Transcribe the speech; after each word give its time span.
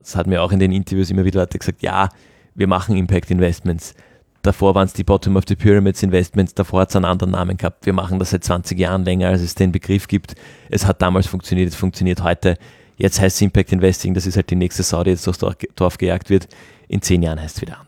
Das 0.00 0.16
hat 0.16 0.26
mir 0.26 0.42
auch 0.42 0.52
in 0.52 0.58
den 0.58 0.72
Interviews 0.72 1.10
immer 1.10 1.24
wieder 1.24 1.40
Leute 1.40 1.58
gesagt, 1.58 1.82
ja, 1.82 2.08
wir 2.54 2.66
machen 2.66 2.96
Impact 2.96 3.30
Investments. 3.30 3.94
Davor 4.42 4.74
waren 4.74 4.86
es 4.86 4.92
die 4.92 5.04
Bottom 5.04 5.36
of 5.36 5.44
the 5.48 5.56
Pyramids 5.56 6.02
Investments, 6.02 6.54
davor 6.54 6.82
hat 6.82 6.90
es 6.90 6.96
einen 6.96 7.04
anderen 7.04 7.32
Namen 7.32 7.56
gehabt. 7.56 7.84
Wir 7.86 7.92
machen 7.92 8.18
das 8.18 8.30
seit 8.30 8.44
20 8.44 8.78
Jahren 8.78 9.04
länger, 9.04 9.28
als 9.28 9.42
es 9.42 9.54
den 9.54 9.72
Begriff 9.72 10.06
gibt. 10.06 10.34
Es 10.70 10.86
hat 10.86 11.02
damals 11.02 11.26
funktioniert, 11.26 11.68
es 11.68 11.74
funktioniert 11.74 12.22
heute. 12.22 12.56
Jetzt 12.96 13.20
heißt 13.20 13.36
es 13.36 13.42
Impact 13.42 13.72
Investing, 13.72 14.14
das 14.14 14.26
ist 14.26 14.36
halt 14.36 14.50
die 14.50 14.56
nächste 14.56 14.82
Sau, 14.82 15.02
die 15.04 15.10
jetzt 15.10 15.26
durchs 15.26 15.40
Dorf 15.74 15.98
gejagt 15.98 16.30
wird. 16.30 16.48
In 16.88 17.02
zehn 17.02 17.22
Jahren 17.22 17.40
heißt 17.40 17.56
es 17.56 17.62
wieder 17.62 17.78
anders. 17.78 17.87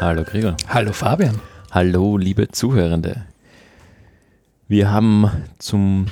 Hallo 0.00 0.22
Gregor. 0.22 0.56
Hallo 0.68 0.92
Fabian. 0.92 1.40
Hallo 1.72 2.16
liebe 2.16 2.46
Zuhörende. 2.46 3.26
Wir 4.68 4.92
haben 4.92 5.28
zum 5.58 6.06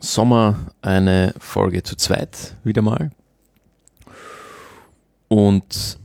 Sommer 0.00 0.72
eine 0.82 1.32
Folge 1.38 1.84
zu 1.84 1.94
zweit 1.94 2.56
wieder 2.64 2.82
mal. 2.82 3.12
Und 5.28 6.00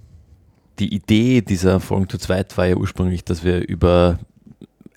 die 0.77 0.94
Idee 0.94 1.41
dieser 1.41 1.80
Folge 1.80 2.09
zu 2.09 2.20
zweit 2.20 2.55
war 2.59 2.67
ja 2.67 2.76
ursprünglich, 2.76 3.23
dass 3.23 3.44
wir 3.44 3.67
über, 3.67 4.20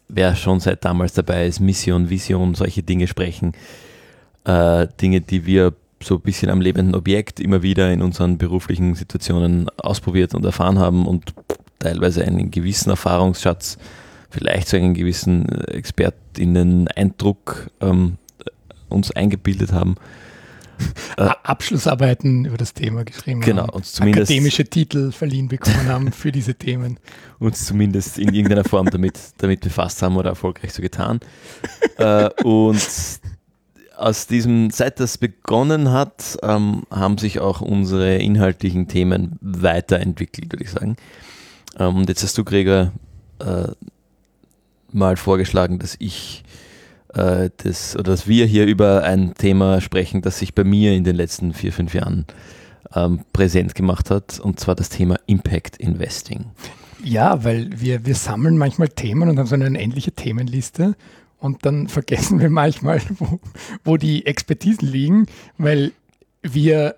wer 0.09 0.37
schon 0.37 0.61
seit 0.61 0.85
damals 0.85 1.15
dabei 1.15 1.47
ist, 1.47 1.61
Mission, 1.61 2.11
Vision, 2.11 2.55
solche 2.55 2.83
Dinge 2.83 3.07
sprechen. 3.07 3.53
Äh, 4.45 4.87
Dinge, 5.01 5.23
die 5.23 5.47
wir 5.47 5.73
so 6.03 6.17
ein 6.17 6.21
bisschen 6.21 6.51
am 6.51 6.61
lebenden 6.61 6.95
Objekt 6.95 7.41
immer 7.41 7.63
wieder 7.63 7.91
in 7.91 8.03
unseren 8.03 8.37
beruflichen 8.37 8.95
Situationen 8.97 9.71
ausprobiert 9.79 10.35
und 10.35 10.45
erfahren 10.45 10.79
haben 10.79 11.07
und 11.07 11.33
teilweise 11.79 12.25
einen 12.25 12.51
gewissen 12.51 12.91
Erfahrungsschatz, 12.91 13.79
vielleicht 14.31 14.69
so 14.69 14.77
einen 14.77 14.95
gewissen 14.95 15.47
ExpertInnen-Eindruck 15.69 17.71
ähm, 17.81 18.19
uns 18.89 19.11
eingebildet 19.11 19.73
haben. 19.73 19.97
Äh, 21.17 21.31
Abschlussarbeiten 21.43 22.45
über 22.45 22.57
das 22.57 22.73
Thema 22.73 23.05
geschrieben 23.05 23.41
genau, 23.41 23.63
haben. 23.63 23.71
Uns 23.71 23.93
zumindest, 23.93 24.31
akademische 24.31 24.65
Titel 24.65 25.11
verliehen 25.11 25.49
bekommen 25.49 25.89
haben 25.89 26.13
für 26.13 26.31
diese 26.31 26.55
Themen. 26.55 27.01
Uns 27.41 27.67
zumindest 27.67 28.21
in 28.21 28.33
irgendeiner 28.33 28.63
Form 28.63 28.89
damit, 28.89 29.19
damit 29.39 29.63
befasst 29.63 30.01
haben 30.03 30.17
oder 30.17 30.31
erfolgreich 30.31 30.73
so 30.73 30.81
getan. 30.81 31.19
äh, 31.97 32.31
und 32.45 32.81
aus 33.97 34.27
diesem, 34.29 34.71
seit 34.71 35.01
das 35.01 35.19
begonnen 35.19 35.91
hat, 35.91 36.39
ähm, 36.43 36.85
haben 36.91 37.19
sich 37.19 37.41
auch 37.41 37.61
unsere 37.61 38.19
inhaltlichen 38.19 38.87
Themen 38.87 39.37
weiterentwickelt, 39.41 40.53
würde 40.53 40.65
ich 40.65 40.71
sagen. 40.71 40.97
Ähm, 41.79 41.97
und 41.97 42.09
jetzt 42.09 42.23
hast 42.23 42.37
du, 42.39 42.45
Gregor, 42.45 42.93
äh, 43.41 43.69
mal 44.91 45.17
vorgeschlagen, 45.17 45.79
dass 45.79 45.97
ich 45.99 46.45
äh, 47.15 47.51
das 47.59 47.95
oder 47.95 48.13
dass 48.13 48.27
wir 48.27 48.47
hier 48.47 48.67
über 48.67 49.03
ein 49.05 49.35
Thema 49.35 49.81
sprechen, 49.81 50.23
das 50.23 50.39
sich 50.39 50.55
bei 50.55 50.65
mir 50.65 50.95
in 50.95 51.05
den 51.05 51.17
letzten 51.17 51.53
vier, 51.53 51.73
fünf 51.73 51.95
Jahren 51.95 52.27
ähm, 52.95 53.21
präsent 53.33 53.75
gemacht 53.75 54.11
hat, 54.11 54.41
und 54.41 54.61
zwar 54.61 54.75
das 54.75 54.89
Thema 54.89 55.17
Impact 55.27 55.77
Investing. 55.77 56.47
Ja, 57.03 57.45
weil 57.45 57.69
wir, 57.81 58.07
wir 58.07 58.15
sammeln 58.15 58.59
manchmal 58.59 58.89
Themen 58.89 59.29
und 59.29 59.39
haben 59.39 59.47
so 59.47 59.55
eine 59.55 59.67
unendliche 59.67 60.13
Themenliste 60.13 60.97
und 61.39 61.65
dann 61.65 61.89
vergessen 61.89 62.41
wir 62.41 62.51
manchmal, 62.51 63.01
wo, 63.19 63.41
wo 63.85 63.97
die 63.97 64.27
Expertisen 64.27 64.89
liegen, 64.89 65.27
weil 65.59 65.93
wir 66.43 66.97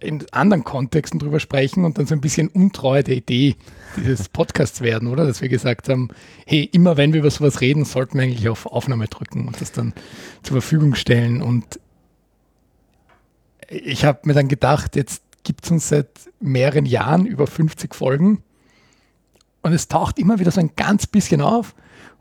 in 0.00 0.24
anderen 0.32 0.64
Kontexten 0.64 1.18
drüber 1.18 1.40
sprechen 1.40 1.84
und 1.84 1.98
dann 1.98 2.06
so 2.06 2.14
ein 2.14 2.20
bisschen 2.20 2.48
untreu 2.48 3.02
der 3.02 3.16
Idee 3.16 3.56
dieses 3.96 4.28
Podcasts 4.28 4.80
werden, 4.80 5.08
oder? 5.08 5.26
Dass 5.26 5.42
wir 5.42 5.48
gesagt 5.48 5.88
haben, 5.88 6.08
hey, 6.46 6.68
immer 6.72 6.96
wenn 6.96 7.12
wir 7.12 7.20
über 7.20 7.30
sowas 7.30 7.60
reden, 7.60 7.84
sollten 7.84 8.18
wir 8.18 8.24
eigentlich 8.24 8.48
auf 8.48 8.66
Aufnahme 8.66 9.08
drücken 9.08 9.46
und 9.46 9.60
das 9.60 9.72
dann 9.72 9.94
zur 10.42 10.60
Verfügung 10.60 10.94
stellen. 10.94 11.42
Und 11.42 11.80
ich 13.68 14.04
habe 14.04 14.20
mir 14.24 14.34
dann 14.34 14.48
gedacht, 14.48 14.96
jetzt 14.96 15.22
gibt 15.42 15.64
es 15.64 15.70
uns 15.70 15.88
seit 15.88 16.08
mehreren 16.40 16.86
Jahren 16.86 17.26
über 17.26 17.46
50 17.46 17.94
Folgen 17.94 18.42
und 19.62 19.72
es 19.72 19.88
taucht 19.88 20.18
immer 20.18 20.38
wieder 20.38 20.50
so 20.50 20.60
ein 20.60 20.70
ganz 20.76 21.06
bisschen 21.06 21.40
auf. 21.40 21.74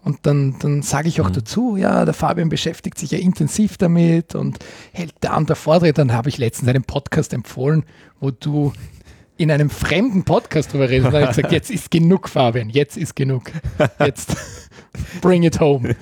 Und 0.03 0.19
dann, 0.23 0.55
dann 0.59 0.83
sage 0.83 1.09
ich 1.09 1.19
auch 1.19 1.29
mhm. 1.29 1.33
dazu, 1.33 1.75
ja, 1.75 2.05
der 2.05 2.13
Fabian 2.13 2.49
beschäftigt 2.49 2.97
sich 2.97 3.11
ja 3.11 3.17
intensiv 3.17 3.77
damit 3.77 4.35
und 4.35 4.57
hält 4.93 5.13
da 5.19 5.35
und 5.35 5.49
da 5.49 5.55
Vorträge. 5.55 5.93
Dann 5.93 6.13
habe 6.13 6.29
ich 6.29 6.37
letztens 6.37 6.69
einen 6.69 6.83
Podcast 6.83 7.33
empfohlen, 7.33 7.83
wo 8.19 8.31
du 8.31 8.71
in 9.37 9.51
einem 9.51 9.69
fremden 9.69 10.23
Podcast 10.23 10.73
drüber 10.73 10.89
redest. 10.89 11.07
Und 11.07 11.13
habe 11.13 11.25
ich 11.25 11.35
gesagt, 11.35 11.51
jetzt 11.51 11.69
ist 11.69 11.91
genug, 11.91 12.29
Fabian, 12.29 12.69
jetzt 12.69 12.97
ist 12.97 13.15
genug. 13.15 13.51
Jetzt 13.99 14.35
bring 15.21 15.43
it 15.43 15.59
home. 15.59 15.95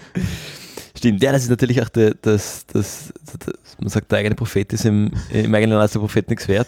Stimmt, 1.05 1.21
ja, 1.21 1.31
das 1.31 1.43
ist 1.43 1.51
natürlich 1.51 1.79
auch 1.83 1.89
der, 1.89 2.16
das, 2.19 2.66
das, 2.66 3.13
das, 3.38 3.77
man 3.79 3.89
sagt, 3.89 4.11
der 4.11 4.17
eigene 4.17 4.33
Prophet 4.33 4.73
ist 4.73 4.85
im, 4.85 5.11
im 5.29 5.53
eigenen 5.53 5.77
Land 5.77 5.93
der 5.93 5.99
Prophet 5.99 6.27
nichts 6.27 6.47
wert. 6.47 6.67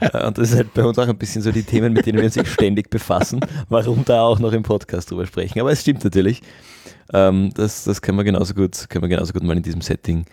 Äh, 0.00 0.26
und 0.26 0.36
das 0.36 0.50
ist 0.50 0.56
halt 0.56 0.74
bei 0.74 0.84
uns 0.84 0.98
auch 0.98 1.08
ein 1.08 1.16
bisschen 1.16 1.40
so 1.40 1.50
die 1.50 1.62
Themen, 1.62 1.94
mit 1.94 2.04
denen 2.04 2.18
wir 2.18 2.24
uns 2.24 2.38
ständig 2.46 2.90
befassen. 2.90 3.40
Warum 3.70 4.04
da 4.04 4.20
auch 4.20 4.38
noch 4.38 4.52
im 4.52 4.62
Podcast 4.62 5.10
drüber 5.10 5.26
sprechen. 5.26 5.60
Aber 5.60 5.72
es 5.72 5.80
stimmt 5.80 6.04
natürlich. 6.04 6.42
Ähm, 7.14 7.52
das, 7.54 7.84
das 7.84 8.02
können 8.02 8.18
wir 8.18 8.24
genauso 8.24 8.52
gut, 8.52 8.88
können 8.90 9.02
wir 9.02 9.08
genauso 9.08 9.32
gut 9.32 9.42
mal 9.44 9.56
in 9.56 9.62
diesem 9.62 9.80
Setting 9.80 10.26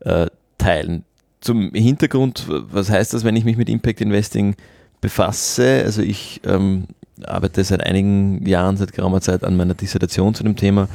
äh, 0.00 0.26
teilen. 0.58 1.04
Zum 1.40 1.72
Hintergrund, 1.72 2.44
was 2.46 2.90
heißt 2.90 3.14
das, 3.14 3.24
wenn 3.24 3.36
ich 3.36 3.46
mich 3.46 3.56
mit 3.56 3.70
Impact 3.70 4.02
Investing 4.02 4.54
befasse? 5.00 5.82
Also 5.82 6.02
ich 6.02 6.42
ähm, 6.44 6.88
arbeite 7.24 7.64
seit 7.64 7.82
einigen 7.82 8.46
Jahren, 8.46 8.76
seit 8.76 8.92
geraumer 8.92 9.22
Zeit 9.22 9.44
an 9.44 9.56
meiner 9.56 9.74
Dissertation 9.74 10.34
zu 10.34 10.42
dem 10.42 10.56
Thema, 10.56 10.88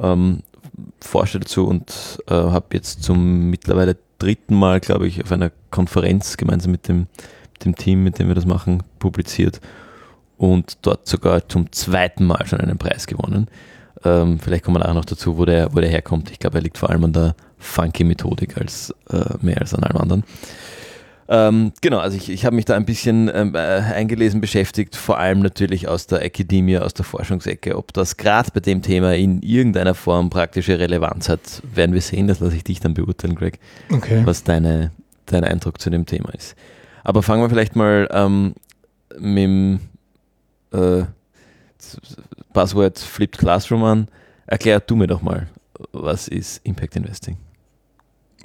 ähm, 0.00 0.42
forsche 1.00 1.40
dazu 1.40 1.66
und 1.66 2.22
äh, 2.28 2.34
habe 2.34 2.66
jetzt 2.72 3.02
zum 3.02 3.50
mittlerweile 3.50 3.96
dritten 4.18 4.54
Mal, 4.54 4.80
glaube 4.80 5.06
ich, 5.06 5.22
auf 5.22 5.32
einer 5.32 5.50
Konferenz 5.70 6.36
gemeinsam 6.36 6.72
mit 6.72 6.88
dem, 6.88 7.06
dem 7.64 7.76
Team, 7.76 8.04
mit 8.04 8.18
dem 8.18 8.28
wir 8.28 8.34
das 8.34 8.46
machen, 8.46 8.82
publiziert 8.98 9.60
und 10.36 10.78
dort 10.82 11.06
sogar 11.06 11.48
zum 11.48 11.70
zweiten 11.72 12.24
Mal 12.24 12.46
schon 12.46 12.60
einen 12.60 12.78
Preis 12.78 13.06
gewonnen. 13.06 13.48
Ähm, 14.04 14.38
vielleicht 14.38 14.64
kommen 14.64 14.80
wir 14.80 14.88
auch 14.88 14.94
noch 14.94 15.04
dazu, 15.04 15.36
wo 15.36 15.44
der, 15.44 15.74
wo 15.74 15.80
der 15.80 15.90
herkommt. 15.90 16.30
Ich 16.30 16.38
glaube, 16.38 16.58
er 16.58 16.62
liegt 16.62 16.78
vor 16.78 16.90
allem 16.90 17.04
an 17.04 17.12
der 17.12 17.34
funky 17.58 18.04
Methodik 18.04 18.56
als 18.56 18.94
äh, 19.10 19.34
mehr 19.40 19.60
als 19.60 19.74
an 19.74 19.82
allem 19.82 19.96
anderen. 19.96 20.24
Ähm, 21.30 21.72
genau, 21.82 21.98
also 21.98 22.16
ich, 22.16 22.30
ich 22.30 22.46
habe 22.46 22.56
mich 22.56 22.64
da 22.64 22.74
ein 22.74 22.86
bisschen 22.86 23.30
ähm, 23.34 23.54
äh, 23.54 23.58
eingelesen, 23.58 24.40
beschäftigt, 24.40 24.96
vor 24.96 25.18
allem 25.18 25.40
natürlich 25.40 25.86
aus 25.86 26.06
der 26.06 26.22
Akademie, 26.22 26.78
aus 26.78 26.94
der 26.94 27.04
Forschungsecke. 27.04 27.76
Ob 27.76 27.92
das 27.92 28.16
gerade 28.16 28.50
bei 28.52 28.60
dem 28.60 28.80
Thema 28.80 29.14
in 29.14 29.42
irgendeiner 29.42 29.94
Form 29.94 30.30
praktische 30.30 30.78
Relevanz 30.78 31.28
hat, 31.28 31.62
werden 31.74 31.92
wir 31.92 32.00
sehen. 32.00 32.28
Das 32.28 32.40
lasse 32.40 32.56
ich 32.56 32.64
dich 32.64 32.80
dann 32.80 32.94
beurteilen, 32.94 33.34
Greg, 33.34 33.58
okay. 33.92 34.22
was 34.24 34.42
deine, 34.42 34.90
dein 35.26 35.44
Eindruck 35.44 35.80
zu 35.80 35.90
dem 35.90 36.06
Thema 36.06 36.32
ist. 36.34 36.56
Aber 37.04 37.22
fangen 37.22 37.42
wir 37.42 37.50
vielleicht 37.50 37.76
mal 37.76 38.08
ähm, 38.10 38.54
mit 39.18 39.44
dem 39.44 39.80
äh, 40.72 41.02
Passwort 42.54 42.98
Flipped 42.98 43.36
Classroom 43.36 43.84
an. 43.84 44.08
Erklär 44.46 44.80
du 44.80 44.96
mir 44.96 45.06
doch 45.06 45.20
mal, 45.20 45.46
was 45.92 46.26
ist 46.26 46.64
Impact 46.64 46.96
Investing? 46.96 47.36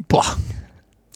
Boah, 0.09 0.37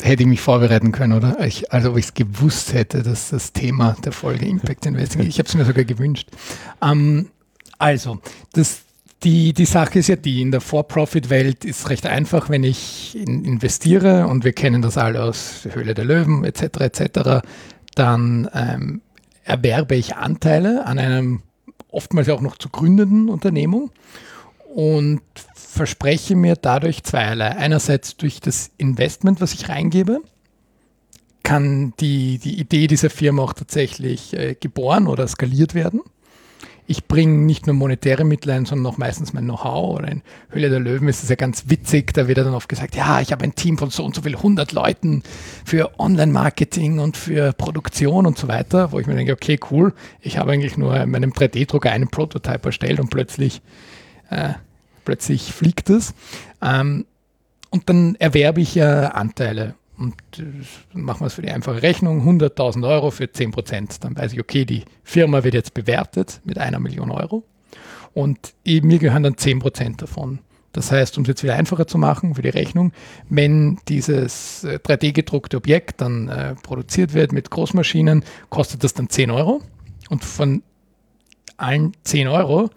hätte 0.02 0.24
ich 0.24 0.30
mich 0.30 0.42
vorbereiten 0.42 0.92
können, 0.92 1.14
oder? 1.14 1.44
Ich, 1.46 1.72
also, 1.72 1.92
ob 1.92 1.98
ich 1.98 2.06
es 2.06 2.14
gewusst 2.14 2.74
hätte, 2.74 3.04
dass 3.04 3.30
das 3.30 3.54
Thema 3.54 3.96
der 4.04 4.12
Folge 4.12 4.46
Impact 4.46 4.86
Investing 4.86 5.22
ist. 5.22 5.28
Ich 5.30 5.40
habe 5.40 5.48
es 5.48 5.56
mir 5.56 5.66
sogar 5.66 5.84
gewünscht. 5.84 6.30
Ähm, 6.82 7.30
also, 7.80 8.20
das, 8.54 8.82
die, 9.24 9.54
die 9.54 9.66
Sache 9.66 10.00
ist 10.00 10.08
ja 10.08 10.16
die, 10.16 10.42
in 10.42 10.52
der 10.52 10.62
For-Profit-Welt 10.62 11.66
ist 11.66 11.90
recht 11.90 12.06
einfach, 12.06 12.50
wenn 12.50 12.64
ich 12.64 13.18
in, 13.18 13.44
investiere 13.46 14.28
und 14.28 14.44
wir 14.44 14.54
kennen 14.54 14.82
das 14.82 14.98
alle 14.98 15.24
aus 15.24 15.68
Höhle 15.72 15.94
der 15.94 16.06
Löwen 16.06 16.44
etc. 16.44 16.80
etc., 16.80 17.48
dann 17.96 18.48
ähm, 18.54 19.02
erwerbe 19.44 19.96
ich 19.96 20.16
Anteile 20.16 20.86
an 20.86 21.00
einem 21.00 21.42
oftmals 21.90 22.30
auch 22.30 22.42
noch 22.42 22.58
zu 22.58 22.70
gründenden 22.70 23.30
Unternehmung 23.30 23.90
und 24.76 25.22
verspreche 25.78 26.36
mir 26.36 26.56
dadurch 26.56 27.04
zweierlei. 27.04 27.56
Einerseits 27.56 28.18
durch 28.18 28.42
das 28.42 28.72
Investment, 28.78 29.40
was 29.40 29.54
ich 29.54 29.70
reingebe, 29.70 30.22
kann 31.44 31.94
die, 32.02 32.40
die 32.40 32.60
Idee 32.60 32.88
dieser 32.88 33.10
Firma 33.10 33.44
auch 33.44 33.54
tatsächlich 33.54 34.36
äh, 34.36 34.56
geboren 34.60 35.08
oder 35.08 35.26
skaliert 35.28 35.76
werden. 35.76 36.02
Ich 36.90 37.06
bringe 37.06 37.38
nicht 37.40 37.68
nur 37.68 37.76
monetäre 37.76 38.24
Mittel 38.24 38.52
ein, 38.52 38.66
sondern 38.66 38.92
auch 38.92 38.98
meistens 38.98 39.34
mein 39.34 39.44
Know-how. 39.44 39.98
Oder 39.98 40.10
in 40.10 40.22
Höhle 40.50 40.70
der 40.70 40.80
Löwen 40.80 41.08
ist 41.10 41.22
es 41.22 41.30
ja 41.30 41.36
ganz 41.36 41.66
witzig, 41.68 42.14
da 42.14 42.28
wird 42.28 42.38
dann 42.38 42.54
oft 42.54 42.70
gesagt, 42.70 42.96
ja, 42.96 43.20
ich 43.22 43.32
habe 43.32 43.44
ein 43.44 43.56
Team 43.56 43.78
von 43.78 43.90
so 43.90 44.04
und 44.04 44.16
so 44.16 44.22
viel 44.22 44.36
100 44.36 44.72
Leuten 44.72 45.22
für 45.66 46.00
Online-Marketing 46.00 47.00
und 47.00 47.18
für 47.18 47.54
Produktion 47.54 48.26
und 48.26 48.38
so 48.38 48.48
weiter, 48.48 48.92
wo 48.92 49.00
ich 49.00 49.08
mir 49.08 49.16
denke, 49.16 49.34
okay, 49.34 49.60
cool, 49.70 49.94
ich 50.22 50.38
habe 50.38 50.52
eigentlich 50.54 50.78
nur 50.78 50.96
in 50.98 51.12
meinem 51.12 51.32
3D-Drucker 51.32 51.92
einen 51.92 52.08
Prototype 52.08 52.66
erstellt 52.66 53.00
und 53.00 53.10
plötzlich 53.10 53.62
äh, 54.30 54.54
plötzlich 55.08 55.54
fliegt 55.54 55.90
es. 55.90 56.14
Ähm, 56.62 57.06
und 57.70 57.88
dann 57.88 58.16
erwerbe 58.16 58.60
ich 58.60 58.76
ja 58.76 59.08
Anteile. 59.12 59.76
und 59.98 60.16
äh, 60.38 60.44
machen 60.98 61.22
wir 61.22 61.28
es 61.28 61.36
für 61.36 61.42
die 61.42 61.50
einfache 61.50 61.82
Rechnung, 61.82 62.28
100.000 62.28 62.86
Euro 62.86 63.10
für 63.10 63.32
10 63.32 63.52
Prozent. 63.52 64.04
Dann 64.04 64.18
weiß 64.18 64.34
ich, 64.34 64.40
okay, 64.42 64.66
die 64.66 64.84
Firma 65.06 65.46
wird 65.46 65.54
jetzt 65.54 65.74
bewertet 65.74 66.42
mit 66.44 66.58
einer 66.58 66.80
Million 66.80 67.10
Euro 67.10 67.46
und 68.14 68.54
mir 68.66 69.00
gehören 69.00 69.24
dann 69.24 69.38
10 69.38 69.60
Prozent 69.60 70.02
davon. 70.02 70.40
Das 70.74 70.92
heißt, 70.92 71.18
um 71.18 71.24
es 71.24 71.30
jetzt 71.30 71.44
wieder 71.44 71.56
einfacher 71.56 71.88
zu 71.88 71.98
machen 71.98 72.36
für 72.36 72.42
die 72.42 72.50
Rechnung, 72.50 72.92
wenn 73.30 73.80
dieses 73.88 74.66
3D-gedruckte 74.66 75.56
äh, 75.56 75.58
Objekt 75.58 76.02
dann 76.02 76.28
äh, 76.28 76.56
produziert 76.56 77.14
wird 77.14 77.32
mit 77.32 77.50
Großmaschinen, 77.50 78.26
kostet 78.50 78.84
das 78.84 78.94
dann 78.94 79.10
10 79.10 79.32
Euro. 79.32 79.62
Und 80.10 80.26
von 80.26 80.64
allen 81.56 81.94
10 82.04 82.28
Euro 82.28 82.70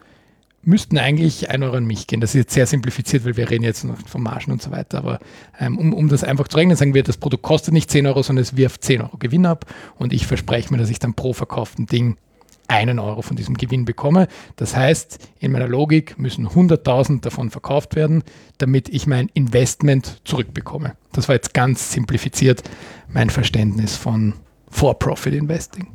müssten 0.63 0.99
eigentlich 0.99 1.51
1 1.51 1.65
Euro 1.65 1.77
an 1.77 1.87
mich 1.87 2.07
gehen. 2.07 2.21
Das 2.21 2.31
ist 2.31 2.41
jetzt 2.41 2.55
sehr 2.55 2.67
simplifiziert, 2.67 3.25
weil 3.25 3.37
wir 3.37 3.51
reden 3.51 3.65
jetzt 3.65 3.85
noch 3.85 3.97
von 4.07 4.23
Margen 4.23 4.53
und 4.53 4.61
so 4.61 4.71
weiter. 4.71 4.99
Aber 4.99 5.19
ähm, 5.59 5.79
um, 5.79 5.93
um 5.95 6.09
das 6.09 6.25
einfach 6.25 6.49
zu 6.49 6.57
rechnen, 6.57 6.77
sagen 6.77 6.95
wir, 6.95 7.03
das 7.03 7.17
Produkt 7.17 7.43
kostet 7.43 7.73
nicht 7.73 7.91
10 7.91 8.07
Euro, 8.07 8.23
sondern 8.23 8.43
es 8.43 8.57
wirft 8.57 8.85
10 8.85 9.03
Euro 9.03 9.17
Gewinn 9.17 9.47
ab. 9.47 9.65
Und 9.97 10.13
ich 10.13 10.27
verspreche 10.27 10.73
mir, 10.73 10.79
dass 10.79 10.91
ich 10.91 10.99
dann 10.99 11.15
pro 11.15 11.33
verkauften 11.33 11.87
Ding 11.87 12.17
einen 12.69 13.01
Euro 13.01 13.23
von 13.23 13.37
diesem 13.37 13.57
Gewinn 13.57 13.85
bekomme. 13.85 14.29
Das 14.57 14.77
heißt, 14.77 15.19
in 15.41 15.51
meiner 15.51 15.67
Logik 15.67 16.19
müssen 16.19 16.47
100.000 16.47 17.21
davon 17.21 17.51
verkauft 17.51 17.97
werden, 17.97 18.23
damit 18.59 18.89
ich 18.89 19.09
mein 19.09 19.29
Investment 19.35 20.21
zurückbekomme. 20.25 20.95
Das 21.13 21.29
war 21.29 21.35
jetzt 21.35 21.53
ganz 21.53 21.93
simplifiziert 21.93 22.63
mein 23.09 23.29
Verständnis 23.29 23.97
von 23.97 24.35
For-Profit 24.71 25.35
Investing. 25.35 25.89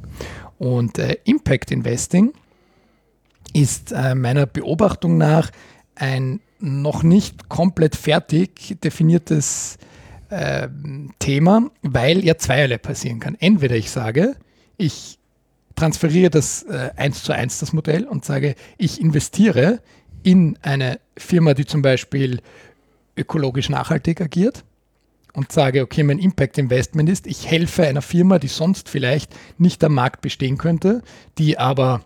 Und 0.58 1.00
äh, 1.00 1.18
Impact 1.24 1.72
Investing 1.72 2.34
ist 3.56 3.94
äh, 3.94 4.16
meiner 4.16 4.46
Beobachtung 4.46 5.18
nach 5.18 5.50
ein 5.96 6.42
noch 6.60 7.04
nicht 7.04 7.48
komplett 7.48 7.96
fertig 7.96 8.78
definiertes 8.84 9.78
äh, 10.30 10.68
Thema, 11.20 11.72
weil 11.82 12.26
ja 12.26 12.38
zweierlei 12.38 12.78
passieren 12.78 13.22
kann. 13.22 13.38
Entweder 13.40 13.78
ich 13.78 13.92
sage, 13.92 14.36
ich 14.76 15.20
transferiere 15.76 16.30
das 16.30 16.64
äh, 16.64 16.92
eins 16.98 17.24
zu 17.24 17.32
eins 17.32 17.60
das 17.60 17.72
Modell 17.72 18.04
und 18.04 18.26
sage, 18.26 18.56
ich 18.78 19.00
investiere 19.00 19.80
in 20.22 20.58
eine 20.62 21.00
Firma, 21.18 21.54
die 21.54 21.66
zum 21.66 21.82
Beispiel 21.82 22.42
ökologisch 23.16 23.70
nachhaltig 23.70 24.20
agiert 24.20 24.66
und 25.32 25.54
sage, 25.54 25.82
okay, 25.82 26.04
mein 26.04 26.20
Impact 26.20 26.58
Investment 26.58 27.10
ist, 27.10 27.26
ich 27.26 27.50
helfe 27.50 27.84
einer 27.84 28.02
Firma, 28.02 28.38
die 28.38 28.50
sonst 28.50 28.90
vielleicht 28.90 29.34
nicht 29.58 29.82
am 29.82 29.94
Markt 29.94 30.20
bestehen 30.20 30.58
könnte, 30.58 31.04
die 31.38 31.58
aber 31.58 32.02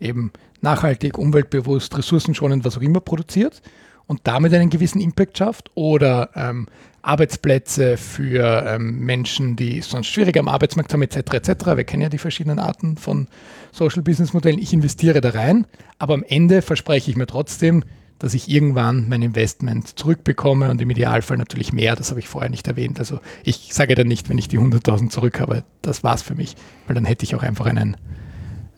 eben 0.00 0.32
nachhaltig, 0.60 1.18
umweltbewusst, 1.18 1.96
ressourcenschonend, 1.96 2.64
was 2.64 2.76
auch 2.76 2.82
immer 2.82 3.00
produziert 3.00 3.62
und 4.06 4.20
damit 4.24 4.52
einen 4.54 4.70
gewissen 4.70 5.00
Impact 5.00 5.38
schafft 5.38 5.70
oder 5.74 6.30
ähm, 6.34 6.66
Arbeitsplätze 7.02 7.96
für 7.96 8.64
ähm, 8.66 9.00
Menschen, 9.00 9.56
die 9.56 9.82
sonst 9.82 10.06
schwieriger 10.06 10.40
am 10.40 10.48
Arbeitsmarkt 10.48 10.92
haben, 10.92 11.02
etc. 11.02 11.34
etc. 11.34 11.66
Wir 11.76 11.84
kennen 11.84 12.02
ja 12.02 12.08
die 12.08 12.18
verschiedenen 12.18 12.58
Arten 12.58 12.96
von 12.96 13.28
Social 13.72 14.02
Business 14.02 14.32
Modellen. 14.32 14.58
Ich 14.58 14.72
investiere 14.72 15.20
da 15.20 15.30
rein, 15.30 15.66
aber 15.98 16.14
am 16.14 16.24
Ende 16.26 16.62
verspreche 16.62 17.10
ich 17.10 17.16
mir 17.16 17.26
trotzdem, 17.26 17.84
dass 18.18 18.32
ich 18.32 18.48
irgendwann 18.48 19.08
mein 19.08 19.22
Investment 19.22 19.98
zurückbekomme 19.98 20.70
und 20.70 20.80
im 20.80 20.88
Idealfall 20.88 21.36
natürlich 21.36 21.72
mehr. 21.72 21.94
Das 21.96 22.10
habe 22.10 22.20
ich 22.20 22.28
vorher 22.28 22.50
nicht 22.50 22.66
erwähnt. 22.66 22.98
Also 22.98 23.20
ich 23.42 23.74
sage 23.74 23.94
dann 23.94 24.06
nicht, 24.06 24.28
wenn 24.28 24.38
ich 24.38 24.48
die 24.48 24.58
100.000 24.58 25.10
zurück 25.10 25.40
habe, 25.40 25.64
das 25.82 26.04
war's 26.04 26.22
für 26.22 26.34
mich, 26.34 26.56
weil 26.86 26.94
dann 26.94 27.04
hätte 27.04 27.24
ich 27.24 27.34
auch 27.34 27.42
einfach 27.42 27.66
einen, 27.66 27.96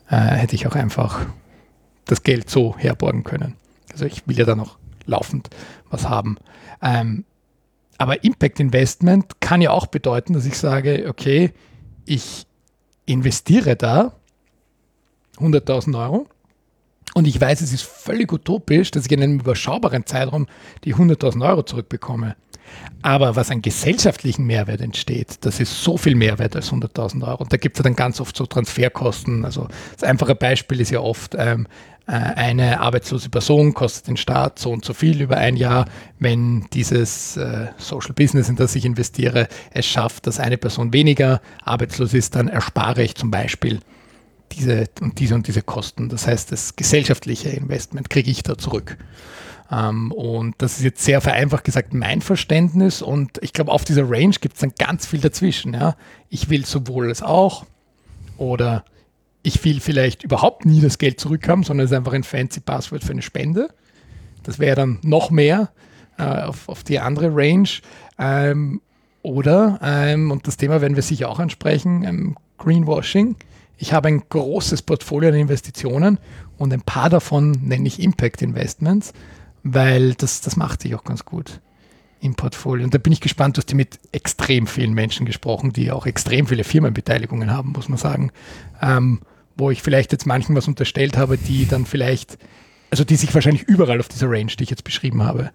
äh, 0.09 0.15
hätte 0.15 0.55
ich 0.55 0.67
auch 0.67 0.75
einfach 0.75 1.25
das 2.05 2.23
Geld 2.23 2.49
so 2.49 2.77
herborgen 2.77 3.23
können. 3.23 3.55
Also 3.91 4.05
ich 4.05 4.27
will 4.27 4.37
ja 4.37 4.45
dann 4.45 4.57
noch 4.57 4.77
laufend 5.05 5.49
was 5.89 6.07
haben. 6.07 6.37
Ähm, 6.81 7.25
aber 7.97 8.23
Impact 8.23 8.59
Investment 8.59 9.41
kann 9.41 9.61
ja 9.61 9.71
auch 9.71 9.87
bedeuten, 9.87 10.33
dass 10.33 10.45
ich 10.45 10.57
sage, 10.57 11.05
okay, 11.09 11.51
ich 12.05 12.45
investiere 13.05 13.75
da 13.75 14.13
100.000 15.37 15.99
Euro 15.99 16.27
und 17.13 17.25
ich 17.25 17.39
weiß, 17.39 17.61
es 17.61 17.73
ist 17.73 17.83
völlig 17.83 18.31
utopisch, 18.31 18.91
dass 18.91 19.05
ich 19.05 19.11
in 19.11 19.23
einem 19.23 19.39
überschaubaren 19.39 20.05
Zeitraum 20.05 20.47
die 20.83 20.95
100.000 20.95 21.47
Euro 21.47 21.63
zurückbekomme. 21.63 22.35
Aber 23.01 23.35
was 23.35 23.51
an 23.51 23.61
gesellschaftlichen 23.61 24.45
Mehrwert 24.45 24.81
entsteht, 24.81 25.37
das 25.41 25.59
ist 25.59 25.83
so 25.83 25.97
viel 25.97 26.15
Mehrwert 26.15 26.55
als 26.55 26.71
100.000 26.71 27.25
Euro. 27.27 27.43
Und 27.43 27.53
da 27.53 27.57
gibt 27.57 27.75
es 27.75 27.79
ja 27.79 27.83
dann 27.83 27.95
ganz 27.95 28.19
oft 28.19 28.35
so 28.35 28.45
Transferkosten. 28.45 29.45
Also 29.45 29.67
das 29.93 30.03
einfache 30.03 30.35
Beispiel 30.35 30.81
ist 30.81 30.91
ja 30.91 30.99
oft, 30.99 31.35
ähm, 31.37 31.67
äh, 32.07 32.11
eine 32.11 32.79
arbeitslose 32.79 33.29
Person 33.29 33.73
kostet 33.73 34.07
den 34.07 34.17
Staat 34.17 34.59
so 34.59 34.71
und 34.71 34.85
so 34.85 34.93
viel 34.93 35.21
über 35.21 35.37
ein 35.37 35.57
Jahr. 35.57 35.85
Wenn 36.19 36.67
dieses 36.73 37.37
äh, 37.37 37.67
Social 37.77 38.13
Business, 38.13 38.49
in 38.49 38.55
das 38.55 38.75
ich 38.75 38.85
investiere, 38.85 39.47
es 39.71 39.85
schafft, 39.85 40.25
dass 40.25 40.39
eine 40.39 40.57
Person 40.57 40.93
weniger 40.93 41.41
arbeitslos 41.63 42.13
ist, 42.13 42.35
dann 42.35 42.47
erspare 42.47 43.03
ich 43.03 43.15
zum 43.15 43.29
Beispiel 43.29 43.79
diese 44.53 44.85
und 45.01 45.19
diese 45.19 45.35
und 45.35 45.47
diese 45.47 45.61
Kosten. 45.61 46.07
Das 46.07 46.25
heißt, 46.25 46.51
das 46.51 46.77
gesellschaftliche 46.77 47.49
Investment 47.49 48.09
kriege 48.09 48.31
ich 48.31 48.41
da 48.41 48.57
zurück. 48.57 48.97
Ähm, 49.71 50.11
und 50.11 50.55
das 50.59 50.77
ist 50.77 50.83
jetzt 50.83 51.03
sehr 51.03 51.21
vereinfacht 51.21 51.63
gesagt 51.63 51.93
mein 51.93 52.21
Verständnis. 52.21 53.01
Und 53.01 53.39
ich 53.41 53.53
glaube, 53.53 53.71
auf 53.71 53.85
dieser 53.85 54.09
Range 54.09 54.35
gibt 54.39 54.55
es 54.55 54.61
dann 54.61 54.73
ganz 54.77 55.05
viel 55.05 55.19
dazwischen. 55.19 55.73
Ja? 55.73 55.95
Ich 56.29 56.49
will 56.49 56.65
sowohl 56.65 57.09
als 57.09 57.21
auch 57.21 57.65
oder 58.37 58.85
ich 59.43 59.63
will 59.63 59.79
vielleicht 59.79 60.23
überhaupt 60.23 60.65
nie 60.65 60.81
das 60.81 60.97
Geld 60.97 61.19
zurückhaben, 61.19 61.63
sondern 61.63 61.85
es 61.85 61.91
ist 61.91 61.97
einfach 61.97 62.13
ein 62.13 62.23
fancy 62.23 62.59
Passwort 62.59 63.03
für 63.03 63.11
eine 63.11 63.21
Spende. 63.21 63.69
Das 64.43 64.59
wäre 64.59 64.75
dann 64.75 64.99
noch 65.03 65.29
mehr 65.29 65.71
äh, 66.17 66.23
auf, 66.23 66.69
auf, 66.69 66.83
die 66.83 66.99
andere 66.99 67.35
Range. 67.35 67.69
Ähm, 68.17 68.81
oder, 69.21 69.79
ähm, 69.81 70.31
und 70.31 70.47
das 70.47 70.57
Thema 70.57 70.81
werden 70.81 70.95
wir 70.95 71.03
sicher 71.03 71.29
auch 71.29 71.39
ansprechen, 71.39 72.03
ähm, 72.03 72.37
Greenwashing. 72.57 73.35
Ich 73.77 73.93
habe 73.93 74.07
ein 74.07 74.23
großes 74.27 74.81
Portfolio 74.81 75.29
an 75.29 75.35
Investitionen 75.35 76.17
und 76.57 76.73
ein 76.73 76.81
paar 76.81 77.09
davon 77.09 77.51
nenne 77.51 77.87
ich 77.87 78.01
Impact 78.01 78.41
Investments 78.41 79.13
weil 79.73 80.13
das, 80.13 80.41
das 80.41 80.55
macht 80.55 80.81
sich 80.81 80.95
auch 80.95 81.03
ganz 81.03 81.25
gut 81.25 81.61
im 82.19 82.35
Portfolio. 82.35 82.83
Und 82.83 82.93
da 82.93 82.97
bin 82.97 83.13
ich 83.13 83.21
gespannt, 83.21 83.57
du 83.57 83.61
hast 83.61 83.73
mit 83.73 83.99
extrem 84.11 84.67
vielen 84.67 84.93
Menschen 84.93 85.25
gesprochen, 85.25 85.73
die 85.73 85.91
auch 85.91 86.05
extrem 86.05 86.47
viele 86.47 86.63
Firmenbeteiligungen 86.63 87.51
haben, 87.51 87.73
muss 87.73 87.89
man 87.89 87.97
sagen. 87.97 88.31
Ähm, 88.81 89.21
wo 89.55 89.71
ich 89.71 89.81
vielleicht 89.81 90.11
jetzt 90.11 90.25
manchen 90.25 90.55
was 90.55 90.67
unterstellt 90.67 91.17
habe, 91.17 91.37
die 91.37 91.67
dann 91.67 91.85
vielleicht, 91.85 92.37
also 92.91 93.03
die 93.03 93.15
sich 93.15 93.33
wahrscheinlich 93.33 93.63
überall 93.63 93.99
auf 93.99 94.07
dieser 94.07 94.29
Range, 94.29 94.51
die 94.57 94.63
ich 94.63 94.69
jetzt 94.69 94.83
beschrieben 94.83 95.23
habe, 95.23 95.51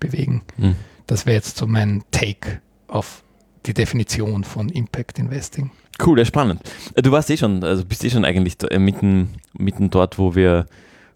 bewegen. 0.00 0.42
Mhm. 0.56 0.74
Das 1.06 1.24
wäre 1.24 1.36
jetzt 1.36 1.56
so 1.56 1.66
mein 1.66 2.02
Take 2.10 2.60
auf 2.88 3.22
die 3.66 3.74
Definition 3.74 4.44
von 4.44 4.68
Impact 4.68 5.18
Investing. 5.18 5.70
Cool, 6.04 6.18
ja, 6.18 6.24
spannend. 6.24 6.60
Äh, 6.94 7.02
du 7.02 7.12
warst 7.12 7.30
eh 7.30 7.36
schon, 7.36 7.62
also 7.64 7.84
bist 7.84 8.04
eh 8.04 8.10
schon 8.10 8.24
eigentlich 8.24 8.56
äh, 8.70 8.78
mitten, 8.78 9.34
mitten 9.52 9.90
dort, 9.90 10.18
wo 10.18 10.34
wir, 10.34 10.66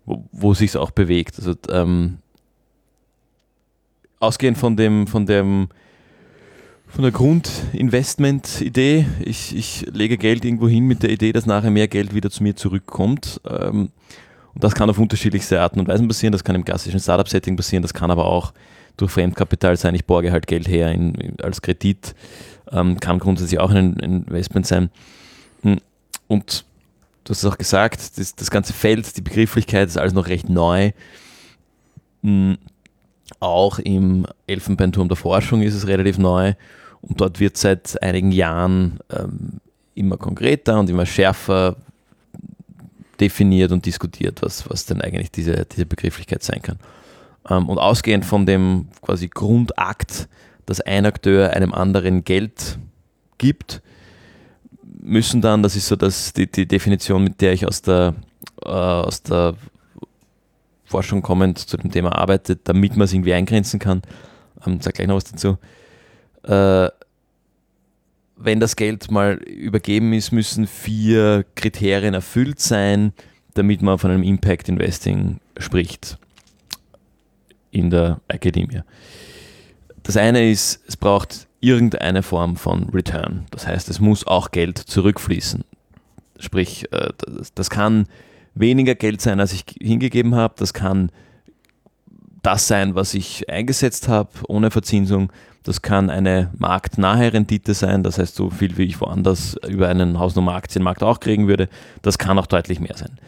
wo, 0.04 0.24
wo 0.32 0.54
sich 0.54 0.76
auch 0.76 0.90
bewegt. 0.90 1.38
Also 1.38 1.54
ähm, 1.70 2.18
ausgehend 4.22 4.56
von 4.56 4.76
dem, 4.76 5.06
von 5.06 5.26
dem, 5.26 5.68
von 6.86 7.02
der 7.02 7.12
Grundinvestment-Idee, 7.12 9.06
ich, 9.20 9.56
ich 9.56 9.86
lege 9.92 10.16
Geld 10.16 10.44
irgendwo 10.44 10.68
hin 10.68 10.86
mit 10.86 11.02
der 11.02 11.10
Idee, 11.10 11.32
dass 11.32 11.44
nachher 11.46 11.70
mehr 11.70 11.88
Geld 11.88 12.14
wieder 12.14 12.30
zu 12.30 12.42
mir 12.42 12.54
zurückkommt. 12.54 13.40
Ähm, 13.48 13.90
und 14.54 14.62
das 14.62 14.74
kann 14.74 14.90
auf 14.90 14.98
unterschiedlichste 14.98 15.60
Arten 15.60 15.80
und 15.80 15.88
Weisen 15.88 16.06
passieren. 16.06 16.32
Das 16.32 16.44
kann 16.44 16.54
im 16.54 16.64
klassischen 16.64 17.00
Startup-Setting 17.00 17.56
passieren, 17.56 17.82
das 17.82 17.94
kann 17.94 18.10
aber 18.10 18.26
auch 18.26 18.52
durch 18.96 19.10
Fremdkapital 19.10 19.76
sein. 19.76 19.94
Ich 19.94 20.04
borge 20.04 20.30
halt 20.30 20.46
Geld 20.46 20.68
her 20.68 20.92
in, 20.92 21.34
als 21.42 21.60
Kredit, 21.62 22.14
ähm, 22.70 23.00
kann 23.00 23.18
grundsätzlich 23.18 23.58
auch 23.58 23.70
ein, 23.70 23.98
ein 24.00 24.24
Investment 24.24 24.66
sein. 24.66 24.90
Hm. 25.62 25.78
Und 26.28 26.64
du 27.24 27.30
hast 27.30 27.42
es 27.42 27.50
auch 27.50 27.58
gesagt, 27.58 28.18
das, 28.18 28.36
das 28.36 28.50
ganze 28.50 28.72
Feld, 28.72 29.16
die 29.16 29.22
Begrifflichkeit 29.22 29.88
ist 29.88 29.98
alles 29.98 30.12
noch 30.12 30.28
recht 30.28 30.48
neu. 30.48 30.92
Hm 32.22 32.58
auch 33.40 33.78
im 33.78 34.26
Elfenbeinturm 34.46 35.08
der 35.08 35.16
Forschung 35.16 35.62
ist 35.62 35.74
es 35.74 35.86
relativ 35.86 36.18
neu 36.18 36.54
und 37.02 37.20
dort 37.20 37.40
wird 37.40 37.56
seit 37.56 38.00
einigen 38.02 38.32
Jahren 38.32 39.00
ähm, 39.10 39.60
immer 39.94 40.16
konkreter 40.16 40.78
und 40.78 40.88
immer 40.88 41.06
schärfer 41.06 41.76
definiert 43.20 43.72
und 43.72 43.86
diskutiert, 43.86 44.42
was, 44.42 44.68
was 44.68 44.86
denn 44.86 45.00
eigentlich 45.00 45.30
diese, 45.30 45.66
diese 45.66 45.86
Begrifflichkeit 45.86 46.42
sein 46.42 46.62
kann. 46.62 46.78
Ähm, 47.48 47.68
und 47.68 47.78
ausgehend 47.78 48.24
von 48.24 48.46
dem 48.46 48.88
quasi 49.00 49.28
Grundakt, 49.28 50.28
dass 50.66 50.80
ein 50.80 51.06
Akteur 51.06 51.50
einem 51.50 51.72
anderen 51.72 52.24
Geld 52.24 52.78
gibt, 53.38 53.82
müssen 55.00 55.40
dann, 55.40 55.62
das 55.62 55.76
ist 55.76 55.88
so 55.88 55.96
das, 55.96 56.32
die, 56.32 56.50
die 56.50 56.66
Definition, 56.66 57.24
mit 57.24 57.40
der 57.40 57.52
ich 57.52 57.66
aus 57.66 57.82
der, 57.82 58.14
äh, 58.64 58.68
aus 58.68 59.22
der 59.22 59.54
Forschung 60.92 61.22
kommend 61.22 61.58
zu 61.58 61.76
dem 61.76 61.90
Thema 61.90 62.12
arbeitet, 62.16 62.60
damit 62.64 62.96
man 62.96 63.06
es 63.06 63.12
irgendwie 63.12 63.32
eingrenzen 63.32 63.80
kann. 63.80 64.02
Ähm, 64.66 64.78
sag 64.80 64.94
gleich 64.94 65.08
noch 65.08 65.16
was 65.16 65.24
dazu. 65.24 65.58
Äh, 66.44 66.88
wenn 68.36 68.60
das 68.60 68.76
Geld 68.76 69.10
mal 69.10 69.34
übergeben 69.34 70.12
ist, 70.12 70.32
müssen 70.32 70.66
vier 70.66 71.44
Kriterien 71.54 72.14
erfüllt 72.14 72.60
sein, 72.60 73.12
damit 73.54 73.82
man 73.82 73.98
von 73.98 74.10
einem 74.10 74.22
Impact 74.22 74.68
Investing 74.68 75.40
spricht 75.58 76.18
in 77.70 77.90
der 77.90 78.20
Akademie. 78.28 78.82
Das 80.02 80.16
eine 80.16 80.50
ist, 80.50 80.82
es 80.86 80.96
braucht 80.96 81.46
irgendeine 81.60 82.22
Form 82.22 82.56
von 82.56 82.88
Return. 82.90 83.46
Das 83.50 83.66
heißt, 83.66 83.88
es 83.88 84.00
muss 84.00 84.26
auch 84.26 84.50
Geld 84.50 84.78
zurückfließen. 84.78 85.64
Sprich, 86.38 86.92
äh, 86.92 87.10
das 87.54 87.70
kann 87.70 88.06
weniger 88.54 88.94
Geld 88.94 89.20
sein, 89.20 89.40
als 89.40 89.52
ich 89.52 89.64
hingegeben 89.80 90.34
habe. 90.34 90.54
Das 90.56 90.74
kann 90.74 91.10
das 92.42 92.66
sein, 92.68 92.94
was 92.94 93.14
ich 93.14 93.48
eingesetzt 93.48 94.08
habe, 94.08 94.30
ohne 94.48 94.70
Verzinsung. 94.70 95.32
Das 95.62 95.80
kann 95.80 96.10
eine 96.10 96.50
marktnahe 96.58 97.32
Rendite 97.32 97.74
sein, 97.74 98.02
das 98.02 98.18
heißt 98.18 98.34
so 98.34 98.50
viel, 98.50 98.76
wie 98.78 98.82
ich 98.82 99.00
woanders 99.00 99.56
über 99.68 99.88
einen 99.88 100.18
Hausnummer 100.18 100.54
Aktienmarkt 100.54 101.04
auch 101.04 101.20
kriegen 101.20 101.46
würde. 101.46 101.68
Das 102.02 102.18
kann 102.18 102.38
auch 102.38 102.46
deutlich 102.46 102.80
mehr 102.80 102.96
sein. 102.96 103.18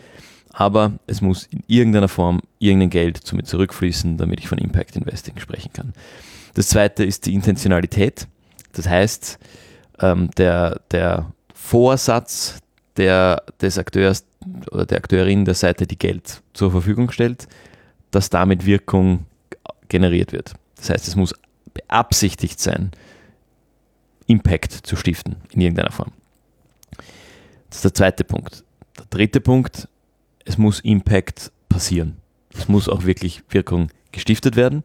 Aber 0.53 0.93
es 1.07 1.21
muss 1.21 1.47
in 1.47 1.63
irgendeiner 1.67 2.09
Form 2.09 2.41
irgendein 2.59 2.91
Geld 2.91 3.19
zu 3.19 3.37
mir 3.37 3.45
zurückfließen, 3.45 4.17
damit 4.19 4.41
ich 4.41 4.49
von 4.49 4.59
Impact 4.59 4.97
Investing 4.97 5.39
sprechen 5.39 5.73
kann. 5.73 5.93
Das 6.55 6.69
zweite 6.69 7.05
ist 7.05 7.27
die 7.27 7.35
Intentionalität. 7.35 8.27
Das 8.73 8.89
heißt, 8.89 9.39
ähm, 10.01 10.31
der, 10.37 10.81
der 10.91 11.33
Vorsatz 11.53 12.59
der, 12.97 13.43
des 13.61 13.79
Akteurs 13.79 14.25
oder 14.71 14.87
der 14.87 14.99
Akteurin 14.99 15.45
der 15.45 15.55
Seite, 15.55 15.87
die 15.87 15.99
Geld 15.99 16.43
zur 16.53 16.71
Verfügung 16.71 17.11
stellt, 17.11 17.49
dass 18.11 18.31
damit 18.31 18.67
Wirkung 18.67 19.27
generiert 19.89 20.33
wird. 20.33 20.55
Das 20.77 20.91
heißt, 20.91 21.09
es 21.09 21.17
muss 21.17 21.35
beabsichtigt 21.73 22.61
sein, 22.61 22.93
Impact 24.27 24.73
zu 24.73 24.97
stiften 24.97 25.37
in 25.53 25.61
irgendeiner 25.61 25.93
Form. 25.93 26.13
Das 27.69 27.79
ist 27.79 27.85
der 27.85 27.95
zweite 27.95 28.25
Punkt. 28.25 28.65
Der 28.97 29.07
dritte 29.11 29.41
Punkt, 29.41 29.89
es 30.45 30.57
muss 30.57 30.81
Impact 30.81 31.51
passieren. 31.69 32.19
Es 32.57 32.69
muss 32.69 32.89
auch 32.89 33.05
wirklich 33.05 33.43
Wirkung 33.51 33.89
gestiftet 34.13 34.57
werden. 34.57 34.85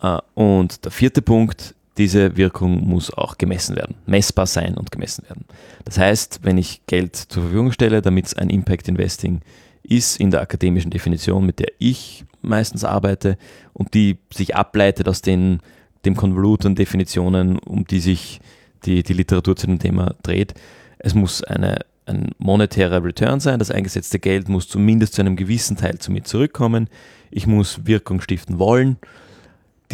Äh, 0.00 0.18
und 0.34 0.84
der 0.84 0.90
vierte 0.90 1.22
Punkt, 1.22 1.74
diese 1.96 2.36
Wirkung 2.36 2.86
muss 2.86 3.12
auch 3.12 3.38
gemessen 3.38 3.76
werden, 3.76 3.94
messbar 4.06 4.46
sein 4.46 4.76
und 4.76 4.90
gemessen 4.90 5.24
werden. 5.28 5.44
Das 5.84 5.98
heißt, 5.98 6.40
wenn 6.42 6.58
ich 6.58 6.82
Geld 6.86 7.16
zur 7.16 7.44
Verfügung 7.44 7.72
stelle, 7.72 8.02
damit 8.02 8.26
es 8.26 8.34
ein 8.34 8.50
Impact 8.50 8.88
Investing 8.88 9.40
ist 9.82 10.18
in 10.18 10.30
der 10.30 10.40
akademischen 10.40 10.90
Definition, 10.90 11.46
mit 11.46 11.60
der 11.60 11.72
ich 11.78 12.24
meistens 12.42 12.84
arbeite 12.84 13.38
und 13.72 13.94
die 13.94 14.18
sich 14.32 14.56
ableitet 14.56 15.08
aus 15.08 15.22
den 15.22 15.60
dem 16.04 16.16
Konvolut 16.16 16.66
an 16.66 16.74
Definitionen, 16.74 17.58
um 17.58 17.86
die 17.86 18.00
sich 18.00 18.40
die, 18.84 19.02
die 19.02 19.14
Literatur 19.14 19.56
zu 19.56 19.66
dem 19.66 19.78
Thema 19.78 20.14
dreht. 20.22 20.54
Es 20.98 21.14
muss 21.14 21.42
eine, 21.42 21.78
ein 22.06 22.32
monetärer 22.38 23.02
Return 23.02 23.40
sein, 23.40 23.58
das 23.58 23.70
eingesetzte 23.70 24.18
Geld 24.18 24.48
muss 24.48 24.68
zumindest 24.68 25.14
zu 25.14 25.22
einem 25.22 25.36
gewissen 25.36 25.76
Teil 25.76 25.98
zu 25.98 26.12
mir 26.12 26.22
zurückkommen. 26.22 26.88
Ich 27.30 27.46
muss 27.46 27.86
Wirkung 27.86 28.20
stiften 28.20 28.58
wollen 28.58 28.98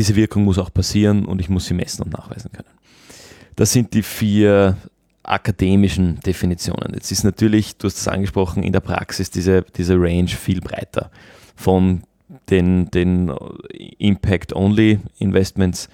diese 0.00 0.16
Wirkung 0.16 0.44
muss 0.44 0.56
auch 0.56 0.72
passieren 0.72 1.26
und 1.26 1.42
ich 1.42 1.50
muss 1.50 1.66
sie 1.66 1.74
messen 1.74 2.04
und 2.04 2.14
nachweisen 2.14 2.50
können. 2.52 2.70
Das 3.54 3.70
sind 3.70 3.92
die 3.92 4.02
vier 4.02 4.78
akademischen 5.22 6.20
Definitionen. 6.20 6.94
Jetzt 6.94 7.12
ist 7.12 7.22
natürlich, 7.22 7.76
du 7.76 7.86
hast 7.86 7.98
es 7.98 8.08
angesprochen, 8.08 8.62
in 8.62 8.72
der 8.72 8.80
Praxis 8.80 9.30
diese, 9.30 9.60
diese 9.76 9.96
Range 9.96 10.28
viel 10.28 10.62
breiter. 10.62 11.10
Von 11.54 12.04
den, 12.48 12.90
den 12.90 13.30
Impact-Only-Investments, 13.98 15.90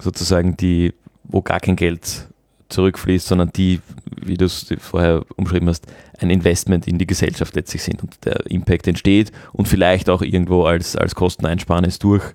sozusagen 0.00 0.56
die, 0.56 0.94
wo 1.24 1.42
gar 1.42 1.60
kein 1.60 1.76
Geld 1.76 2.28
zurückfließt, 2.70 3.26
sondern 3.26 3.50
die, 3.54 3.82
wie 4.24 4.38
du 4.38 4.46
es 4.46 4.74
vorher 4.80 5.26
umschrieben 5.36 5.68
hast, 5.68 5.86
ein 6.20 6.30
Investment 6.30 6.88
in 6.88 6.96
die 6.96 7.06
Gesellschaft 7.06 7.54
letztlich 7.54 7.82
sind 7.82 8.02
und 8.02 8.16
der 8.24 8.46
Impact 8.46 8.88
entsteht 8.88 9.30
und 9.52 9.68
vielleicht 9.68 10.08
auch 10.08 10.22
irgendwo 10.22 10.64
als, 10.64 10.96
als 10.96 11.14
Kosteneinsparnis 11.14 11.98
durch 11.98 12.32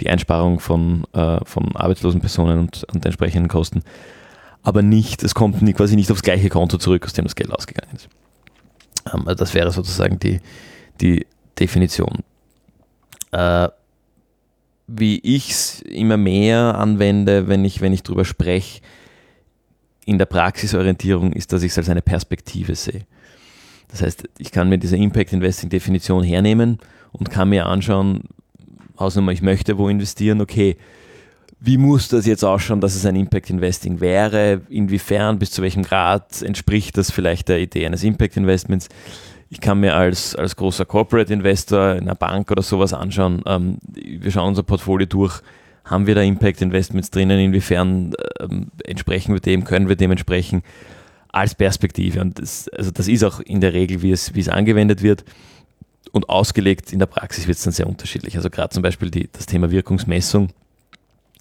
die 0.00 0.10
Einsparung 0.10 0.60
von, 0.60 1.04
äh, 1.12 1.38
von 1.44 1.74
arbeitslosen 1.76 2.20
Personen 2.20 2.58
und, 2.58 2.84
und 2.92 3.04
entsprechenden 3.04 3.48
Kosten. 3.48 3.82
Aber 4.62 4.82
nicht, 4.82 5.22
es 5.22 5.34
kommt 5.34 5.62
nie, 5.62 5.72
quasi 5.72 5.94
nicht 5.94 6.10
aufs 6.10 6.22
gleiche 6.22 6.48
Konto 6.48 6.78
zurück, 6.78 7.04
aus 7.04 7.12
dem 7.12 7.24
das 7.24 7.36
Geld 7.36 7.52
ausgegangen 7.52 7.94
ist. 7.94 8.08
Ähm, 9.12 9.26
also 9.26 9.36
das 9.36 9.54
wäre 9.54 9.70
sozusagen 9.70 10.18
die, 10.18 10.40
die 11.00 11.26
Definition. 11.58 12.20
Äh, 13.32 13.68
wie 14.86 15.18
ich 15.20 15.50
es 15.50 15.80
immer 15.82 16.16
mehr 16.16 16.78
anwende, 16.78 17.48
wenn 17.48 17.64
ich, 17.64 17.80
wenn 17.80 17.92
ich 17.92 18.02
darüber 18.02 18.24
spreche, 18.24 18.80
in 20.04 20.18
der 20.18 20.26
Praxisorientierung 20.26 21.32
ist, 21.32 21.52
dass 21.52 21.62
ich 21.62 21.72
es 21.72 21.78
als 21.78 21.88
eine 21.88 22.02
Perspektive 22.02 22.74
sehe. 22.74 23.06
Das 23.88 24.02
heißt, 24.02 24.28
ich 24.38 24.50
kann 24.50 24.68
mir 24.68 24.78
diese 24.78 24.96
Impact 24.96 25.32
Investing 25.32 25.70
Definition 25.70 26.22
hernehmen 26.22 26.78
und 27.12 27.30
kann 27.30 27.48
mir 27.48 27.66
anschauen, 27.66 28.24
Hausnummer, 28.98 29.32
ich 29.32 29.42
möchte 29.42 29.78
wo 29.78 29.88
investieren, 29.88 30.40
okay, 30.40 30.76
wie 31.60 31.78
muss 31.78 32.08
das 32.08 32.26
jetzt 32.26 32.44
ausschauen, 32.44 32.80
dass 32.80 32.94
es 32.94 33.06
ein 33.06 33.16
Impact 33.16 33.48
Investing 33.48 34.00
wäre? 34.00 34.60
Inwiefern, 34.68 35.38
bis 35.38 35.50
zu 35.50 35.62
welchem 35.62 35.82
Grad 35.82 36.42
entspricht 36.42 36.98
das 36.98 37.10
vielleicht 37.10 37.48
der 37.48 37.58
Idee 37.58 37.86
eines 37.86 38.04
Impact 38.04 38.36
Investments? 38.36 38.88
Ich 39.48 39.60
kann 39.60 39.80
mir 39.80 39.94
als, 39.94 40.34
als 40.34 40.56
großer 40.56 40.84
Corporate 40.84 41.32
Investor 41.32 41.92
in 41.92 42.02
einer 42.02 42.14
Bank 42.14 42.50
oder 42.50 42.62
sowas 42.62 42.92
anschauen. 42.92 43.42
Ähm, 43.46 43.78
wir 43.94 44.30
schauen 44.30 44.48
unser 44.48 44.62
Portfolio 44.62 45.06
durch. 45.06 45.40
Haben 45.84 46.06
wir 46.06 46.14
da 46.14 46.22
Impact 46.22 46.60
Investments 46.60 47.10
drinnen? 47.10 47.38
Inwiefern 47.38 48.12
ähm, 48.40 48.68
entsprechen 48.84 49.32
wir 49.32 49.40
dem? 49.40 49.64
Können 49.64 49.88
wir 49.88 49.96
dem 49.96 50.10
entsprechen? 50.10 50.62
Als 51.28 51.54
Perspektive. 51.54 52.20
Und 52.20 52.40
das, 52.40 52.68
also 52.68 52.90
das 52.90 53.08
ist 53.08 53.24
auch 53.24 53.40
in 53.40 53.60
der 53.60 53.72
Regel, 53.72 54.02
wie 54.02 54.12
es, 54.12 54.34
wie 54.34 54.40
es 54.40 54.48
angewendet 54.48 55.02
wird 55.02 55.24
und 56.14 56.28
ausgelegt 56.28 56.92
in 56.92 57.00
der 57.00 57.06
Praxis 57.06 57.48
wird 57.48 57.58
es 57.58 57.64
dann 57.64 57.72
sehr 57.72 57.88
unterschiedlich. 57.88 58.36
Also 58.36 58.48
gerade 58.48 58.72
zum 58.72 58.84
Beispiel 58.84 59.10
die, 59.10 59.28
das 59.32 59.46
Thema 59.46 59.72
Wirkungsmessung. 59.72 60.50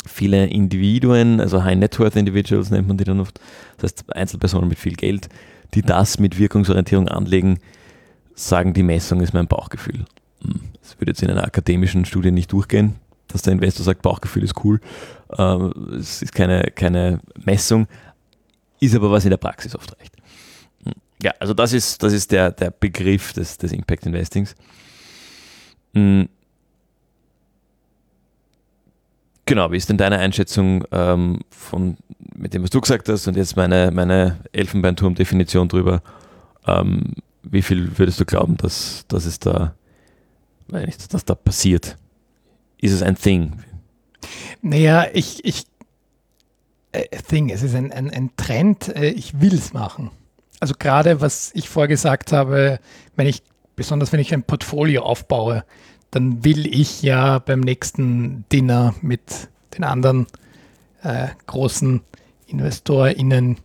Viele 0.06 0.48
Individuen, 0.48 1.40
also 1.40 1.64
High 1.64 1.78
Net 1.78 2.00
Worth 2.00 2.16
Individuals 2.16 2.72
nennt 2.72 2.88
man 2.88 2.98
die 2.98 3.04
dann 3.04 3.20
oft, 3.20 3.40
das 3.78 3.92
heißt 3.92 4.16
Einzelpersonen 4.16 4.68
mit 4.68 4.80
viel 4.80 4.96
Geld, 4.96 5.30
die 5.76 5.84
das 5.84 6.18
mit 6.18 6.40
Wirkungsorientierung 6.40 7.08
anlegen, 7.08 7.60
sagen, 8.34 8.74
die 8.74 8.82
Messung 8.82 9.22
ist 9.22 9.34
mein 9.34 9.48
Bauchgefühl. 9.48 10.06
Hm, 10.42 10.62
das 10.82 11.00
würde 11.00 11.12
jetzt 11.12 11.22
in 11.22 11.30
einer 11.30 11.46
akademischen 11.46 12.04
Studie 12.06 12.32
nicht 12.32 12.52
durchgehen, 12.52 12.96
dass 13.28 13.44
der 13.44 13.54
Investor 13.54 13.86
sagt, 13.86 14.02
Bauchgefühl 14.02 14.44
ist 14.44 14.56
cool. 14.66 14.82
Ähm, 15.38 15.72
es 16.00 16.24
ist 16.24 16.34
keine, 16.34 16.64
keine 16.76 17.20
Messung, 17.46 17.88
ist 18.80 18.96
aber 18.96 19.12
was 19.12 19.24
in 19.24 19.30
der 19.30 19.38
Praxis 19.38 19.76
oft 19.76 19.96
recht. 20.00 20.16
Ja, 21.24 21.34
also 21.40 21.54
das 21.54 21.72
ist, 21.72 22.04
das 22.04 22.12
ist 22.12 22.34
der, 22.34 22.52
der 22.52 22.70
Begriff 22.70 23.32
des, 23.32 23.58
des 23.58 23.72
Impact 23.72 24.06
Investings. 24.06 24.56
Mhm. 25.94 26.28
Genau, 29.46 29.72
wie 29.72 29.78
ist 29.78 29.88
denn 29.88 29.98
deine 29.98 30.18
Einschätzung 30.18 30.84
ähm, 30.92 31.40
von 31.50 31.98
mit 32.36 32.54
dem, 32.54 32.64
was 32.64 32.72
du 32.72 32.82
gesagt 32.82 33.08
hast 33.08 33.28
und 33.28 33.38
jetzt 33.38 33.56
meine, 33.56 33.92
meine 33.92 34.40
Elfenbeinturm-Definition 34.52 35.70
drüber? 35.70 36.02
Ähm, 36.68 37.14
wie 37.44 37.62
viel 37.62 37.98
würdest 37.98 38.20
du 38.20 38.26
glauben, 38.26 38.58
dass, 38.58 39.06
dass 39.08 39.26
es 39.26 39.40
da, 39.40 39.76
nicht, 40.68 41.14
dass 41.14 41.24
da 41.24 41.36
passiert? 41.36 41.98
Ist 42.82 42.92
es 42.92 43.02
ein 43.02 43.16
Thing? 43.16 43.54
Naja, 44.62 45.08
ich, 45.14 45.44
ich 45.46 45.68
äh, 46.92 47.06
Thing, 47.30 47.50
es 47.50 47.64
ist 47.64 47.76
ein, 47.76 47.94
ein, 47.94 48.10
ein 48.10 48.32
Trend, 48.36 48.90
äh, 48.90 49.10
ich 49.10 49.40
will 49.40 49.54
es 49.54 49.72
machen 49.72 50.12
also 50.64 50.76
gerade 50.80 51.20
was 51.20 51.52
ich 51.56 51.68
vorgesagt 51.68 52.32
habe, 52.32 52.80
wenn 53.18 53.28
ich, 53.28 53.44
besonders 53.76 54.14
wenn 54.14 54.22
ich 54.22 54.34
ein 54.34 54.44
Portfolio 54.44 55.02
aufbaue, 55.02 55.66
dann 56.10 56.46
will 56.46 56.74
ich 56.74 57.02
ja 57.02 57.40
beim 57.40 57.60
nächsten 57.60 58.46
Dinner 58.50 58.96
mit 59.02 59.50
den 59.76 59.84
anderen 59.84 60.26
äh, 61.02 61.28
großen 61.48 62.00
InvestorInnen 62.48 63.58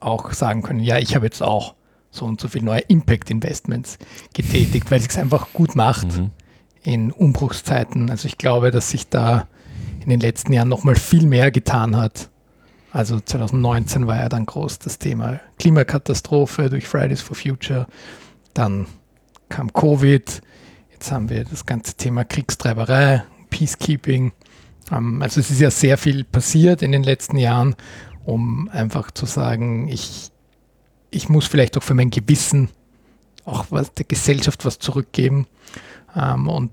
auch 0.00 0.34
sagen 0.34 0.60
können, 0.60 0.80
ja, 0.80 0.98
ich 0.98 1.14
habe 1.14 1.24
jetzt 1.24 1.42
auch 1.42 1.74
so 2.10 2.26
und 2.26 2.38
so 2.38 2.48
viele 2.48 2.66
neue 2.66 2.80
Impact-Investments 2.80 3.96
getätigt, 4.34 4.90
weil 4.90 5.00
es 5.00 5.16
einfach 5.16 5.54
gut 5.54 5.74
macht 5.74 6.18
mhm. 6.18 6.32
in 6.82 7.12
Umbruchszeiten. 7.12 8.10
Also 8.10 8.26
ich 8.26 8.36
glaube, 8.36 8.70
dass 8.70 8.90
sich 8.90 9.08
da 9.08 9.48
in 10.02 10.10
den 10.10 10.20
letzten 10.20 10.52
Jahren 10.52 10.68
nochmal 10.68 10.96
viel 10.96 11.26
mehr 11.26 11.50
getan 11.50 11.96
hat 11.96 12.28
also 12.92 13.20
2019 13.20 14.06
war 14.06 14.16
ja 14.16 14.28
dann 14.28 14.46
groß 14.46 14.80
das 14.80 14.98
Thema 14.98 15.40
Klimakatastrophe 15.58 16.70
durch 16.70 16.88
Fridays 16.88 17.20
for 17.20 17.36
Future. 17.36 17.86
Dann 18.54 18.86
kam 19.48 19.72
Covid. 19.72 20.42
Jetzt 20.92 21.12
haben 21.12 21.28
wir 21.28 21.44
das 21.44 21.66
ganze 21.66 21.94
Thema 21.94 22.24
Kriegstreiberei, 22.24 23.24
Peacekeeping. 23.50 24.32
Ähm, 24.90 25.22
also 25.22 25.40
es 25.40 25.50
ist 25.50 25.60
ja 25.60 25.70
sehr 25.70 25.98
viel 25.98 26.24
passiert 26.24 26.82
in 26.82 26.92
den 26.92 27.02
letzten 27.02 27.36
Jahren, 27.36 27.76
um 28.24 28.68
einfach 28.70 29.10
zu 29.10 29.26
sagen, 29.26 29.88
ich, 29.88 30.30
ich 31.10 31.28
muss 31.28 31.46
vielleicht 31.46 31.78
auch 31.78 31.82
für 31.82 31.94
mein 31.94 32.10
Gewissen 32.10 32.70
auch 33.44 33.66
was 33.70 33.92
der 33.94 34.04
Gesellschaft 34.04 34.64
was 34.64 34.78
zurückgeben. 34.78 35.46
Ähm, 36.16 36.48
und 36.48 36.70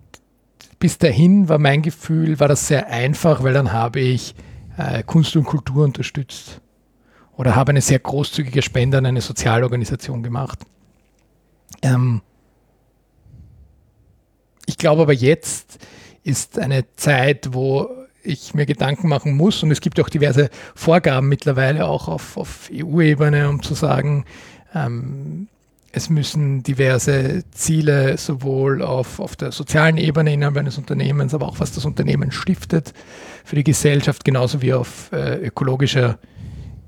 bis 0.80 0.98
dahin 0.98 1.50
war 1.50 1.58
mein 1.60 1.82
Gefühl, 1.82 2.40
war 2.40 2.48
das 2.48 2.68
sehr 2.68 2.88
einfach, 2.88 3.44
weil 3.44 3.54
dann 3.54 3.72
habe 3.72 4.00
ich 4.00 4.36
äh, 4.78 5.04
Kunst 5.04 5.36
und 5.36 5.44
Kultur 5.44 5.84
unterstützt 5.84 6.62
oder 7.36 7.56
habe 7.56 7.72
eine 7.72 7.82
sehr 7.82 8.00
großzügige 8.00 8.62
Spende 8.62 8.98
an 8.98 9.06
eine 9.06 9.22
Sozialorganisation 9.22 10.24
gemacht. 10.24 10.60
Ähm, 11.82 12.22
ich 14.66 14.78
glaube 14.78 15.04
aber 15.04 15.14
jetzt 15.14 15.80
ist 16.24 16.60
eine 16.60 16.86
Zeit, 16.96 17.54
wo 17.54 17.90
ich 18.28 18.54
mir 18.54 18.66
Gedanken 18.66 19.08
machen 19.08 19.36
muss. 19.36 19.64
Und 19.64 19.72
es 19.72 19.82
gibt 19.82 20.00
auch 20.00 20.10
diverse 20.10 20.50
Vorgaben 20.76 21.30
mittlerweile 21.30 21.88
auch 21.88 22.08
auf, 22.08 22.38
auf 22.38 22.70
EU-Ebene, 22.74 23.50
um 23.50 23.64
zu 23.64 23.74
sagen, 23.74 24.26
ähm, 24.76 25.48
es 25.92 26.10
müssen 26.10 26.64
diverse 26.64 27.44
Ziele 27.52 28.18
sowohl 28.18 28.82
auf, 28.82 29.20
auf 29.20 29.36
der 29.36 29.52
sozialen 29.52 29.98
Ebene 29.98 30.34
innerhalb 30.34 30.58
eines 30.58 30.78
Unternehmens, 30.78 31.34
aber 31.34 31.48
auch 31.48 31.60
was 31.60 31.72
das 31.72 31.86
Unternehmen 31.86 32.32
stiftet 32.32 32.94
für 33.46 33.56
die 33.56 33.64
Gesellschaft, 33.64 34.26
genauso 34.26 34.62
wie 34.62 34.74
auf 34.74 35.12
äh, 35.12 35.38
ökologischer 35.38 36.20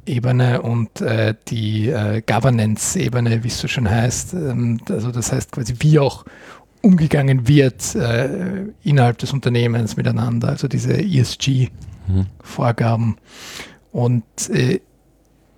Ebene 0.06 0.62
und 0.62 1.02
äh, 1.02 1.36
die 1.48 1.90
äh, 1.90 2.22
Governance-Ebene, 2.26 3.44
wie 3.44 3.48
es 3.48 3.60
so 3.60 3.68
schon 3.68 3.90
heißt. 3.90 4.34
Ähm, 4.34 4.80
also 4.90 5.12
das 5.12 5.32
heißt 5.32 5.52
quasi, 5.52 5.76
wie 5.80 6.00
auch 6.00 6.26
umgegangen 6.82 7.48
wird 7.48 7.96
äh, 7.96 8.66
innerhalb 8.84 9.18
des 9.20 9.34
Unternehmens 9.34 9.98
miteinander, 9.98 10.50
also 10.50 10.68
diese 10.68 10.94
ESG-Vorgaben. 10.94 13.06
Mhm. 13.06 13.18
Und 13.92 14.24
äh, 14.50 14.82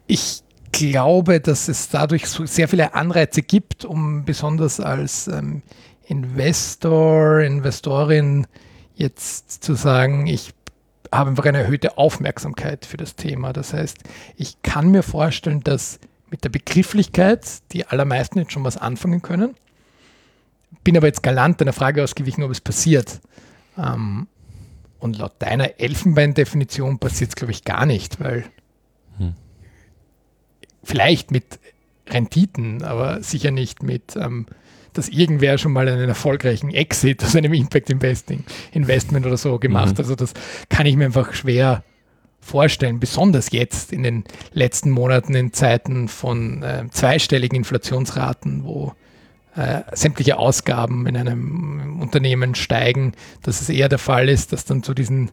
ich 0.08 0.41
glaube, 0.72 1.40
dass 1.40 1.68
es 1.68 1.90
dadurch 1.90 2.28
so 2.28 2.46
sehr 2.46 2.68
viele 2.68 2.94
Anreize 2.94 3.42
gibt, 3.42 3.86
um 3.86 4.26
besonders 4.26 4.80
als 4.80 5.28
ähm, 5.28 5.62
Investor, 6.06 7.42
Investorin 7.42 8.48
jetzt 8.96 9.64
zu 9.64 9.76
sagen, 9.76 10.28
ich 10.28 10.54
habe 11.12 11.32
einfach 11.32 11.46
eine 11.46 11.60
erhöhte 11.60 11.98
Aufmerksamkeit 11.98 12.86
für 12.86 12.98
das 12.98 13.16
Thema. 13.16 13.54
Das 13.54 13.74
heißt, 13.74 14.00
ich 14.36 14.62
kann 14.62 14.92
mir 14.92 15.04
vorstellen, 15.04 15.62
dass 15.62 16.00
mit 16.30 16.44
der 16.44 16.50
Begrifflichkeit 16.50 17.46
die 17.72 17.86
allermeisten 17.86 18.40
jetzt 18.40 18.54
schon 18.54 18.64
was 18.64 18.78
anfangen 18.78 19.22
können. 19.22 19.56
Bin 20.84 20.96
aber 20.96 21.08
jetzt 21.08 21.24
galant 21.24 21.62
einer 21.62 21.74
Frage 21.74 22.04
ausgewichen, 22.04 22.44
ob 22.44 22.52
es 22.52 22.62
passiert. 22.62 23.20
Ähm, 23.78 24.28
und 25.00 25.18
laut 25.18 25.34
deiner 25.40 25.80
Elfenbein-Definition 25.80 27.00
passiert 27.00 27.32
es, 27.32 27.36
glaube 27.36 27.52
ich, 27.52 27.64
gar 27.64 27.86
nicht, 27.86 28.20
weil 28.20 28.46
hm 29.18 29.36
vielleicht 30.84 31.32
mit 31.32 31.60
Renditen, 32.08 32.84
aber 32.84 33.22
sicher 33.24 33.52
nicht 33.52 33.84
mit, 33.84 34.16
ähm, 34.16 34.46
dass 34.94 35.10
irgendwer 35.10 35.58
schon 35.58 35.72
mal 35.72 35.88
einen 35.88 36.10
erfolgreichen 36.10 36.72
Exit 36.72 37.24
aus 37.24 37.36
einem 37.36 37.54
Impact 37.54 37.90
Investing, 37.90 38.44
Investment 38.74 39.26
oder 39.26 39.38
so 39.38 39.58
gemacht. 39.60 39.94
Mhm. 39.94 40.00
Also 40.00 40.16
das 40.16 40.34
kann 40.70 40.86
ich 40.86 40.96
mir 40.96 41.06
einfach 41.06 41.34
schwer 41.34 41.84
vorstellen, 42.42 43.00
besonders 43.00 43.52
jetzt 43.52 43.94
in 43.94 44.04
den 44.04 44.24
letzten 44.52 44.90
Monaten 44.90 45.36
in 45.36 45.54
Zeiten 45.54 46.08
von 46.08 46.64
äh, 46.64 46.86
zweistelligen 46.90 47.56
Inflationsraten, 47.56 48.64
wo 48.64 48.94
äh, 49.56 49.82
sämtliche 49.94 50.38
Ausgaben 50.38 51.06
in 51.06 51.16
einem 51.16 52.02
Unternehmen 52.02 52.56
steigen, 52.56 53.14
dass 53.44 53.62
es 53.62 53.70
eher 53.70 53.90
der 53.90 54.00
Fall 54.00 54.28
ist, 54.28 54.54
dass 54.54 54.66
dann 54.66 54.82
zu 54.82 54.94
diesen 54.94 55.30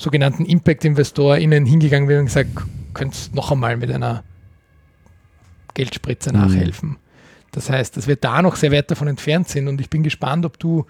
sogenannten 0.00 0.44
Impact-InvestorInnen 0.44 1.66
hingegangen 1.66 2.08
wird 2.08 2.20
und 2.20 2.26
gesagt, 2.26 2.50
könnt 2.94 3.34
noch 3.34 3.52
einmal 3.52 3.76
mit 3.76 3.90
einer 3.90 4.24
Geldspritze 5.78 6.32
nachhelfen. 6.32 6.90
Mhm. 6.90 6.96
Das 7.52 7.70
heißt, 7.70 7.96
dass 7.96 8.08
wir 8.08 8.16
da 8.16 8.42
noch 8.42 8.56
sehr 8.56 8.72
weit 8.72 8.90
davon 8.90 9.08
entfernt 9.08 9.48
sind 9.48 9.68
und 9.68 9.80
ich 9.80 9.88
bin 9.88 10.02
gespannt, 10.02 10.44
ob 10.44 10.58
du 10.58 10.86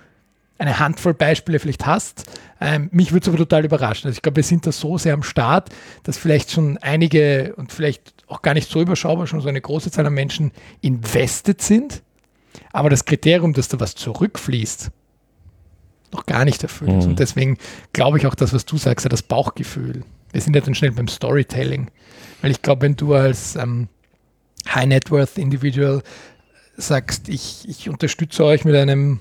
eine 0.57 0.81
Handvoll 0.81 1.15
Beispiele 1.15 1.61
vielleicht 1.61 1.87
hast. 1.87 2.25
Ähm, 2.61 2.89
mich 2.91 3.13
würde 3.13 3.25
es 3.25 3.29
aber 3.29 3.37
total 3.37 3.65
überraschen. 3.65 4.09
Also 4.09 4.17
ich 4.17 4.23
glaube, 4.23 4.37
wir 4.37 4.43
sind 4.43 4.67
da 4.67 4.73
so 4.73 4.99
sehr 4.99 5.15
am 5.15 5.23
Start, 5.23 5.71
dass 6.03 6.19
vielleicht 6.19 6.51
schon 6.51 6.79
einige 6.79 7.55
und 7.57 7.71
vielleicht 7.71 8.15
auch 8.27 8.43
gar 8.43 8.55
nicht 8.55 8.69
so 8.69 8.81
überschaubar 8.81 9.29
schon 9.29 9.41
so 9.41 9.49
eine 9.49 9.61
große 9.61 9.91
Zahl 9.93 10.07
an 10.07 10.15
Menschen 10.15 10.51
invested 10.81 11.63
sind, 11.63 12.03
aber 12.73 12.91
das 12.91 13.05
Kriterium, 13.05 13.53
dass 13.53 13.69
da 13.69 13.79
was 13.79 13.95
zurückfließt, 13.95 14.91
noch 16.13 16.27
gar 16.27 16.45
nicht 16.45 16.63
erfüllt 16.63 16.91
ist. 16.91 17.05
Mhm. 17.05 17.11
Und 17.11 17.19
deswegen 17.21 17.59
glaube 17.93 18.19
ich 18.19 18.27
auch 18.27 18.35
das, 18.35 18.53
was 18.53 18.65
du 18.65 18.79
sagst, 18.79 19.07
das 19.11 19.23
Bauchgefühl. 19.23 20.03
Wir 20.33 20.41
sind 20.41 20.57
ja 20.57 20.63
dann 20.63 20.75
schnell 20.75 20.93
beim 20.93 21.09
Storytelling. 21.09 21.91
Weil 22.43 22.51
ich 22.51 22.63
glaube, 22.63 22.83
wenn 22.83 22.97
du 22.97 23.15
als 23.15 23.57
ähm, 23.57 23.89
High 24.75 24.87
Net 24.87 25.11
Worth 25.11 25.39
Individual 25.39 26.03
sagst, 26.77 27.29
ich, 27.29 27.69
ich 27.69 27.89
unterstütze 27.89 28.45
euch 28.45 28.65
mit 28.65 28.75
einem, 28.75 29.21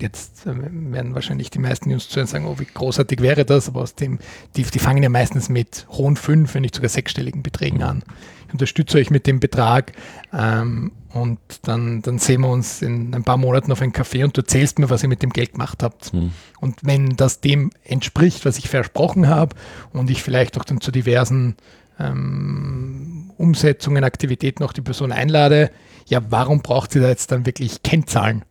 jetzt 0.00 0.46
werden 0.46 1.14
wahrscheinlich 1.14 1.50
die 1.50 1.58
meisten 1.58 1.92
uns 1.92 2.08
zu 2.08 2.24
sagen, 2.24 2.46
oh, 2.46 2.58
wie 2.58 2.66
großartig 2.66 3.20
wäre 3.20 3.44
das, 3.44 3.68
aber 3.68 3.80
aus 3.80 3.94
dem, 3.94 4.18
die, 4.56 4.62
die 4.62 4.78
fangen 4.78 5.02
ja 5.02 5.08
meistens 5.08 5.48
mit 5.48 5.86
hohen 5.90 6.16
fünf, 6.16 6.54
wenn 6.54 6.62
nicht 6.62 6.76
sogar 6.76 6.88
sechsstelligen 6.88 7.42
Beträgen 7.42 7.82
an. 7.82 8.04
Ich 8.46 8.52
unterstütze 8.52 8.98
euch 8.98 9.10
mit 9.10 9.26
dem 9.26 9.40
Betrag 9.40 9.92
ähm, 10.32 10.92
und 11.12 11.38
dann, 11.64 12.00
dann 12.02 12.18
sehen 12.18 12.42
wir 12.42 12.48
uns 12.48 12.80
in 12.80 13.14
ein 13.14 13.24
paar 13.24 13.36
Monaten 13.36 13.72
auf 13.72 13.82
ein 13.82 13.92
Café 13.92 14.24
und 14.24 14.36
du 14.36 14.40
erzählst 14.40 14.78
mir, 14.78 14.88
was 14.88 15.02
ihr 15.02 15.08
mit 15.08 15.22
dem 15.22 15.30
Geld 15.30 15.52
gemacht 15.52 15.82
habt. 15.82 16.14
Mhm. 16.14 16.32
Und 16.60 16.78
wenn 16.82 17.16
das 17.16 17.40
dem 17.40 17.70
entspricht, 17.84 18.46
was 18.46 18.58
ich 18.58 18.68
versprochen 18.68 19.28
habe 19.28 19.56
und 19.92 20.10
ich 20.10 20.22
vielleicht 20.22 20.58
auch 20.58 20.64
dann 20.64 20.80
zu 20.80 20.92
diversen 20.92 21.56
ähm, 21.98 23.27
Umsetzungen, 23.38 24.04
Aktivitäten 24.04 24.62
auch 24.62 24.72
die 24.72 24.82
Person 24.82 25.12
einlade, 25.12 25.70
ja, 26.06 26.20
warum 26.30 26.60
braucht 26.62 26.92
sie 26.92 27.00
da 27.00 27.08
jetzt 27.08 27.32
dann 27.32 27.46
wirklich 27.46 27.82
Kennzahlen? 27.82 28.44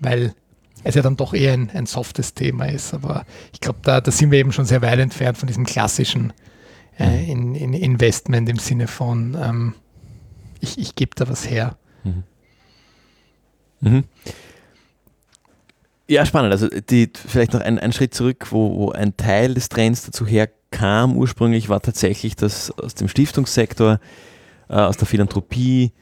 Weil 0.00 0.34
es 0.84 0.94
ja 0.94 1.02
dann 1.02 1.16
doch 1.16 1.34
eher 1.34 1.52
ein, 1.52 1.70
ein 1.70 1.86
softes 1.86 2.34
Thema 2.34 2.66
ist. 2.66 2.94
Aber 2.94 3.24
ich 3.52 3.60
glaube, 3.60 3.78
da, 3.82 4.00
da 4.00 4.10
sind 4.10 4.30
wir 4.30 4.38
eben 4.38 4.52
schon 4.52 4.64
sehr 4.64 4.82
weit 4.82 4.98
entfernt 4.98 5.38
von 5.38 5.46
diesem 5.46 5.64
klassischen 5.64 6.32
äh, 6.98 7.30
in, 7.30 7.54
in 7.54 7.72
Investment 7.74 8.48
im 8.48 8.58
Sinne 8.58 8.88
von, 8.88 9.36
ähm, 9.40 9.74
ich, 10.60 10.78
ich 10.78 10.94
gebe 10.94 11.12
da 11.14 11.28
was 11.28 11.48
her. 11.48 11.76
Mhm. 12.04 12.24
Mhm. 13.80 14.04
Ja, 16.08 16.26
spannend. 16.26 16.52
Also 16.52 16.68
die, 16.68 17.10
vielleicht 17.14 17.52
noch 17.52 17.60
ein, 17.60 17.78
ein 17.78 17.92
Schritt 17.92 18.14
zurück, 18.14 18.48
wo, 18.50 18.76
wo 18.76 18.90
ein 18.90 19.16
Teil 19.16 19.54
des 19.54 19.68
Trends 19.68 20.04
dazu 20.04 20.26
herkommt 20.26 20.62
kam 20.72 21.16
ursprünglich, 21.16 21.68
war 21.68 21.80
tatsächlich, 21.80 22.34
dass 22.34 22.72
aus 22.72 22.96
dem 22.96 23.06
Stiftungssektor, 23.06 24.00
äh, 24.72 24.76
aus 24.76 24.96
der 24.96 25.06
Philanthropie, 25.06 25.92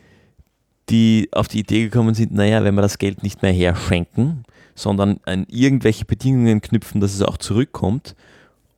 die 0.89 1.29
auf 1.33 1.49
die 1.49 1.61
Idee 1.61 1.85
gekommen 1.85 2.15
sind, 2.15 2.33
naja, 2.33 2.65
wenn 2.65 2.75
wir 2.75 2.83
das 2.83 2.99
Geld 2.99 3.23
nicht 3.23 3.43
mehr 3.43 3.53
herschenken, 3.53 4.45
sondern 4.75 5.21
an 5.25 5.47
irgendwelche 5.49 6.05
Bedingungen 6.05 6.61
knüpfen, 6.61 7.01
dass 7.01 7.15
es 7.15 7.23
auch 7.23 7.37
zurückkommt 7.37 8.15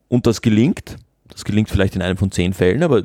und 0.08 0.26
das 0.26 0.42
gelingt, 0.42 0.96
das 1.28 1.44
gelingt 1.44 1.70
vielleicht 1.70 1.94
in 1.94 2.02
einem 2.02 2.16
von 2.16 2.32
zehn 2.32 2.52
Fällen, 2.52 2.82
aber 2.82 3.04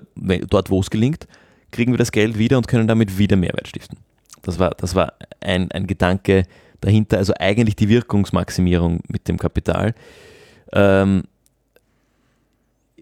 dort, 0.49 0.69
wo 0.69 0.79
es 0.79 0.89
gelingt, 0.89 1.27
kriegen 1.71 1.93
wir 1.93 1.97
das 1.97 2.11
Geld 2.11 2.37
wieder 2.37 2.57
und 2.57 2.67
können 2.67 2.87
damit 2.87 3.17
wieder 3.17 3.35
Mehrwert 3.35 3.67
stiften. 3.67 3.99
Das 4.41 4.59
war, 4.59 4.71
das 4.71 4.95
war 4.95 5.13
ein, 5.41 5.71
ein 5.71 5.87
Gedanke 5.87 6.43
dahinter, 6.81 7.17
also 7.17 7.33
eigentlich 7.37 7.75
die 7.75 7.89
Wirkungsmaximierung 7.89 9.01
mit 9.07 9.27
dem 9.27 9.37
Kapital. 9.37 9.93
Ähm, 10.73 11.23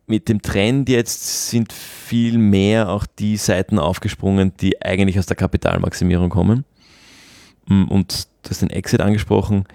mit 0.07 0.29
dem 0.29 0.41
Trend 0.41 0.89
jetzt 0.89 1.49
sind 1.49 1.73
viel 1.73 2.37
mehr 2.37 2.89
auch 2.89 3.05
die 3.05 3.37
Seiten 3.37 3.79
aufgesprungen, 3.79 4.53
die 4.59 4.81
eigentlich 4.81 5.17
aus 5.17 5.25
der 5.25 5.35
Kapitalmaximierung 5.35 6.29
kommen. 6.29 6.65
Mm, 7.67 7.85
und 7.85 8.27
du 8.43 8.49
hast 8.49 8.61
den 8.61 8.69
Exit 8.69 9.01
angesprochen. 9.01 9.65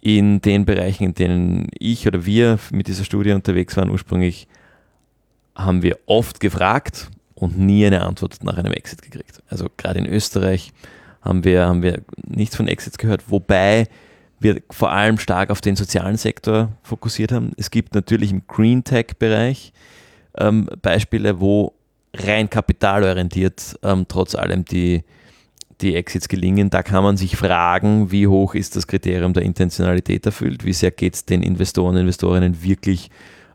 In 0.00 0.40
den 0.40 0.64
Bereichen, 0.64 1.04
in 1.04 1.14
denen 1.14 1.68
ich 1.78 2.06
oder 2.06 2.24
wir 2.24 2.58
mit 2.70 2.88
dieser 2.88 3.04
Studie 3.04 3.32
unterwegs 3.32 3.76
waren, 3.76 3.90
ursprünglich, 3.90 4.48
haben 5.54 5.82
wir 5.82 5.98
oft 6.06 6.38
gefragt 6.40 7.10
und 7.34 7.58
nie 7.58 7.84
eine 7.84 8.02
Antwort 8.02 8.42
nach 8.44 8.56
einem 8.58 8.72
Exit 8.72 9.02
gekriegt. 9.02 9.42
Also 9.48 9.66
gerade 9.76 9.98
in 9.98 10.06
Österreich 10.06 10.72
haben 11.20 11.44
wir, 11.44 11.66
haben 11.66 11.82
wir 11.82 12.02
nichts 12.26 12.56
von 12.56 12.68
Exits 12.68 12.98
gehört, 12.98 13.30
wobei 13.30 13.88
wir 14.40 14.62
vor 14.70 14.90
allem 14.90 15.18
stark 15.18 15.50
auf 15.50 15.60
den 15.60 15.76
sozialen 15.76 16.16
Sektor 16.16 16.70
fokussiert 16.82 17.32
haben. 17.32 17.52
Es 17.56 17.70
gibt 17.70 17.94
natürlich 17.94 18.30
im 18.30 18.46
Green 18.46 18.84
Tech-Bereich 18.84 19.72
ähm, 20.36 20.68
Beispiele, 20.82 21.40
wo 21.40 21.74
rein 22.14 22.48
kapitalorientiert 22.48 23.78
ähm, 23.82 24.06
trotz 24.08 24.34
allem 24.34 24.64
die, 24.64 25.04
die 25.80 25.94
Exits 25.94 26.28
gelingen. 26.28 26.70
Da 26.70 26.82
kann 26.82 27.02
man 27.02 27.16
sich 27.16 27.36
fragen, 27.36 28.10
wie 28.10 28.26
hoch 28.26 28.54
ist 28.54 28.76
das 28.76 28.86
Kriterium 28.86 29.32
der 29.32 29.42
Intentionalität 29.42 30.24
erfüllt, 30.26 30.64
wie 30.64 30.72
sehr 30.72 30.90
geht 30.90 31.14
es 31.14 31.24
den 31.24 31.42
Investoren 31.42 31.94
und 31.94 32.02
Investorinnen 32.02 32.62
wirklich 32.62 33.10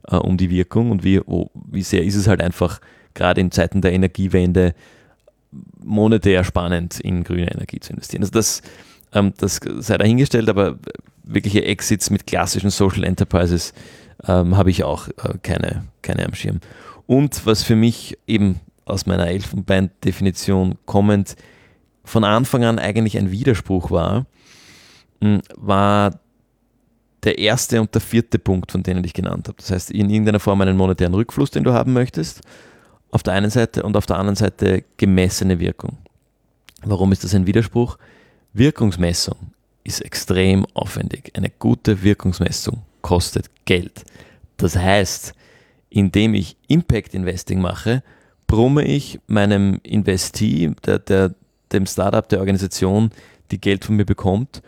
äh, 0.07 0.15
um 0.15 0.37
die 0.37 0.49
Wirkung 0.49 0.91
und 0.91 1.03
wie, 1.03 1.19
oh, 1.19 1.49
wie 1.53 1.83
sehr 1.83 2.03
ist 2.03 2.15
es 2.15 2.27
halt 2.27 2.41
einfach 2.41 2.79
gerade 3.13 3.41
in 3.41 3.51
Zeiten 3.51 3.81
der 3.81 3.93
Energiewende 3.93 4.73
monetär 5.83 6.43
spannend 6.43 6.99
in 6.99 7.23
grüne 7.23 7.51
Energie 7.51 7.79
zu 7.79 7.91
investieren. 7.93 8.23
Also 8.23 8.31
das 8.31 8.61
ähm, 9.13 9.33
das 9.37 9.59
sei 9.79 9.97
dahingestellt, 9.97 10.49
aber 10.49 10.77
wirkliche 11.23 11.63
Exits 11.63 12.09
mit 12.09 12.27
klassischen 12.27 12.69
Social 12.69 13.03
Enterprises 13.03 13.73
ähm, 14.27 14.57
habe 14.57 14.69
ich 14.69 14.83
auch 14.83 15.07
äh, 15.07 15.37
keine, 15.41 15.85
keine 16.01 16.25
am 16.25 16.33
Schirm. 16.33 16.59
Und 17.05 17.45
was 17.45 17.63
für 17.63 17.75
mich 17.75 18.17
eben 18.27 18.59
aus 18.85 19.05
meiner 19.05 19.27
Elfenbein-Definition 19.27 20.75
kommend 20.85 21.35
von 22.03 22.23
Anfang 22.23 22.63
an 22.65 22.79
eigentlich 22.79 23.17
ein 23.17 23.31
Widerspruch 23.31 23.91
war, 23.91 24.25
hm, 25.21 25.41
war 25.55 26.19
der 27.23 27.37
erste 27.37 27.79
und 27.79 27.93
der 27.93 28.01
vierte 28.01 28.39
Punkt, 28.39 28.71
von 28.71 28.83
denen 28.83 29.03
ich 29.05 29.13
genannt 29.13 29.47
habe. 29.47 29.57
Das 29.57 29.71
heißt, 29.71 29.91
in 29.91 30.09
irgendeiner 30.09 30.41
Form 30.41 30.59
einen 30.61 30.75
monetären 30.75 31.13
Rückfluss, 31.13 31.51
den 31.51 31.63
du 31.63 31.71
haben 31.71 31.93
möchtest, 31.93 32.41
auf 33.11 33.23
der 33.23 33.33
einen 33.33 33.49
Seite 33.49 33.83
und 33.83 33.95
auf 33.95 34.05
der 34.05 34.17
anderen 34.17 34.35
Seite 34.35 34.83
gemessene 34.97 35.59
Wirkung. 35.59 35.97
Warum 36.83 37.11
ist 37.13 37.23
das 37.23 37.33
ein 37.33 37.47
Widerspruch? 37.47 37.97
Wirkungsmessung 38.53 39.51
ist 39.83 40.01
extrem 40.01 40.65
aufwendig. 40.73 41.31
Eine 41.35 41.49
gute 41.49 42.03
Wirkungsmessung 42.03 42.83
kostet 43.01 43.49
Geld. 43.65 44.05
Das 44.57 44.75
heißt, 44.75 45.33
indem 45.89 46.35
ich 46.35 46.55
Impact 46.67 47.13
Investing 47.13 47.59
mache, 47.59 48.03
brumme 48.47 48.83
ich 48.83 49.19
meinem 49.27 49.79
Investee, 49.83 50.71
der, 50.85 50.99
der, 50.99 51.33
dem 51.71 51.87
Startup, 51.87 52.27
der 52.29 52.39
Organisation, 52.39 53.11
die 53.51 53.59
Geld 53.59 53.85
von 53.85 53.95
mir 53.95 54.05
bekommt, 54.05 54.61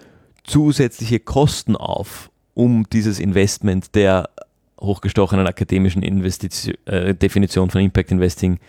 zusätzliche 0.43 1.19
Kosten 1.19 1.75
auf, 1.75 2.31
um 2.55 2.87
dieses 2.91 3.19
Investment 3.19 3.93
der 3.95 4.29
hochgestochenen 4.79 5.47
akademischen 5.47 6.01
Investition, 6.01 6.75
äh, 6.85 7.13
Definition 7.13 7.69
von 7.69 7.81
Impact 7.81 8.11
Investing 8.11 8.59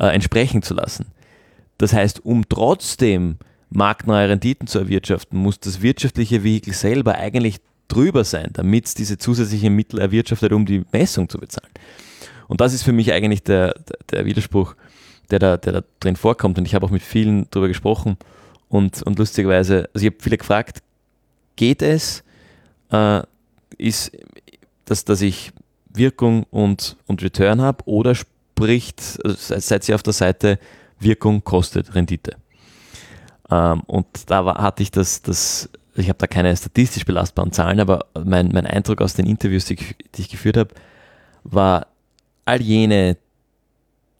äh, 0.00 0.06
entsprechen 0.06 0.62
zu 0.62 0.74
lassen. 0.74 1.06
Das 1.78 1.92
heißt, 1.92 2.24
um 2.24 2.48
trotzdem 2.48 3.38
marktnahe 3.70 4.28
Renditen 4.28 4.66
zu 4.66 4.78
erwirtschaften, 4.78 5.38
muss 5.38 5.60
das 5.60 5.82
wirtschaftliche 5.82 6.42
Vehikel 6.42 6.72
selber 6.72 7.14
eigentlich 7.16 7.60
drüber 7.88 8.24
sein, 8.24 8.50
damit 8.52 8.86
es 8.86 8.94
diese 8.94 9.18
zusätzlichen 9.18 9.74
Mittel 9.74 10.00
erwirtschaftet, 10.00 10.52
um 10.52 10.66
die 10.66 10.84
Messung 10.92 11.28
zu 11.28 11.38
bezahlen. 11.38 11.70
Und 12.46 12.60
das 12.60 12.72
ist 12.72 12.82
für 12.82 12.92
mich 12.92 13.12
eigentlich 13.12 13.42
der, 13.42 13.74
der 14.10 14.24
Widerspruch, 14.24 14.74
der 15.30 15.38
da, 15.38 15.56
der 15.56 15.72
da 15.72 15.82
drin 16.00 16.16
vorkommt. 16.16 16.58
Und 16.58 16.64
ich 16.64 16.74
habe 16.74 16.86
auch 16.86 16.90
mit 16.90 17.02
vielen 17.02 17.46
darüber 17.50 17.68
gesprochen 17.68 18.16
und, 18.68 19.02
und 19.02 19.18
lustigerweise, 19.18 19.88
also 19.94 20.06
ich 20.06 20.12
habe 20.12 20.22
viele 20.22 20.38
gefragt, 20.38 20.82
geht 21.56 21.82
es, 21.82 22.24
äh, 22.90 23.22
ist, 23.76 24.12
dass, 24.86 25.04
dass 25.04 25.20
ich 25.20 25.52
Wirkung 25.92 26.44
und, 26.50 26.96
und 27.06 27.22
Return 27.22 27.60
habe 27.60 27.86
oder 27.86 28.14
spricht, 28.14 29.18
also 29.24 29.58
seid 29.58 29.88
ihr 29.88 29.94
auf 29.94 30.02
der 30.02 30.12
Seite, 30.12 30.58
Wirkung 30.98 31.44
kostet 31.44 31.94
Rendite. 31.94 32.36
Ähm, 33.50 33.82
und 33.86 34.06
da 34.26 34.44
war, 34.44 34.62
hatte 34.62 34.82
ich 34.82 34.90
das, 34.90 35.22
das 35.22 35.70
ich 35.98 36.08
habe 36.08 36.18
da 36.18 36.26
keine 36.26 36.56
statistisch 36.56 37.04
belastbaren 37.04 37.52
Zahlen, 37.52 37.80
aber 37.80 38.06
mein, 38.24 38.50
mein 38.52 38.66
Eindruck 38.66 39.00
aus 39.00 39.14
den 39.14 39.26
Interviews, 39.26 39.64
die, 39.64 39.76
die 39.76 40.22
ich 40.22 40.28
geführt 40.28 40.56
habe, 40.56 40.70
war, 41.42 41.86
all 42.44 42.62
jene, 42.62 43.16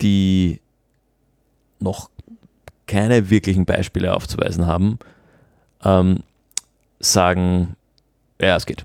die 0.00 0.60
noch 1.78 2.10
keine 2.86 3.30
wirklichen 3.30 3.64
Beispiele 3.64 4.14
aufzuweisen 4.14 4.66
haben, 4.66 4.98
ähm, 5.84 6.22
sagen, 6.98 7.76
ja, 8.40 8.56
es 8.56 8.66
geht. 8.66 8.84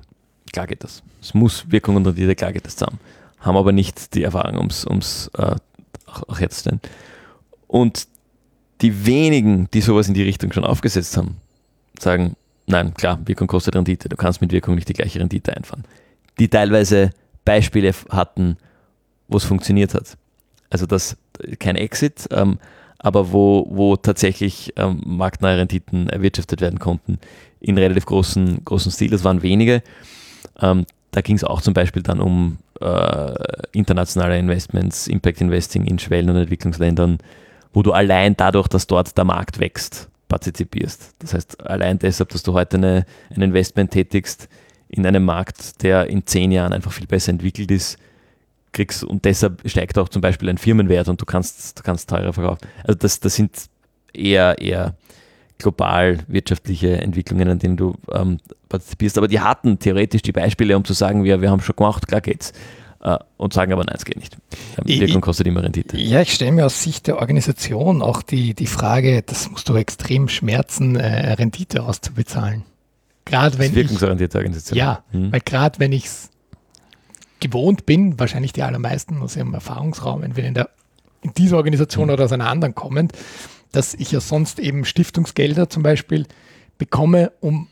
Klar 0.51 0.67
geht 0.67 0.83
das. 0.83 1.01
Es 1.21 1.33
muss 1.33 1.71
Wirkung 1.71 1.95
und 1.95 2.05
Rendite, 2.05 2.35
klar 2.35 2.53
geht 2.53 2.65
das 2.65 2.75
zusammen. 2.75 2.99
Haben 3.39 3.57
aber 3.57 3.71
nicht 3.71 4.13
die 4.13 4.23
Erfahrung, 4.23 4.57
um 4.57 4.97
es 4.99 5.31
äh, 5.35 5.55
auch, 6.05 6.29
auch 6.29 6.39
herzustellen. 6.39 6.79
Und 7.67 8.07
die 8.83 9.05
wenigen, 9.05 9.69
die 9.73 9.81
sowas 9.81 10.07
in 10.09 10.13
die 10.13 10.23
Richtung 10.23 10.51
schon 10.51 10.65
aufgesetzt 10.65 11.17
haben, 11.17 11.37
sagen, 11.97 12.35
nein, 12.67 12.93
klar, 12.93 13.19
Wirkung 13.25 13.47
kostet 13.47 13.75
Rendite. 13.75 14.09
Du 14.09 14.17
kannst 14.17 14.41
mit 14.41 14.51
Wirkung 14.51 14.75
nicht 14.75 14.89
die 14.89 14.93
gleiche 14.93 15.19
Rendite 15.19 15.55
einfahren. 15.55 15.85
Die 16.37 16.49
teilweise 16.49 17.11
Beispiele 17.45 17.93
hatten, 18.09 18.57
wo 19.29 19.37
es 19.37 19.45
funktioniert 19.45 19.93
hat. 19.93 20.17
Also 20.69 20.85
das 20.85 21.17
kein 21.59 21.77
Exit, 21.77 22.27
ähm, 22.31 22.59
aber 22.99 23.31
wo, 23.31 23.67
wo 23.69 23.95
tatsächlich 23.95 24.73
ähm, 24.75 25.01
marktnahe 25.05 25.57
Renditen 25.57 26.09
erwirtschaftet 26.09 26.61
werden 26.61 26.79
konnten 26.79 27.19
in 27.59 27.77
relativ 27.77 28.05
großen, 28.05 28.65
großen 28.65 28.91
Stil. 28.91 29.11
Das 29.11 29.23
waren 29.23 29.41
wenige. 29.41 29.81
Ähm, 30.61 30.85
da 31.11 31.21
ging 31.21 31.35
es 31.35 31.43
auch 31.43 31.61
zum 31.61 31.73
Beispiel 31.73 32.01
dann 32.01 32.19
um 32.19 32.57
äh, 32.81 33.33
internationale 33.71 34.37
Investments, 34.37 35.07
Impact 35.07 35.41
Investing 35.41 35.85
in 35.85 35.99
Schwellen- 35.99 36.29
und 36.29 36.35
Entwicklungsländern, 36.37 37.19
wo 37.73 37.81
du 37.81 37.91
allein 37.91 38.37
dadurch, 38.37 38.67
dass 38.67 38.87
dort 38.87 39.17
der 39.17 39.25
Markt 39.25 39.59
wächst, 39.59 40.09
partizipierst. 40.29 41.15
Das 41.19 41.33
heißt, 41.33 41.65
allein 41.65 41.99
deshalb, 41.99 42.29
dass 42.29 42.43
du 42.43 42.53
heute 42.53 42.77
eine, 42.77 43.05
ein 43.35 43.41
Investment 43.41 43.91
tätigst 43.91 44.47
in 44.89 45.05
einem 45.05 45.25
Markt, 45.25 45.81
der 45.83 46.07
in 46.07 46.25
zehn 46.25 46.51
Jahren 46.51 46.71
einfach 46.71 46.91
viel 46.91 47.07
besser 47.07 47.31
entwickelt 47.31 47.71
ist, 47.71 47.97
kriegst 48.71 49.03
und 49.03 49.25
deshalb 49.25 49.61
steigt 49.65 49.97
auch 49.97 50.09
zum 50.09 50.21
Beispiel 50.21 50.49
ein 50.49 50.57
Firmenwert 50.57 51.07
und 51.07 51.21
du 51.21 51.25
kannst, 51.25 51.79
du 51.79 51.83
kannst 51.83 52.09
teurer 52.09 52.33
verkaufen. 52.33 52.67
Also 52.83 52.97
das, 52.97 53.19
das 53.19 53.35
sind 53.35 53.51
eher, 54.13 54.59
eher 54.59 54.95
global 55.59 56.19
wirtschaftliche 56.27 56.97
Entwicklungen, 57.01 57.47
an 57.47 57.59
denen 57.59 57.77
du 57.77 57.95
ähm, 58.11 58.39
partizipierst. 58.69 59.17
Aber 59.17 59.27
die 59.27 59.39
hatten 59.39 59.79
theoretisch 59.79 60.21
die 60.21 60.31
Beispiele, 60.31 60.75
um 60.75 60.83
zu 60.83 60.93
sagen, 60.93 61.23
wir, 61.23 61.41
wir 61.41 61.49
haben 61.49 61.61
schon 61.61 61.75
gemacht, 61.75 62.07
klar 62.07 62.21
geht's. 62.21 62.53
Äh, 63.03 63.19
und 63.35 63.53
sagen 63.53 63.73
aber, 63.73 63.83
nein, 63.83 63.95
es 63.97 64.05
geht 64.05 64.15
nicht. 64.15 64.37
Ähm, 64.77 64.87
Wirkung 64.87 65.21
kostet 65.21 65.45
immer 65.45 65.61
Rendite. 65.61 65.97
Ja, 65.97 66.21
ich 66.21 66.33
stelle 66.33 66.53
mir 66.53 66.65
aus 66.65 66.81
Sicht 66.81 67.07
der 67.07 67.19
Organisation 67.19 68.01
auch 68.01 68.21
die, 68.21 68.53
die 68.53 68.65
Frage, 68.67 69.21
das 69.23 69.51
muss 69.51 69.65
doch 69.65 69.75
extrem 69.75 70.29
schmerzen, 70.29 70.95
äh, 70.95 71.33
Rendite 71.33 71.83
auszubezahlen. 71.83 72.63
Gerade 73.25 73.57
wenn 73.59 73.75
wirkungsorientierte 73.75 74.37
Organisation. 74.37 74.77
Ja, 74.77 75.03
hm. 75.11 75.31
weil 75.31 75.41
gerade 75.41 75.79
wenn 75.79 75.91
ich 75.91 76.05
es 76.05 76.29
gewohnt 77.41 77.85
bin, 77.85 78.17
wahrscheinlich 78.19 78.53
die 78.53 78.63
allermeisten 78.63 79.21
aus 79.21 79.35
ihrem 79.35 79.53
Erfahrungsraum, 79.53 80.23
entweder 80.23 80.47
in, 80.47 80.53
der, 80.53 80.69
in 81.21 81.33
dieser 81.33 81.57
Organisation 81.57 82.07
mhm. 82.07 82.13
oder 82.13 82.23
aus 82.25 82.31
einer 82.31 82.49
anderen 82.49 82.73
kommend, 82.73 83.11
dass 83.73 83.93
ich 83.95 84.11
ja 84.11 84.21
sonst 84.21 84.59
eben 84.59 84.85
Stiftungsgelder 84.85 85.69
zum 85.69 85.83
Beispiel 85.83 86.25
bekomme, 86.77 87.33
um 87.41 87.67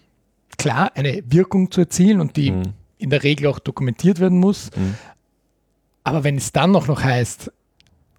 klar 0.58 0.92
eine 0.96 1.24
Wirkung 1.26 1.72
zu 1.72 1.82
erzielen 1.82 2.20
und 2.20 2.36
die 2.36 2.52
mhm. 2.52 2.64
in 2.98 3.10
der 3.10 3.24
Regel 3.24 3.48
auch 3.48 3.60
dokumentiert 3.60 4.20
werden 4.20 4.40
muss. 4.40 4.72
Aber 6.04 6.24
wenn 6.24 6.38
es 6.38 6.52
dann 6.52 6.72
noch, 6.72 6.88
noch 6.88 7.04
heißt, 7.04 7.52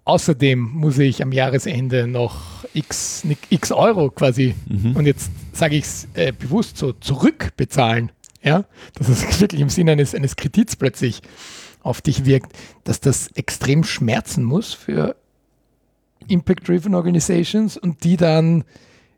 außerdem 0.05 0.59
muss 0.59 0.97
ich 0.97 1.21
am 1.21 1.31
Jahresende 1.31 2.07
noch 2.07 2.65
x, 2.73 3.25
x 3.49 3.71
Euro 3.71 4.09
quasi, 4.09 4.55
mhm. 4.67 4.95
und 4.95 5.05
jetzt 5.05 5.31
sage 5.53 5.75
ich 5.75 5.85
es 5.85 6.07
äh, 6.13 6.31
bewusst 6.31 6.77
so, 6.77 6.93
zurückbezahlen, 6.93 8.11
ja, 8.41 8.65
dass 8.95 9.09
es 9.09 9.39
wirklich 9.41 9.61
im 9.61 9.69
Sinne 9.69 9.93
eines, 9.93 10.15
eines 10.15 10.35
Kredits 10.35 10.75
plötzlich 10.75 11.21
auf 11.81 12.01
dich 12.01 12.25
wirkt, 12.25 12.53
dass 12.83 12.99
das 12.99 13.27
extrem 13.35 13.83
schmerzen 13.83 14.43
muss 14.43 14.73
für 14.73 15.15
Impact-Driven 16.27 16.95
Organizations 16.95 17.77
und 17.77 18.03
die 18.03 18.17
dann 18.17 18.63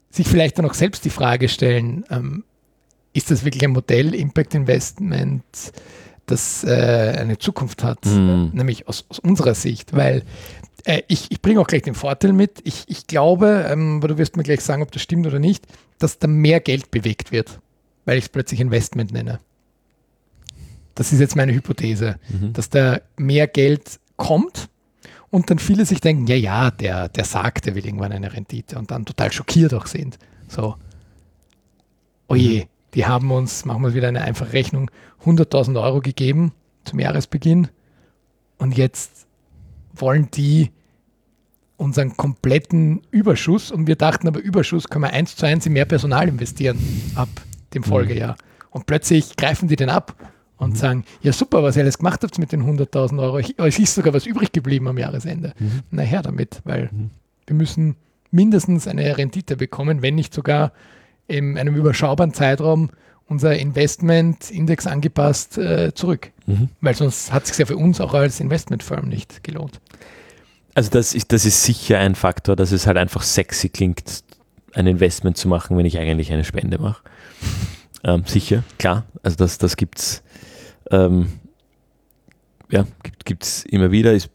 sich 0.10 0.28
vielleicht 0.28 0.58
dann 0.58 0.66
auch 0.66 0.74
selbst 0.74 1.06
die 1.06 1.10
Frage 1.10 1.50
stellen, 1.50 2.06
ähm, 2.10 2.44
ist 3.14 3.32
das 3.32 3.46
wirklich 3.46 3.64
ein 3.64 3.72
Modell 3.72 4.14
Impact 4.16 4.56
Investment, 4.56 5.44
das 6.26 6.64
äh, 6.64 7.16
eine 7.20 7.38
Zukunft 7.38 7.84
hat, 7.84 8.06
mhm. 8.06 8.52
nämlich 8.54 8.88
aus, 8.88 9.06
aus, 9.10 9.20
unserer 9.20 9.56
Sicht, 9.56 9.94
weil 9.94 10.24
äh, 10.84 11.02
ich, 11.08 11.32
ich 11.32 11.42
bringe 11.42 11.60
auch 11.60 11.68
gleich 11.68 11.84
den 11.84 11.96
Vorteil 11.96 12.34
mit. 12.34 12.62
Ich, 12.64 12.86
ich 12.88 13.08
glaube, 13.08 13.66
ähm, 13.70 13.98
aber 13.98 14.08
du 14.10 14.18
wirst 14.18 14.38
mir 14.38 14.44
gleich 14.44 14.62
sagen, 14.62 14.82
ob 14.82 14.92
das 14.92 15.02
stimmt 15.02 15.28
oder 15.28 15.40
nicht, 15.40 15.66
dass 16.00 16.20
da 16.20 16.28
mehr 16.28 16.60
Geld 16.60 16.92
bewegt 16.92 17.32
wird 17.32 17.60
weil 18.06 18.18
ich 18.18 18.26
es 18.26 18.30
plötzlich 18.30 18.62
Investment 18.62 19.12
nenne. 19.12 19.40
Das 20.94 21.12
ist 21.12 21.20
jetzt 21.20 21.36
meine 21.36 21.54
Hypothese, 21.54 22.18
mhm. 22.30 22.54
dass 22.54 22.70
da 22.70 23.02
mehr 23.18 23.48
Geld 23.48 24.00
kommt 24.16 24.70
und 25.30 25.50
dann 25.50 25.60
viele 25.60 25.86
sich 25.86 26.00
denken, 26.00 26.28
ja, 26.28 26.36
ja, 26.36 26.72
der, 26.72 27.10
der 27.10 27.26
sagt, 27.26 27.68
er 27.68 27.76
will 27.76 27.86
irgendwann 27.86 28.14
eine 28.14 28.32
Rendite 28.32 28.78
und 28.78 28.92
dann 28.92 29.06
total 29.06 29.32
schockiert 29.32 29.74
auch 29.74 29.88
sind. 29.88 30.18
So, 30.48 30.76
oje, 32.30 32.64
mhm. 32.64 32.70
Die 32.96 33.06
haben 33.06 33.32
uns, 33.32 33.66
machen 33.66 33.84
wir 33.84 33.94
wieder 33.94 34.08
eine 34.08 34.22
einfache 34.22 34.54
Rechnung, 34.54 34.90
100.000 35.26 35.82
Euro 35.82 36.02
gegeben 36.02 36.54
zum 36.86 37.00
Jahresbeginn 37.00 37.68
und 38.58 38.78
jetzt 38.78 39.28
wollen 39.94 40.30
die 40.32 40.72
unseren 41.78 42.16
kompletten 42.16 43.02
Überschuss 43.12 43.72
und 43.72 43.88
wir 43.88 43.96
dachten 43.96 44.28
aber, 44.28 44.40
Überschuss 44.40 44.88
können 44.88 45.04
wir 45.04 45.12
eins 45.12 45.36
zu 45.36 45.46
eins 45.46 45.66
in 45.66 45.74
mehr 45.74 45.86
Personal 45.86 46.28
investieren 46.28 46.78
ab 47.16 47.30
dem 47.74 47.82
mhm. 47.82 47.86
Folgejahr. 47.86 48.38
Und 48.70 48.86
plötzlich 48.86 49.36
greifen 49.36 49.68
die 49.68 49.76
den 49.76 49.90
ab 49.90 50.16
und 50.58 50.72
mhm. 50.72 50.76
sagen, 50.76 51.06
ja 51.22 51.34
super, 51.34 51.64
was 51.64 51.76
ihr 51.76 51.84
alles 51.84 51.98
gemacht 51.98 52.24
habt 52.24 52.40
mit 52.40 52.52
den 52.52 52.64
100.000 52.64 53.22
Euro. 53.22 53.40
Es 53.40 53.80
ist 53.80 53.96
sogar 53.96 54.14
was 54.14 54.26
übrig 54.26 54.52
geblieben 54.54 54.88
am 54.88 54.98
Jahresende. 54.98 55.54
Mhm. 55.60 55.82
Na 55.92 56.04
her 56.04 56.22
damit, 56.22 56.62
weil 56.64 56.90
mhm. 56.92 57.10
wir 57.46 57.56
müssen 57.56 57.96
mindestens 58.32 58.88
eine 58.88 59.18
Rendite 59.18 59.58
bekommen, 59.58 60.02
wenn 60.02 60.16
nicht 60.16 60.34
sogar 60.34 60.72
in 61.28 61.58
einem 61.58 61.76
überschaubaren 61.76 62.34
Zeitraum 62.34 62.90
unser 63.28 63.58
Investment-Index 63.58 64.86
angepasst 64.86 65.58
äh, 65.58 65.94
zurück. 65.96 66.32
Mhm. 66.46 66.70
Weil 66.82 66.96
sonst 66.96 67.34
hat 67.34 67.44
es 67.44 67.50
sich 67.50 67.58
ja 67.58 67.66
für 67.66 67.78
uns 67.78 68.00
auch 68.00 68.14
als 68.14 68.40
Investmentfirm 68.40 69.08
nicht 69.10 69.44
gelohnt. 69.44 69.80
Also 70.76 70.92
das 70.92 71.16
ist, 71.16 71.32
das 71.32 71.46
ist 71.46 71.64
sicher 71.64 72.00
ein 72.00 72.16
Faktor, 72.16 72.56
dass 72.56 72.72
es 72.72 72.86
halt 72.86 72.98
einfach 72.98 73.24
sexy 73.24 73.70
klingt, 73.70 74.24
ein 74.74 74.88
Investment 74.88 75.38
zu 75.38 75.48
machen, 75.48 75.78
wenn 75.78 75.86
ich 75.86 75.98
eigentlich 75.98 76.32
eine 76.32 76.44
Spende 76.44 76.78
mache. 76.78 77.02
Ähm, 78.04 78.24
sicher, 78.28 78.64
klar. 78.78 79.06
Also 79.24 79.38
das, 79.38 79.58
das 79.58 79.78
gibt 79.78 80.00
es 80.00 80.24
ähm, 80.92 81.32
ja, 82.70 82.86
gibt, 83.24 83.66
immer 83.70 83.92
wieder. 83.92 84.14
Ist 84.14 84.30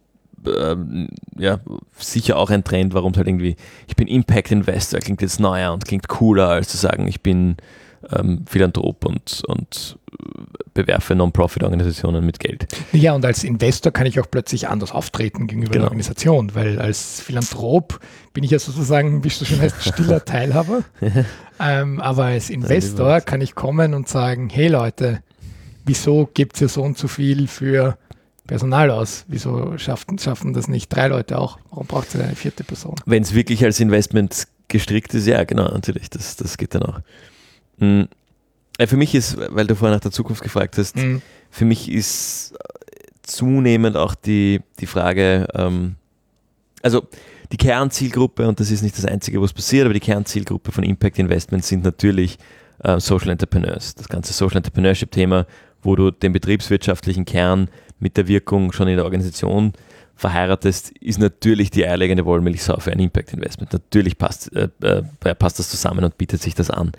ähm, 0.46 1.08
ja, 1.38 1.60
sicher 1.96 2.36
auch 2.36 2.50
ein 2.50 2.64
Trend, 2.64 2.94
warum 2.94 3.12
es 3.12 3.18
halt 3.18 3.28
irgendwie, 3.28 3.56
ich 3.86 3.96
bin 3.96 4.08
Impact 4.08 4.50
Investor, 4.50 5.00
klingt 5.00 5.22
jetzt 5.22 5.40
neuer 5.40 5.72
und 5.72 5.84
klingt 5.84 6.08
cooler, 6.08 6.48
als 6.48 6.68
zu 6.68 6.76
sagen, 6.76 7.06
ich 7.08 7.20
bin 7.20 7.56
ähm, 8.12 8.44
Philanthrop 8.46 9.04
und, 9.04 9.42
und 9.46 9.98
bewerfe 10.74 11.14
Non-Profit-Organisationen 11.14 12.24
mit 12.24 12.38
Geld. 12.38 12.66
Ja, 12.92 13.14
und 13.14 13.24
als 13.24 13.44
Investor 13.44 13.92
kann 13.92 14.06
ich 14.06 14.18
auch 14.20 14.26
plötzlich 14.30 14.68
anders 14.68 14.92
auftreten 14.92 15.46
gegenüber 15.46 15.72
genau. 15.72 15.82
der 15.82 15.90
Organisation, 15.90 16.54
weil 16.54 16.78
als 16.78 17.20
Philanthrop 17.20 18.00
bin 18.32 18.44
ich 18.44 18.50
ja 18.50 18.58
sozusagen, 18.58 19.24
wie 19.24 19.28
es 19.28 19.38
so 19.38 19.44
schön 19.44 19.60
heißt, 19.60 19.82
stiller 19.82 20.24
Teilhaber. 20.24 20.82
ähm, 21.60 22.00
aber 22.00 22.24
als 22.24 22.50
Investor 22.50 23.20
kann 23.20 23.40
ich 23.40 23.54
kommen 23.54 23.94
und 23.94 24.08
sagen, 24.08 24.48
hey 24.48 24.68
Leute, 24.68 25.22
wieso 25.84 26.28
gibt 26.32 26.60
es 26.60 26.74
so 26.74 26.82
und 26.82 26.96
so 26.96 27.08
viel 27.08 27.46
für 27.46 27.98
Personal 28.50 28.90
aus? 28.90 29.24
Wieso 29.28 29.78
schaffen, 29.78 30.18
schaffen 30.18 30.52
das 30.52 30.66
nicht 30.66 30.88
drei 30.88 31.06
Leute 31.06 31.38
auch? 31.38 31.60
Warum 31.70 31.86
braucht 31.86 32.08
es 32.08 32.20
eine 32.20 32.34
vierte 32.34 32.64
Person? 32.64 32.96
Wenn 33.06 33.22
es 33.22 33.32
wirklich 33.32 33.64
als 33.64 33.78
Investment 33.78 34.48
gestrickt 34.66 35.14
ist, 35.14 35.28
ja, 35.28 35.44
genau, 35.44 35.68
natürlich, 35.68 36.10
das, 36.10 36.34
das 36.34 36.58
geht 36.58 36.74
dann 36.74 36.82
auch. 36.82 37.00
Mhm. 37.78 38.08
Für 38.84 38.96
mich 38.96 39.14
ist, 39.14 39.36
weil 39.36 39.68
du 39.68 39.76
vorher 39.76 39.94
nach 39.94 40.02
der 40.02 40.10
Zukunft 40.10 40.42
gefragt 40.42 40.78
hast, 40.78 40.96
mhm. 40.96 41.22
für 41.48 41.64
mich 41.64 41.88
ist 41.92 42.54
zunehmend 43.22 43.96
auch 43.96 44.16
die, 44.16 44.62
die 44.80 44.86
Frage, 44.86 45.46
ähm, 45.54 45.94
also 46.82 47.06
die 47.52 47.56
Kernzielgruppe, 47.56 48.48
und 48.48 48.58
das 48.58 48.72
ist 48.72 48.82
nicht 48.82 48.98
das 48.98 49.04
Einzige, 49.04 49.40
was 49.40 49.52
passiert, 49.52 49.84
aber 49.84 49.94
die 49.94 50.00
Kernzielgruppe 50.00 50.72
von 50.72 50.82
Impact 50.82 51.20
Investments 51.20 51.68
sind 51.68 51.84
natürlich 51.84 52.36
äh, 52.82 52.98
Social 52.98 53.30
Entrepreneurs. 53.30 53.94
Das 53.94 54.08
ganze 54.08 54.32
Social 54.32 54.56
Entrepreneurship-Thema, 54.56 55.46
wo 55.82 55.94
du 55.94 56.10
den 56.10 56.32
betriebswirtschaftlichen 56.32 57.24
Kern 57.24 57.68
mit 58.00 58.16
der 58.16 58.26
Wirkung 58.28 58.72
schon 58.72 58.88
in 58.88 58.96
der 58.96 59.04
Organisation 59.04 59.72
verheiratest, 60.16 60.90
ist 60.98 61.18
natürlich 61.18 61.70
die 61.70 61.86
eierlegende 61.86 62.26
Wollmilchsau 62.26 62.78
für 62.78 62.92
ein 62.92 63.00
Impact 63.00 63.32
Investment. 63.32 63.72
Natürlich 63.72 64.18
passt, 64.18 64.54
äh, 64.54 64.68
äh, 64.82 65.34
passt 65.34 65.58
das 65.58 65.70
zusammen 65.70 66.04
und 66.04 66.18
bietet 66.18 66.42
sich 66.42 66.54
das 66.54 66.70
an. 66.70 66.92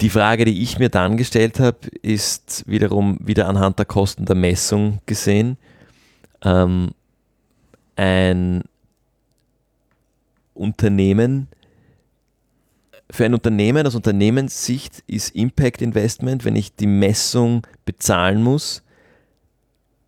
Die 0.00 0.10
Frage, 0.10 0.44
die 0.44 0.62
ich 0.62 0.78
mir 0.78 0.90
dann 0.90 1.16
gestellt 1.16 1.58
habe, 1.58 1.78
ist 2.02 2.64
wiederum 2.66 3.18
wieder 3.20 3.48
anhand 3.48 3.78
der 3.78 3.86
Kosten 3.86 4.26
der 4.26 4.36
Messung 4.36 5.00
gesehen. 5.06 5.56
Ähm, 6.44 6.90
ein 7.96 8.62
Unternehmen, 10.54 11.48
für 13.10 13.24
ein 13.24 13.34
Unternehmen 13.34 13.86
aus 13.86 13.94
Unternehmenssicht 13.94 15.02
ist 15.06 15.34
Impact 15.34 15.80
Investment, 15.80 16.44
wenn 16.44 16.56
ich 16.56 16.74
die 16.74 16.86
Messung 16.86 17.66
bezahlen 17.84 18.42
muss, 18.42 18.82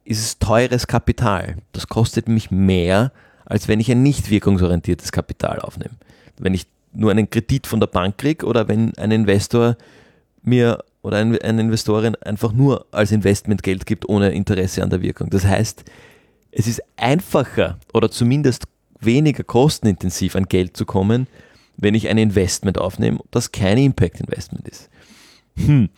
ist 0.08 0.24
es 0.24 0.38
teures 0.38 0.86
Kapital. 0.86 1.56
Das 1.72 1.86
kostet 1.86 2.28
mich 2.28 2.50
mehr, 2.50 3.12
als 3.44 3.68
wenn 3.68 3.78
ich 3.78 3.90
ein 3.90 4.02
nicht 4.02 4.30
wirkungsorientiertes 4.30 5.12
Kapital 5.12 5.60
aufnehme. 5.60 5.94
Wenn 6.38 6.54
ich 6.54 6.66
nur 6.94 7.10
einen 7.10 7.28
Kredit 7.28 7.66
von 7.66 7.78
der 7.78 7.88
Bank 7.88 8.16
kriege 8.16 8.46
oder 8.46 8.68
wenn 8.68 8.96
ein 8.96 9.10
Investor 9.10 9.76
mir 10.42 10.82
oder 11.02 11.18
eine 11.18 11.60
Investorin 11.60 12.16
einfach 12.16 12.52
nur 12.52 12.86
als 12.90 13.12
Investment 13.12 13.62
Geld 13.62 13.84
gibt 13.84 14.08
ohne 14.08 14.30
Interesse 14.30 14.82
an 14.82 14.88
der 14.88 15.02
Wirkung. 15.02 15.28
Das 15.28 15.44
heißt, 15.44 15.84
es 16.52 16.66
ist 16.66 16.82
einfacher 16.96 17.78
oder 17.92 18.10
zumindest 18.10 18.64
weniger 19.00 19.44
kostenintensiv 19.44 20.36
an 20.36 20.44
Geld 20.44 20.74
zu 20.74 20.86
kommen, 20.86 21.26
wenn 21.76 21.94
ich 21.94 22.08
ein 22.08 22.16
Investment 22.16 22.78
aufnehme, 22.78 23.20
das 23.30 23.52
kein 23.52 23.76
Impact 23.76 24.20
Investment 24.20 24.66
ist. 24.66 24.88
Hm. 25.56 25.90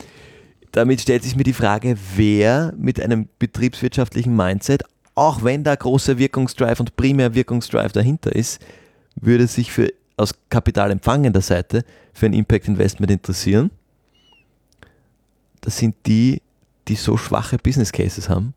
Damit 0.72 1.00
stellt 1.00 1.22
sich 1.24 1.36
mir 1.36 1.42
die 1.42 1.52
Frage, 1.52 1.96
wer 2.16 2.72
mit 2.76 3.00
einem 3.00 3.28
betriebswirtschaftlichen 3.38 4.34
Mindset, 4.36 4.84
auch 5.14 5.42
wenn 5.42 5.64
da 5.64 5.74
großer 5.74 6.18
Wirkungsdrive 6.18 6.80
und 6.80 6.96
primär 6.96 7.34
Wirkungsdrive 7.34 7.92
dahinter 7.92 8.34
ist, 8.34 8.60
würde 9.16 9.46
sich 9.46 9.72
für 9.72 9.92
aus 10.16 10.34
kapitalempfangender 10.50 11.40
Seite 11.40 11.84
für 12.12 12.26
ein 12.26 12.32
Impact 12.32 12.68
Investment 12.68 13.10
interessieren. 13.10 13.70
Das 15.62 15.78
sind 15.78 15.96
die, 16.06 16.42
die 16.88 16.94
so 16.94 17.16
schwache 17.16 17.58
Business 17.58 17.90
Cases 17.90 18.28
haben, 18.28 18.54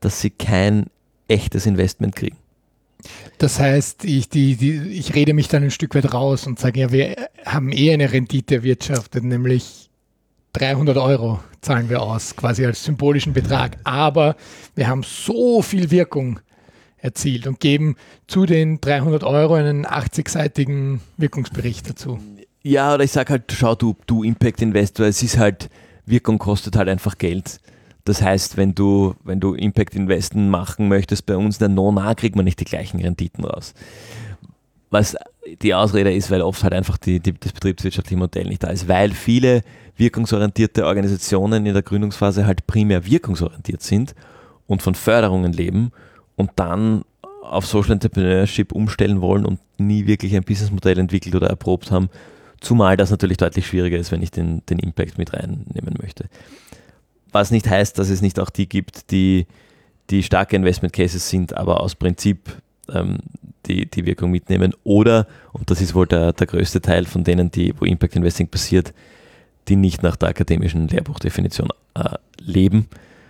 dass 0.00 0.20
sie 0.20 0.30
kein 0.30 0.86
echtes 1.28 1.66
Investment 1.66 2.16
kriegen. 2.16 2.36
Das 3.38 3.58
heißt, 3.58 4.04
ich, 4.04 4.28
die, 4.28 4.56
die, 4.56 4.78
ich 4.90 5.14
rede 5.14 5.32
mich 5.32 5.48
dann 5.48 5.62
ein 5.62 5.70
Stück 5.70 5.94
weit 5.94 6.12
raus 6.12 6.46
und 6.46 6.58
sage, 6.58 6.80
ja, 6.80 6.92
wir 6.92 7.16
haben 7.46 7.72
eh 7.72 7.92
eine 7.92 8.12
Rendite 8.12 8.56
erwirtschaftet, 8.56 9.24
nämlich 9.24 9.89
300 10.52 10.96
Euro 10.96 11.40
zahlen 11.60 11.88
wir 11.88 12.02
aus, 12.02 12.34
quasi 12.36 12.64
als 12.64 12.84
symbolischen 12.84 13.32
Betrag. 13.32 13.76
Aber 13.84 14.36
wir 14.74 14.88
haben 14.88 15.02
so 15.02 15.62
viel 15.62 15.90
Wirkung 15.90 16.40
erzielt 16.98 17.46
und 17.46 17.60
geben 17.60 17.96
zu 18.26 18.46
den 18.46 18.80
300 18.80 19.24
Euro 19.24 19.54
einen 19.54 19.86
80-seitigen 19.86 21.00
Wirkungsbericht 21.16 21.88
dazu. 21.88 22.18
Ja, 22.62 22.94
oder 22.94 23.04
ich 23.04 23.12
sage 23.12 23.30
halt, 23.30 23.52
schau 23.52 23.74
du, 23.74 23.96
du 24.06 24.22
Impact 24.22 24.60
Investor, 24.60 25.06
es 25.06 25.22
ist 25.22 25.38
halt, 25.38 25.70
Wirkung 26.04 26.38
kostet 26.38 26.76
halt 26.76 26.88
einfach 26.88 27.16
Geld. 27.16 27.58
Das 28.04 28.22
heißt, 28.22 28.56
wenn 28.56 28.74
du, 28.74 29.14
wenn 29.24 29.40
du 29.40 29.54
Impact 29.54 29.94
Investen 29.94 30.50
machen 30.50 30.88
möchtest 30.88 31.26
bei 31.26 31.36
uns, 31.36 31.58
dann 31.58 31.74
no, 31.74 31.92
na, 31.92 32.14
kriegt 32.14 32.36
man 32.36 32.44
nicht 32.44 32.60
die 32.60 32.64
gleichen 32.64 33.00
Renditen 33.00 33.44
raus. 33.44 33.74
Was 34.90 35.16
die 35.62 35.74
Ausrede 35.74 36.12
ist, 36.12 36.30
weil 36.30 36.42
oft 36.42 36.62
halt 36.62 36.74
einfach 36.74 36.98
die, 36.98 37.20
die, 37.20 37.32
das 37.32 37.52
betriebswirtschaftliche 37.52 38.18
Modell 38.18 38.46
nicht 38.46 38.62
da 38.62 38.68
ist, 38.68 38.88
weil 38.88 39.12
viele 39.12 39.62
wirkungsorientierte 39.96 40.86
Organisationen 40.86 41.66
in 41.66 41.74
der 41.74 41.82
Gründungsphase 41.82 42.46
halt 42.46 42.66
primär 42.66 43.06
wirkungsorientiert 43.06 43.82
sind 43.82 44.14
und 44.66 44.82
von 44.82 44.94
Förderungen 44.94 45.52
leben 45.52 45.92
und 46.36 46.50
dann 46.56 47.04
auf 47.42 47.66
Social 47.66 47.92
Entrepreneurship 47.92 48.72
umstellen 48.72 49.20
wollen 49.20 49.44
und 49.44 49.60
nie 49.78 50.06
wirklich 50.06 50.34
ein 50.36 50.44
Businessmodell 50.44 50.98
entwickelt 50.98 51.34
oder 51.34 51.48
erprobt 51.48 51.90
haben, 51.90 52.08
zumal 52.60 52.96
das 52.96 53.10
natürlich 53.10 53.36
deutlich 53.36 53.66
schwieriger 53.66 53.98
ist, 53.98 54.12
wenn 54.12 54.22
ich 54.22 54.30
den, 54.30 54.62
den 54.66 54.78
Impact 54.78 55.18
mit 55.18 55.32
reinnehmen 55.32 55.94
möchte. 56.00 56.26
Was 57.32 57.50
nicht 57.50 57.68
heißt, 57.68 57.98
dass 57.98 58.08
es 58.08 58.22
nicht 58.22 58.38
auch 58.40 58.50
die 58.50 58.68
gibt, 58.68 59.10
die, 59.10 59.46
die 60.10 60.22
starke 60.22 60.56
Investment 60.56 60.92
Cases 60.92 61.28
sind, 61.28 61.56
aber 61.56 61.80
aus 61.80 61.94
Prinzip 61.94 62.56
ähm, 62.92 63.18
die, 63.66 63.86
die 63.86 64.06
Wirkung 64.06 64.30
mitnehmen. 64.30 64.74
Oder, 64.84 65.26
und 65.52 65.70
das 65.70 65.80
ist 65.80 65.94
wohl 65.94 66.06
der, 66.06 66.32
der 66.32 66.46
größte 66.46 66.80
Teil 66.80 67.04
von 67.04 67.24
denen, 67.24 67.50
die, 67.50 67.74
wo 67.78 67.84
Impact 67.84 68.16
Investing 68.16 68.48
passiert, 68.48 68.92
die 69.68 69.76
nicht 69.76 70.02
nach 70.02 70.16
der 70.16 70.30
akademischen 70.30 70.88
Lehrbuchdefinition 70.88 71.68
äh, 71.94 72.16
leben, 72.38 72.86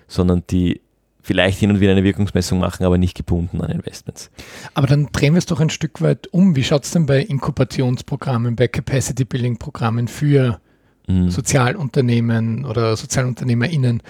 sondern 0.08 0.42
die 0.50 0.80
vielleicht 1.22 1.58
hin 1.58 1.70
und 1.70 1.80
wieder 1.80 1.92
eine 1.92 2.04
Wirkungsmessung 2.04 2.58
machen, 2.58 2.84
aber 2.84 2.98
nicht 2.98 3.16
gebunden 3.16 3.60
an 3.60 3.70
Investments. 3.70 4.30
Aber 4.74 4.86
dann 4.86 5.08
drehen 5.12 5.34
wir 5.34 5.38
es 5.38 5.46
doch 5.46 5.60
ein 5.60 5.70
Stück 5.70 6.00
weit 6.00 6.28
um. 6.28 6.56
Wie 6.56 6.64
schaut 6.64 6.84
es 6.84 6.92
denn 6.92 7.06
bei 7.06 7.20
Inkubationsprogrammen, 7.20 8.56
bei 8.56 8.68
Capacity 8.68 9.24
Building 9.24 9.58
Programmen 9.58 10.08
für 10.08 10.60
mhm. 11.06 11.30
Sozialunternehmen 11.30 12.64
oder 12.64 12.96
SozialunternehmerInnen 12.96 14.02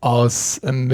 aus. 0.00 0.60
Ähm, 0.64 0.90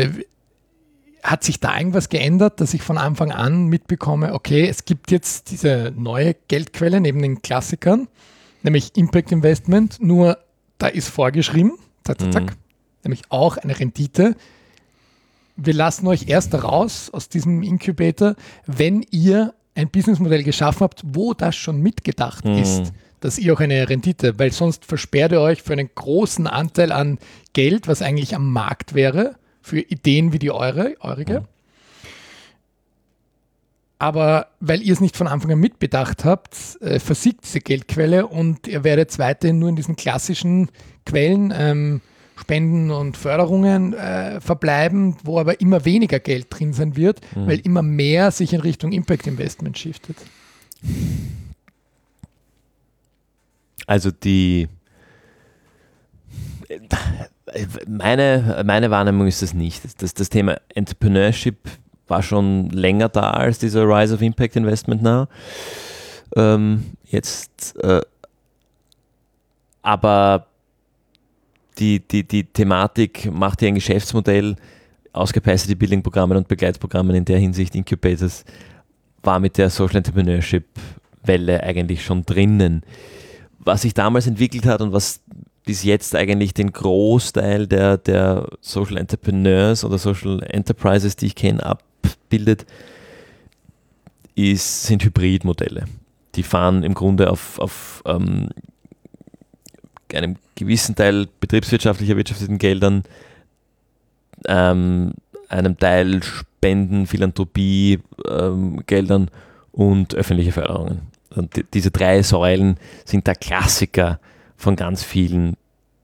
hat 1.22 1.44
sich 1.44 1.60
da 1.60 1.78
irgendwas 1.78 2.08
geändert, 2.08 2.60
dass 2.60 2.74
ich 2.74 2.82
von 2.82 2.98
Anfang 2.98 3.30
an 3.30 3.66
mitbekomme, 3.66 4.34
okay, 4.34 4.66
es 4.68 4.84
gibt 4.84 5.10
jetzt 5.10 5.50
diese 5.50 5.92
neue 5.96 6.34
Geldquelle 6.48 7.00
neben 7.00 7.22
den 7.22 7.42
Klassikern, 7.42 8.08
nämlich 8.62 8.96
Impact 8.96 9.30
Investment, 9.30 10.02
nur 10.02 10.38
da 10.78 10.88
ist 10.88 11.08
vorgeschrieben, 11.08 11.72
zack, 12.04 12.20
zack, 12.20 12.32
zack, 12.32 12.44
mhm. 12.44 12.56
nämlich 13.04 13.22
auch 13.28 13.56
eine 13.56 13.78
Rendite. 13.78 14.34
Wir 15.56 15.74
lassen 15.74 16.06
euch 16.08 16.28
erst 16.28 16.54
raus 16.54 17.08
aus 17.12 17.28
diesem 17.28 17.62
Incubator, 17.62 18.34
wenn 18.66 19.06
ihr 19.10 19.54
ein 19.74 19.90
Businessmodell 19.90 20.42
geschaffen 20.42 20.80
habt, 20.80 21.02
wo 21.04 21.34
das 21.34 21.54
schon 21.54 21.80
mitgedacht 21.80 22.44
mhm. 22.44 22.58
ist 22.58 22.92
dass 23.22 23.38
ihr 23.38 23.54
auch 23.54 23.60
eine 23.60 23.88
Rendite, 23.88 24.38
weil 24.38 24.52
sonst 24.52 24.84
versperrt 24.84 25.30
ihr 25.30 25.40
euch 25.40 25.62
für 25.62 25.72
einen 25.72 25.90
großen 25.94 26.48
Anteil 26.48 26.90
an 26.90 27.18
Geld, 27.52 27.86
was 27.86 28.02
eigentlich 28.02 28.34
am 28.34 28.52
Markt 28.52 28.94
wäre, 28.94 29.36
für 29.62 29.80
Ideen 29.80 30.32
wie 30.32 30.38
die 30.38 30.50
eure, 30.50 30.96
eurige. 31.00 31.40
Mhm. 31.40 31.46
Aber 33.98 34.48
weil 34.58 34.82
ihr 34.82 34.92
es 34.92 35.00
nicht 35.00 35.16
von 35.16 35.28
Anfang 35.28 35.52
an 35.52 35.60
mitbedacht 35.60 36.24
habt, 36.24 36.76
äh, 36.80 36.98
versiegt 36.98 37.44
diese 37.44 37.60
Geldquelle 37.60 38.26
und 38.26 38.66
ihr 38.66 38.82
werdet 38.82 39.16
weiterhin 39.20 39.60
nur 39.60 39.68
in 39.68 39.76
diesen 39.76 39.94
klassischen 39.94 40.70
Quellen 41.06 41.54
ähm, 41.56 42.00
Spenden 42.36 42.90
und 42.90 43.16
Förderungen 43.16 43.92
äh, 43.92 44.40
verbleiben, 44.40 45.16
wo 45.22 45.38
aber 45.38 45.60
immer 45.60 45.84
weniger 45.84 46.18
Geld 46.18 46.48
drin 46.50 46.72
sein 46.72 46.96
wird, 46.96 47.20
mhm. 47.36 47.46
weil 47.46 47.60
immer 47.60 47.82
mehr 47.82 48.32
sich 48.32 48.52
in 48.52 48.60
Richtung 48.60 48.90
Impact 48.90 49.28
Investment 49.28 49.78
shiftet. 49.78 50.16
Also 53.86 54.10
die 54.10 54.68
meine, 57.88 58.62
meine 58.64 58.90
Wahrnehmung 58.90 59.26
ist 59.26 59.42
das 59.42 59.54
nicht. 59.54 59.82
Das, 60.02 60.14
das 60.14 60.28
Thema 60.28 60.60
Entrepreneurship 60.74 61.56
war 62.08 62.22
schon 62.22 62.70
länger 62.70 63.08
da 63.08 63.30
als 63.30 63.58
dieser 63.58 63.86
Rise 63.86 64.14
of 64.14 64.22
Impact 64.22 64.56
Investment 64.56 65.02
Now. 65.02 65.26
Ähm, 66.36 66.84
jetzt, 67.04 67.76
äh, 67.82 68.00
aber 69.82 70.46
die, 71.78 72.00
die, 72.00 72.26
die 72.26 72.44
Thematik 72.44 73.30
macht 73.32 73.62
ja 73.62 73.68
ein 73.68 73.74
Geschäftsmodell 73.74 74.56
aus 75.12 75.32
Capacity 75.32 75.74
Building 75.74 76.02
Programmen 76.02 76.36
und 76.36 76.48
Begleitprogrammen 76.48 77.14
in 77.16 77.24
der 77.24 77.38
Hinsicht 77.38 77.74
Incubators 77.74 78.44
war 79.22 79.38
mit 79.40 79.58
der 79.58 79.70
Social 79.70 79.96
Entrepreneurship 79.96 80.66
Welle 81.24 81.62
eigentlich 81.62 82.04
schon 82.04 82.24
drinnen 82.24 82.82
was 83.64 83.82
sich 83.82 83.94
damals 83.94 84.26
entwickelt 84.26 84.66
hat 84.66 84.80
und 84.80 84.92
was 84.92 85.20
bis 85.64 85.84
jetzt 85.84 86.14
eigentlich 86.14 86.54
den 86.54 86.72
Großteil 86.72 87.66
der, 87.66 87.96
der 87.98 88.48
Social 88.60 88.96
Entrepreneurs 88.96 89.84
oder 89.84 89.98
Social 89.98 90.42
Enterprises, 90.42 91.16
die 91.16 91.26
ich 91.26 91.34
kenne, 91.34 91.64
abbildet, 91.64 92.66
ist, 94.34 94.84
sind 94.84 95.04
Hybridmodelle. 95.04 95.84
Die 96.34 96.42
fahren 96.42 96.82
im 96.82 96.94
Grunde 96.94 97.30
auf, 97.30 97.58
auf 97.58 98.02
ähm, 98.06 98.48
einem 100.12 100.36
gewissen 100.56 100.94
Teil 100.94 101.28
betriebswirtschaftlicher 101.40 102.16
wirtschaftlichen 102.16 102.58
Geldern, 102.58 103.04
ähm, 104.46 105.12
einem 105.48 105.78
Teil 105.78 106.22
Spenden, 106.22 107.06
Philanthropie, 107.06 108.00
ähm, 108.28 108.82
Geldern 108.86 109.30
und 109.70 110.14
öffentliche 110.14 110.52
Förderungen. 110.52 111.02
Und 111.34 111.56
die, 111.56 111.64
diese 111.72 111.90
drei 111.90 112.22
Säulen 112.22 112.76
sind 113.04 113.26
der 113.26 113.34
Klassiker 113.34 114.18
von 114.62 114.76
ganz 114.76 115.02
vielen, 115.02 115.56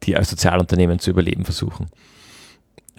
die 0.03 0.17
als 0.17 0.31
Sozialunternehmen 0.31 0.99
zu 0.99 1.11
überleben 1.11 1.45
versuchen. 1.45 1.87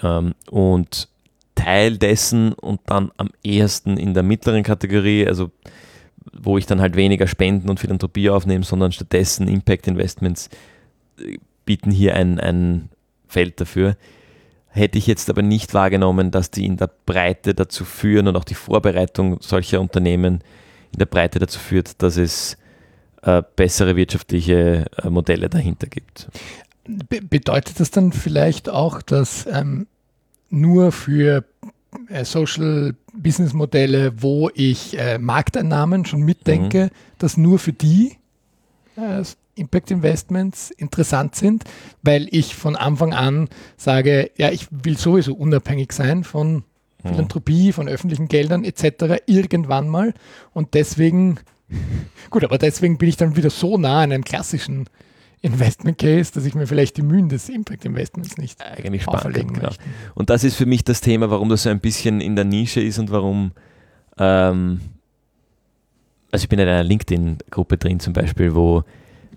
Ähm, 0.02 0.34
und 0.50 1.10
Teil 1.56 1.98
dessen 1.98 2.54
und 2.54 2.80
dann 2.86 3.12
am 3.18 3.30
ehesten 3.44 3.98
in 3.98 4.14
der 4.14 4.24
mittleren 4.24 4.64
Kategorie, 4.64 5.28
also 5.28 5.52
wo 6.32 6.58
ich 6.58 6.66
dann 6.66 6.80
halt 6.80 6.96
weniger 6.96 7.28
Spenden 7.28 7.70
und 7.70 7.80
Philanthropie 7.80 8.30
aufnehme, 8.30 8.64
sondern 8.64 8.94
stattdessen 8.94 9.50
Impact 9.50 9.88
Investments 9.88 10.50
äh, 11.20 11.38
bieten 11.66 11.92
hier 11.92 12.16
ein, 12.16 12.40
ein 12.40 12.90
Feld 13.28 13.60
dafür. 13.60 13.98
Hätte 14.70 14.98
ich 14.98 15.08
jetzt 15.08 15.30
aber 15.30 15.42
nicht 15.42 15.74
wahrgenommen, 15.74 16.32
dass 16.32 16.52
die 16.52 16.66
in 16.66 16.78
der 16.78 16.90
Breite 17.06 17.54
dazu 17.54 17.84
führen 17.84 18.28
und 18.28 18.38
auch 18.38 18.46
die 18.46 18.56
Vorbereitung 18.56 19.42
solcher 19.42 19.82
Unternehmen 19.82 20.42
in 20.94 21.00
der 21.00 21.06
Breite 21.06 21.40
dazu 21.40 21.60
führt, 21.60 22.02
dass 22.02 22.16
es 22.18 22.58
äh, 23.22 23.44
bessere 23.56 23.96
wirtschaftliche 23.96 24.86
äh, 24.98 25.10
Modelle 25.10 25.50
dahinter 25.50 25.88
gibt. 25.88 26.30
Be 26.88 27.22
bedeutet 27.22 27.80
das 27.80 27.92
dann 27.92 28.12
vielleicht 28.12 28.70
auch, 28.70 29.02
dass 29.02 29.46
ähm, 29.46 29.88
nur 30.50 30.92
für 30.92 31.44
äh, 32.10 32.26
Social 32.26 32.96
Business 33.14 33.54
Modelle, 33.54 34.22
wo 34.22 34.50
ich 34.54 34.98
äh, 34.98 35.18
Markteinnahmen 35.18 36.06
schon 36.06 36.22
mitdenke, 36.22 36.86
mhm. 36.86 36.90
dass 37.18 37.38
nur 37.38 37.60
für 37.60 37.74
die 37.74 38.16
Impact 39.56 39.92
Investments 39.92 40.72
interessant 40.72 41.36
sind, 41.36 41.64
weil 42.02 42.28
ich 42.32 42.56
von 42.56 42.76
Anfang 42.76 43.14
an 43.14 43.50
sage, 43.78 44.32
ja, 44.38 44.50
ich 44.52 44.68
will 44.72 44.98
sowieso 44.98 45.36
unabhängig 45.36 45.92
sein 45.92 46.24
von 46.24 46.56
mhm. 46.56 46.64
Philanthropie, 47.04 47.72
von 47.72 47.88
öffentlichen 47.88 48.28
Geldern 48.28 48.64
etc. 48.64 49.22
irgendwann 49.26 49.88
mal 49.88 50.14
und 50.54 50.74
deswegen, 50.74 51.40
gut, 52.30 52.44
aber 52.44 52.58
deswegen 52.58 52.98
bin 52.98 53.10
ich 53.10 53.18
dann 53.18 53.36
wieder 53.36 53.50
so 53.50 53.78
nah 53.78 54.02
an 54.02 54.12
einem 54.12 54.24
klassischen 54.24 54.88
Investment 55.42 55.98
Case, 55.98 56.32
dass 56.34 56.46
ich 56.46 56.54
mir 56.54 56.68
vielleicht 56.68 56.98
die 56.98 57.02
Mühen 57.02 57.30
des 57.30 57.48
Impact 57.48 57.86
Investments 57.86 58.38
nicht 58.38 58.62
eigentlich 58.62 59.04
sparen 59.04 59.32
genau. 59.34 59.70
Und 60.14 60.30
das 60.30 60.44
ist 60.44 60.56
für 60.56 60.66
mich 60.66 60.84
das 60.84 61.00
Thema, 61.00 61.30
warum 61.30 61.48
das 61.50 61.64
so 61.64 61.70
ein 61.70 61.80
bisschen 61.80 62.20
in 62.20 62.36
der 62.36 62.46
Nische 62.46 62.82
ist 62.82 63.00
und 63.00 63.10
warum, 63.10 63.52
ähm, 64.18 64.82
also 66.32 66.44
ich 66.44 66.50
bin 66.50 66.60
in 66.60 66.68
einer 66.68 66.84
LinkedIn-Gruppe 66.84 67.78
drin 67.78 68.02
zum 68.02 68.12
Beispiel, 68.12 68.54
wo 68.54 68.84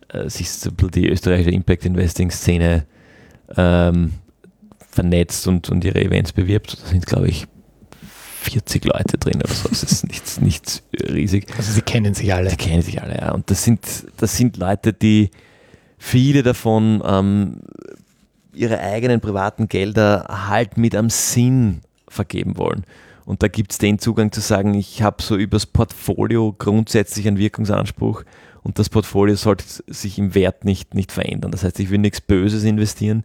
äh, 0.08 0.28
sich 0.28 0.50
so 0.50 0.70
die 0.70 1.08
österreichische 1.08 1.52
Impact 1.52 1.84
Investing 1.84 2.32
Szene 2.32 2.84
ähm, 3.56 4.14
vernetzt 4.90 5.46
und, 5.46 5.70
und 5.70 5.84
ihre 5.84 6.00
Events 6.00 6.32
bewirbt. 6.32 6.82
Da 6.82 6.88
sind, 6.88 7.06
glaube 7.06 7.28
ich, 7.28 7.46
40 8.52 8.84
Leute 8.84 9.18
drin 9.18 9.36
oder 9.36 9.52
so. 9.52 9.68
Das 9.68 9.82
ist 9.82 10.06
nichts, 10.06 10.40
nichts 10.40 10.82
riesig. 11.08 11.46
Also 11.56 11.72
sie 11.72 11.82
kennen 11.82 12.14
sich 12.14 12.32
alle. 12.34 12.50
Sie 12.50 12.56
kennen 12.56 12.82
sich 12.82 13.00
alle, 13.00 13.16
ja. 13.16 13.32
Und 13.32 13.50
das 13.50 13.64
sind, 13.64 13.80
das 14.18 14.36
sind 14.36 14.56
Leute, 14.56 14.92
die 14.92 15.30
viele 15.98 16.42
davon 16.42 17.02
ähm, 17.06 17.60
ihre 18.52 18.78
eigenen 18.80 19.20
privaten 19.20 19.68
Gelder 19.68 20.26
halt 20.48 20.76
mit 20.76 20.94
am 20.94 21.08
Sinn 21.08 21.80
vergeben 22.08 22.58
wollen. 22.58 22.84
Und 23.24 23.42
da 23.42 23.48
gibt 23.48 23.72
es 23.72 23.78
den 23.78 23.98
Zugang 23.98 24.32
zu 24.32 24.40
sagen, 24.40 24.74
ich 24.74 25.02
habe 25.02 25.22
so 25.22 25.36
übers 25.36 25.64
Portfolio 25.64 26.54
grundsätzlich 26.58 27.26
einen 27.28 27.38
Wirkungsanspruch 27.38 28.24
und 28.62 28.78
das 28.78 28.88
Portfolio 28.88 29.36
sollte 29.36 29.64
sich 29.86 30.18
im 30.18 30.34
Wert 30.34 30.64
nicht, 30.64 30.94
nicht 30.94 31.12
verändern. 31.12 31.52
Das 31.52 31.64
heißt, 31.64 31.80
ich 31.80 31.90
will 31.90 31.98
nichts 31.98 32.20
Böses 32.20 32.64
investieren. 32.64 33.24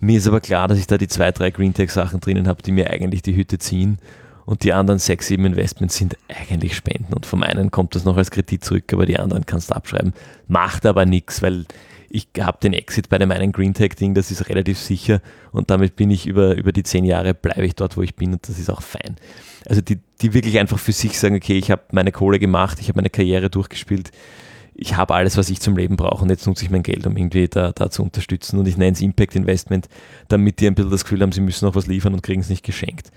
Mir 0.00 0.18
ist 0.18 0.26
aber 0.26 0.40
klar, 0.40 0.66
dass 0.66 0.78
ich 0.78 0.86
da 0.86 0.98
die 0.98 1.08
zwei, 1.08 1.30
drei 1.30 1.50
Greentech-Sachen 1.50 2.20
drinnen 2.20 2.48
habe, 2.48 2.62
die 2.62 2.72
mir 2.72 2.90
eigentlich 2.90 3.22
die 3.22 3.36
Hütte 3.36 3.58
ziehen. 3.58 3.98
Und 4.50 4.64
die 4.64 4.72
anderen 4.72 4.98
sechs, 4.98 5.28
sieben 5.28 5.44
Investments 5.44 5.94
sind 5.94 6.16
eigentlich 6.26 6.74
Spenden. 6.74 7.14
Und 7.14 7.24
vom 7.24 7.44
einen 7.44 7.70
kommt 7.70 7.94
das 7.94 8.04
noch 8.04 8.16
als 8.16 8.32
Kredit 8.32 8.64
zurück, 8.64 8.92
aber 8.92 9.06
die 9.06 9.16
anderen 9.16 9.46
kannst 9.46 9.70
du 9.70 9.76
abschreiben. 9.76 10.12
Macht 10.48 10.86
aber 10.86 11.06
nichts, 11.06 11.40
weil 11.40 11.66
ich 12.08 12.26
habe 12.36 12.58
den 12.60 12.72
Exit 12.72 13.08
bei 13.08 13.18
dem 13.18 13.30
einen 13.30 13.52
Green 13.52 13.74
Tech 13.74 13.94
Ding, 13.94 14.12
das 14.12 14.32
ist 14.32 14.48
relativ 14.48 14.76
sicher 14.76 15.20
und 15.52 15.70
damit 15.70 15.94
bin 15.94 16.10
ich 16.10 16.26
über, 16.26 16.56
über 16.56 16.72
die 16.72 16.82
zehn 16.82 17.04
Jahre, 17.04 17.32
bleibe 17.32 17.64
ich 17.64 17.76
dort, 17.76 17.96
wo 17.96 18.02
ich 18.02 18.16
bin 18.16 18.32
und 18.32 18.48
das 18.48 18.58
ist 18.58 18.70
auch 18.70 18.82
fein. 18.82 19.14
Also 19.68 19.82
die, 19.82 20.00
die 20.20 20.34
wirklich 20.34 20.58
einfach 20.58 20.80
für 20.80 20.90
sich 20.90 21.16
sagen, 21.20 21.36
okay, 21.36 21.56
ich 21.56 21.70
habe 21.70 21.82
meine 21.92 22.10
Kohle 22.10 22.40
gemacht, 22.40 22.78
ich 22.80 22.88
habe 22.88 22.96
meine 22.96 23.10
Karriere 23.10 23.50
durchgespielt, 23.50 24.10
ich 24.74 24.96
habe 24.96 25.14
alles, 25.14 25.36
was 25.36 25.48
ich 25.48 25.60
zum 25.60 25.76
Leben 25.76 25.94
brauche 25.94 26.24
und 26.24 26.28
jetzt 26.28 26.48
nutze 26.48 26.64
ich 26.64 26.72
mein 26.72 26.82
Geld, 26.82 27.06
um 27.06 27.16
irgendwie 27.16 27.46
da, 27.46 27.70
da 27.70 27.88
zu 27.88 28.02
unterstützen 28.02 28.58
und 28.58 28.66
ich 28.66 28.76
nenne 28.76 28.94
es 28.94 29.00
Impact 29.00 29.36
Investment, 29.36 29.88
damit 30.26 30.58
die 30.58 30.66
ein 30.66 30.74
bisschen 30.74 30.90
das 30.90 31.04
Gefühl 31.04 31.20
haben, 31.20 31.30
sie 31.30 31.40
müssen 31.40 31.66
noch 31.66 31.76
was 31.76 31.86
liefern 31.86 32.14
und 32.14 32.24
kriegen 32.24 32.40
es 32.40 32.48
nicht 32.48 32.64
geschenkt. 32.64 33.12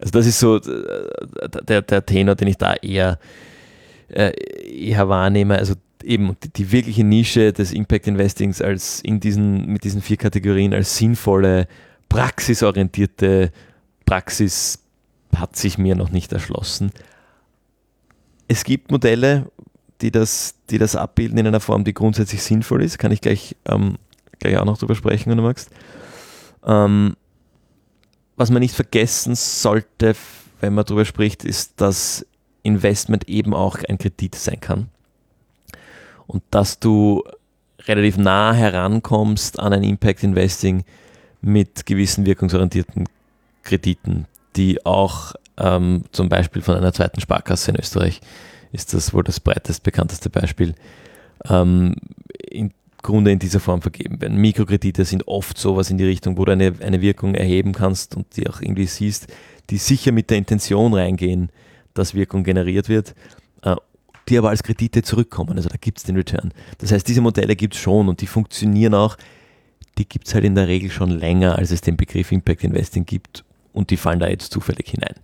Also 0.00 0.12
das 0.12 0.26
ist 0.26 0.40
so 0.40 0.56
äh, 0.56 1.48
der, 1.68 1.82
der 1.82 2.06
Tenor, 2.06 2.34
den 2.34 2.48
ich 2.48 2.56
da 2.56 2.74
eher, 2.74 3.18
äh, 4.08 4.32
eher 4.66 5.08
wahrnehme. 5.08 5.58
Also 5.58 5.74
eben 6.02 6.36
die, 6.42 6.48
die, 6.48 6.72
wirkliche 6.72 7.04
Nische 7.04 7.52
des 7.52 7.72
Impact 7.72 8.06
Investings 8.06 8.62
als 8.62 9.00
in 9.02 9.20
diesen, 9.20 9.66
mit 9.66 9.84
diesen 9.84 10.00
vier 10.00 10.16
Kategorien 10.16 10.72
als 10.72 10.96
sinnvolle, 10.96 11.68
praxisorientierte 12.08 13.52
Praxis 14.06 14.80
hat 15.36 15.56
sich 15.56 15.78
mir 15.78 15.94
noch 15.94 16.10
nicht 16.10 16.32
erschlossen. 16.32 16.90
Es 18.48 18.64
gibt 18.64 18.90
Modelle, 18.90 19.46
die 20.00 20.10
das, 20.10 20.56
die 20.70 20.78
das 20.78 20.96
abbilden 20.96 21.38
in 21.38 21.46
einer 21.46 21.60
Form, 21.60 21.84
die 21.84 21.94
grundsätzlich 21.94 22.42
sinnvoll 22.42 22.82
ist. 22.82 22.98
Kann 22.98 23.12
ich 23.12 23.20
gleich, 23.20 23.54
ähm, 23.66 23.96
gleich 24.38 24.56
auch 24.56 24.64
noch 24.64 24.78
drüber 24.78 24.94
sprechen, 24.94 25.30
wenn 25.30 25.36
du 25.36 25.44
magst. 25.44 25.70
Ähm, 26.66 27.14
was 28.40 28.50
man 28.50 28.60
nicht 28.60 28.74
vergessen 28.74 29.34
sollte, 29.34 30.16
wenn 30.62 30.72
man 30.72 30.86
darüber 30.86 31.04
spricht, 31.04 31.44
ist, 31.44 31.78
dass 31.78 32.24
Investment 32.62 33.28
eben 33.28 33.52
auch 33.52 33.76
ein 33.86 33.98
Kredit 33.98 34.34
sein 34.34 34.58
kann. 34.58 34.88
Und 36.26 36.42
dass 36.50 36.78
du 36.78 37.22
relativ 37.80 38.16
nah 38.16 38.54
herankommst 38.54 39.60
an 39.60 39.74
ein 39.74 39.82
Impact 39.82 40.22
Investing 40.22 40.84
mit 41.42 41.84
gewissen 41.84 42.24
wirkungsorientierten 42.24 43.10
Krediten, 43.62 44.24
die 44.56 44.86
auch 44.86 45.34
ähm, 45.58 46.04
zum 46.10 46.30
Beispiel 46.30 46.62
von 46.62 46.76
einer 46.76 46.94
zweiten 46.94 47.20
Sparkasse 47.20 47.72
in 47.72 47.76
Österreich 47.78 48.22
ist 48.72 48.94
das 48.94 49.12
wohl 49.12 49.22
das 49.22 49.40
breitest 49.40 49.82
bekannteste 49.82 50.30
Beispiel, 50.30 50.74
ähm, 51.46 51.94
im 52.50 52.70
Grunde 53.02 53.32
in 53.32 53.38
dieser 53.38 53.60
Form 53.60 53.82
vergeben 53.82 54.20
werden. 54.20 54.38
Mikrokredite 54.38 55.04
sind 55.04 55.26
oft 55.28 55.58
sowas 55.58 55.90
in 55.90 55.98
die 55.98 56.04
Richtung, 56.04 56.36
wo 56.36 56.44
du 56.44 56.52
eine, 56.52 56.74
eine 56.80 57.00
Wirkung 57.00 57.34
erheben 57.34 57.72
kannst 57.72 58.16
und 58.16 58.36
die 58.36 58.48
auch 58.48 58.60
irgendwie 58.60 58.86
siehst, 58.86 59.28
die 59.70 59.78
sicher 59.78 60.12
mit 60.12 60.30
der 60.30 60.38
Intention 60.38 60.94
reingehen, 60.94 61.50
dass 61.94 62.14
Wirkung 62.14 62.44
generiert 62.44 62.88
wird 62.88 63.14
äh, 63.62 63.76
die 64.28 64.38
aber 64.38 64.50
als 64.50 64.62
Kredite 64.62 65.02
zurückkommen. 65.02 65.56
Also 65.56 65.68
da 65.68 65.76
gibt 65.80 65.98
es 65.98 66.04
den 66.04 66.16
Return. 66.16 66.52
Das 66.78 66.92
heißt, 66.92 67.06
diese 67.06 67.20
Modelle 67.20 67.56
gibt 67.56 67.74
es 67.74 67.80
schon 67.80 68.08
und 68.08 68.20
die 68.20 68.26
funktionieren 68.26 68.94
auch. 68.94 69.16
Die 69.98 70.08
gibt 70.08 70.28
es 70.28 70.34
halt 70.34 70.44
in 70.44 70.54
der 70.54 70.68
Regel 70.68 70.90
schon 70.90 71.10
länger, 71.10 71.58
als 71.58 71.72
es 71.72 71.80
den 71.80 71.96
Begriff 71.96 72.30
Impact 72.30 72.62
Investing 72.62 73.04
gibt 73.04 73.44
und 73.72 73.90
die 73.90 73.96
fallen 73.96 74.20
da 74.20 74.28
jetzt 74.28 74.52
zufällig 74.52 74.88
hinein. 74.88 75.14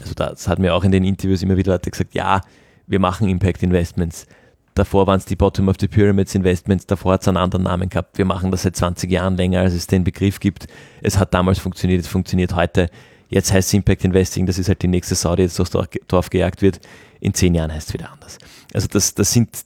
Also 0.00 0.14
das 0.14 0.48
hat 0.48 0.58
mir 0.58 0.74
auch 0.74 0.84
in 0.84 0.92
den 0.92 1.04
Interviews 1.04 1.42
immer 1.42 1.56
wieder 1.56 1.72
Leute 1.72 1.90
gesagt, 1.90 2.14
ja, 2.14 2.40
wir 2.86 2.98
machen 2.98 3.28
Impact 3.28 3.62
Investments. 3.62 4.26
Davor 4.74 5.06
waren 5.06 5.18
es 5.18 5.26
die 5.26 5.36
Bottom 5.36 5.68
of 5.68 5.76
the 5.78 5.88
Pyramids 5.88 6.34
Investments, 6.34 6.86
davor 6.86 7.14
hat 7.14 7.22
es 7.22 7.28
einen 7.28 7.36
anderen 7.36 7.64
Namen 7.64 7.88
gehabt. 7.90 8.16
Wir 8.16 8.24
machen 8.24 8.50
das 8.50 8.62
seit 8.62 8.74
20 8.74 9.10
Jahren 9.10 9.36
länger, 9.36 9.60
als 9.60 9.74
es 9.74 9.86
den 9.86 10.02
Begriff 10.02 10.40
gibt. 10.40 10.66
Es 11.02 11.18
hat 11.18 11.34
damals 11.34 11.58
funktioniert, 11.58 12.00
es 12.00 12.08
funktioniert 12.08 12.54
heute. 12.54 12.88
Jetzt 13.28 13.52
heißt 13.52 13.68
es 13.68 13.74
Impact 13.74 14.04
Investing, 14.04 14.46
das 14.46 14.58
ist 14.58 14.68
halt 14.68 14.82
die 14.82 14.88
nächste 14.88 15.14
Sau, 15.14 15.36
die 15.36 15.42
jetzt 15.42 15.58
durchs 15.58 15.72
Dorf 16.06 16.30
gejagt 16.30 16.62
wird 16.62 16.80
in 17.22 17.34
zehn 17.34 17.54
Jahren 17.54 17.72
heißt 17.72 17.88
es 17.88 17.94
wieder 17.94 18.10
anders. 18.10 18.36
Also 18.74 18.88
das, 18.88 19.14
das 19.14 19.32
sind 19.32 19.64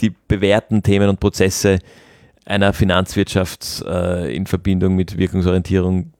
die 0.00 0.10
bewährten 0.10 0.82
Themen 0.82 1.08
und 1.08 1.20
Prozesse 1.20 1.78
einer 2.44 2.72
Finanzwirtschaft 2.72 3.84
äh, 3.86 4.34
in 4.34 4.46
Verbindung 4.46 4.96
mit 4.96 5.16
Wirkungsorientierung, 5.16 6.12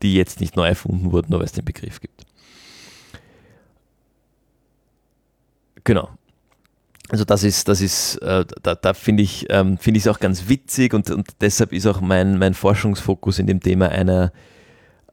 die 0.00 0.14
jetzt 0.14 0.40
nicht 0.40 0.56
neu 0.56 0.66
erfunden 0.66 1.12
wurden, 1.12 1.28
nur 1.30 1.40
weil 1.40 1.46
es 1.46 1.52
den 1.52 1.66
Begriff 1.66 2.00
gibt. 2.00 2.24
Genau. 5.84 6.08
Also 7.12 7.24
das 7.26 7.44
ist, 7.44 7.68
das 7.68 7.82
ist, 7.82 8.16
äh, 8.22 8.44
da, 8.62 8.74
da 8.74 8.94
finde 8.94 9.22
ich, 9.22 9.46
ähm, 9.50 9.76
finde 9.76 9.98
ich 9.98 10.06
es 10.06 10.08
auch 10.08 10.18
ganz 10.18 10.48
witzig 10.48 10.94
und, 10.94 11.10
und 11.10 11.28
deshalb 11.42 11.72
ist 11.72 11.86
auch 11.86 12.00
mein, 12.00 12.38
mein 12.38 12.54
Forschungsfokus 12.54 13.38
in 13.38 13.46
dem 13.46 13.60
Thema 13.60 13.90
einer 13.90 14.32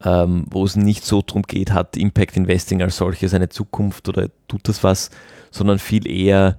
ähm, 0.04 0.46
wo 0.50 0.64
es 0.64 0.76
nicht 0.76 1.06
so 1.06 1.22
darum 1.22 1.44
geht, 1.44 1.72
hat 1.72 1.98
Impact 1.98 2.38
Investing 2.38 2.82
als 2.82 2.98
solches 2.98 3.34
eine 3.34 3.50
Zukunft 3.50 4.08
oder 4.08 4.30
tut 4.48 4.68
das 4.68 4.84
was, 4.84 5.10
sondern 5.52 5.80
viel 5.80 6.08
eher, 6.08 6.58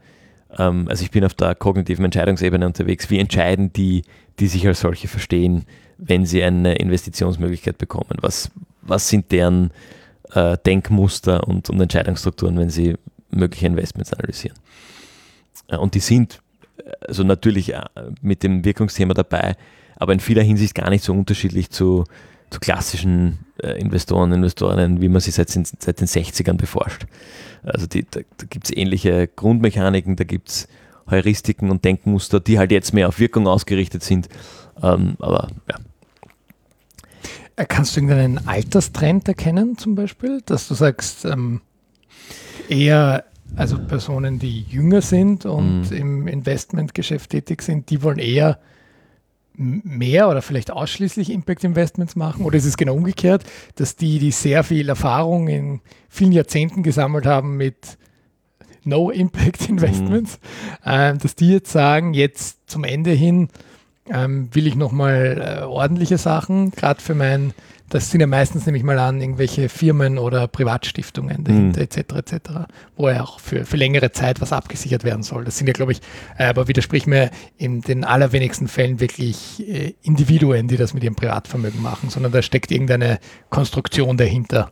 ähm, 0.59 0.86
also 0.88 1.05
ich 1.05 1.11
bin 1.11 1.24
auf 1.24 1.34
der 1.34 1.55
kognitiven 1.55 2.05
Entscheidungsebene 2.05 2.66
unterwegs, 2.66 3.09
wie 3.09 3.18
entscheiden 3.18 3.72
die, 3.72 4.03
die 4.38 4.47
sich 4.47 4.66
als 4.66 4.80
solche 4.80 5.09
verstehen, 5.09 5.64
wenn 5.97 6.26
sie 6.26 6.43
eine 6.43 6.74
Investitionsmöglichkeit 6.74 7.78
bekommen? 7.78 8.18
Was, 8.20 8.51
was 8.82 9.09
sind 9.09 9.32
deren 9.32 9.70
äh, 10.34 10.59
Denkmuster 10.66 11.47
und, 11.47 11.70
und 11.70 11.80
Entscheidungsstrukturen, 11.80 12.59
wenn 12.59 12.70
sie 12.70 12.97
mögliche 13.30 13.66
Investments 13.66 14.12
analysieren? 14.12 14.57
Äh, 15.69 15.77
und 15.77 15.95
die 15.95 16.01
sind 16.01 16.41
also 17.07 17.25
natürlich 17.25 17.75
äh, 17.75 17.83
mit 18.23 18.43
dem 18.43 18.65
Wirkungsthema 18.65 19.15
dabei, 19.15 19.57
aber 19.97 20.13
in 20.13 20.21
vieler 20.21 20.43
Hinsicht 20.43 20.75
gar 20.75 20.91
nicht 20.91 21.05
so 21.05 21.13
unterschiedlich 21.13 21.71
zu, 21.71 22.05
zu 22.51 22.61
klassischen 22.61 23.41
Investoren, 23.59 24.33
Investorinnen, 24.33 25.03
wie 25.03 25.11
man 25.11 25.21
sie 25.21 25.31
seit, 25.31 25.51
seit 25.51 26.01
den 26.01 26.07
60ern 26.07 26.55
beforscht. 26.55 27.05
Also 27.63 27.87
die, 27.87 28.07
da, 28.11 28.21
da 28.39 28.47
gibt 28.49 28.65
es 28.65 28.75
ähnliche 28.75 29.29
Grundmechaniken, 29.29 30.17
da 30.17 30.25
gibt 30.25 30.49
es 30.49 30.69
Heuristiken 31.11 31.71
und 31.71 31.85
Denkmuster, 31.85 32.41
die 32.41 32.59
halt 32.59 32.71
jetzt 32.71 32.95
mehr 32.95 33.09
auf 33.09 33.19
Wirkung 33.19 33.47
ausgerichtet 33.47 34.03
sind. 34.03 34.29
Ähm, 34.83 35.17
aber 35.19 35.49
ja. 35.69 35.77
Kannst 37.67 37.95
du 37.95 38.01
irgendeinen 38.01 38.47
Alterstrend 38.49 39.29
erkennen, 39.29 39.77
zum 39.77 39.95
Beispiel, 39.95 40.41
dass 40.47 40.69
du 40.69 40.75
sagst, 40.75 41.27
ähm, 41.27 41.61
eher 42.71 43.25
also 43.57 43.79
Personen, 43.79 44.39
die 44.39 44.63
jünger 44.63 45.03
sind 45.03 45.47
und 45.47 45.91
mhm. 45.91 45.97
im 45.97 46.27
Investmentgeschäft 46.29 47.31
tätig 47.31 47.63
sind, 47.63 47.91
die 47.91 48.03
wollen 48.03 48.19
eher 48.19 48.59
mehr 49.61 50.29
oder 50.29 50.41
vielleicht 50.41 50.71
ausschließlich 50.71 51.31
Impact 51.31 51.65
Investments 51.65 52.17
machen? 52.17 52.45
Oder 52.45 52.57
ist 52.57 52.65
es 52.65 52.77
genau 52.77 52.95
umgekehrt, 52.95 53.45
dass 53.75 53.97
die, 53.97 54.19
die 54.19 54.31
sehr 54.31 54.65
viel 54.65 54.89
Erfahrung 54.89 55.49
in 55.49 55.81
vielen 56.09 56.33
Jahrzehnten 56.33 56.83
gesammelt 56.83 57.27
haben 57.27 57.57
mit 57.57 57.99
No 58.85 59.11
Impact 59.11 59.61
Investments, 59.69 60.39
mhm. 60.85 60.91
äh, 60.91 61.17
dass 61.17 61.35
die 61.35 61.53
jetzt 61.53 61.73
sagen, 61.73 62.15
jetzt 62.15 62.71
zum 62.71 62.85
Ende 62.85 63.11
hin 63.11 63.49
ähm, 64.09 64.49
will 64.53 64.67
ich 64.67 64.77
nochmal 64.77 65.61
äh, 65.61 65.65
ordentliche 65.65 66.19
Sachen, 66.19 66.71
gerade 66.71 67.01
für 67.01 67.15
mein 67.15 67.53
das 67.91 68.09
sind 68.11 68.20
ja 68.20 68.28
meistens 68.28 68.66
nämlich 68.66 68.84
mal 68.84 68.99
an 69.01 69.20
irgendwelche 69.20 69.68
Firmen 69.68 70.16
oder 70.16 70.47
Privatstiftungen 70.47 71.43
dahinter, 71.43 71.80
mhm. 71.80 71.84
etc. 71.84 71.99
etc., 72.14 72.51
wo 72.97 73.09
ja 73.09 73.22
auch 73.22 73.41
für, 73.41 73.64
für 73.66 73.76
längere 73.76 74.12
Zeit 74.12 74.41
was 74.41 74.53
abgesichert 74.53 75.03
werden 75.03 75.24
soll. 75.24 75.45
Das 75.45 75.59
sind 75.59 75.66
ja, 75.66 75.72
glaube 75.72 75.93
ich, 75.93 76.01
äh, 76.38 76.45
aber 76.45 76.68
widersprich 76.68 77.09
mir 77.09 77.30
in 77.59 77.80
den 77.80 78.05
allerwenigsten 78.05 78.68
Fällen 78.68 79.01
wirklich 79.01 79.68
äh, 79.68 79.95
Individuen, 80.03 80.68
die 80.68 80.76
das 80.76 80.95
mit 80.95 81.03
ihrem 81.03 81.16
Privatvermögen 81.16 81.82
machen, 81.82 82.11
sondern 82.11 82.30
da 82.30 82.43
steckt 82.43 82.70
irgendeine 82.70 83.18
Konstruktion 83.51 84.16
dahinter, 84.16 84.70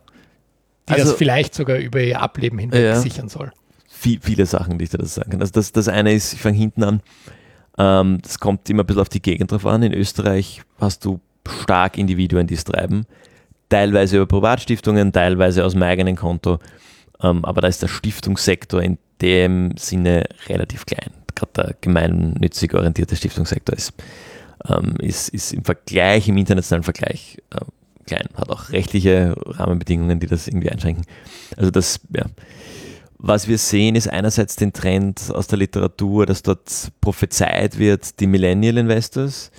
die 0.87 0.93
also, 0.93 1.09
das 1.09 1.17
vielleicht 1.17 1.53
sogar 1.53 1.77
über 1.77 1.99
ihr 1.99 2.21
Ableben 2.21 2.57
hinweg 2.57 2.81
ja, 2.81 2.95
sichern 2.95 3.27
soll. 3.27 3.51
Viel, 3.89 4.19
viele 4.21 4.45
Sachen, 4.45 4.77
die 4.77 4.85
ich 4.85 4.91
da 4.91 4.97
das 4.97 5.15
sagen 5.15 5.31
kann. 5.31 5.41
Also 5.41 5.51
das, 5.51 5.73
das 5.73 5.89
eine 5.89 6.13
ist, 6.13 6.31
ich 6.31 6.41
fange 6.41 6.57
hinten 6.57 6.83
an, 6.83 7.01
ähm, 7.77 8.19
das 8.21 8.39
kommt 8.39 8.69
immer 8.69 8.83
ein 8.83 8.85
bisschen 8.85 9.01
auf 9.01 9.09
die 9.09 9.21
Gegend 9.21 9.51
drauf 9.51 9.65
an. 9.65 9.83
In 9.83 9.93
Österreich 9.93 10.61
hast 10.79 11.03
du 11.03 11.19
stark 11.49 11.97
Individuen, 11.97 12.47
die 12.47 12.53
es 12.53 12.63
treiben. 12.63 13.05
Teilweise 13.69 14.17
über 14.17 14.25
Privatstiftungen, 14.25 15.11
teilweise 15.11 15.63
aus 15.63 15.73
dem 15.73 15.83
eigenen 15.83 16.15
Konto. 16.15 16.59
Ähm, 17.21 17.45
aber 17.45 17.61
da 17.61 17.67
ist 17.67 17.81
der 17.81 17.87
Stiftungssektor 17.87 18.81
in 18.81 18.97
dem 19.21 19.75
Sinne 19.77 20.25
relativ 20.47 20.85
klein. 20.85 21.11
Gerade 21.35 21.51
der 21.55 21.75
gemeinnützig 21.81 22.73
orientierte 22.73 23.15
Stiftungssektor 23.15 23.75
ist, 23.75 23.93
ähm, 24.67 24.95
ist, 24.99 25.29
ist 25.29 25.53
im 25.53 25.63
Vergleich, 25.63 26.27
im 26.27 26.37
internationalen 26.37 26.83
Vergleich 26.83 27.37
äh, 27.51 27.59
klein. 28.05 28.27
Hat 28.35 28.49
auch 28.49 28.71
rechtliche 28.71 29.35
Rahmenbedingungen, 29.45 30.19
die 30.19 30.27
das 30.27 30.47
irgendwie 30.47 30.69
einschränken. 30.69 31.05
Also 31.55 31.71
das, 31.71 31.99
ja. 32.15 32.25
Was 33.21 33.49
wir 33.49 33.57
sehen, 33.57 33.95
ist 33.95 34.09
einerseits 34.09 34.55
den 34.55 34.71
Trend 34.71 35.29
aus 35.33 35.47
der 35.47 35.59
Literatur, 35.59 36.25
dass 36.25 36.41
dort 36.41 36.89
prophezeit 37.01 37.77
wird, 37.77 38.17
die 38.21 38.27
Millennial 38.27 38.77
Investors, 38.77 39.51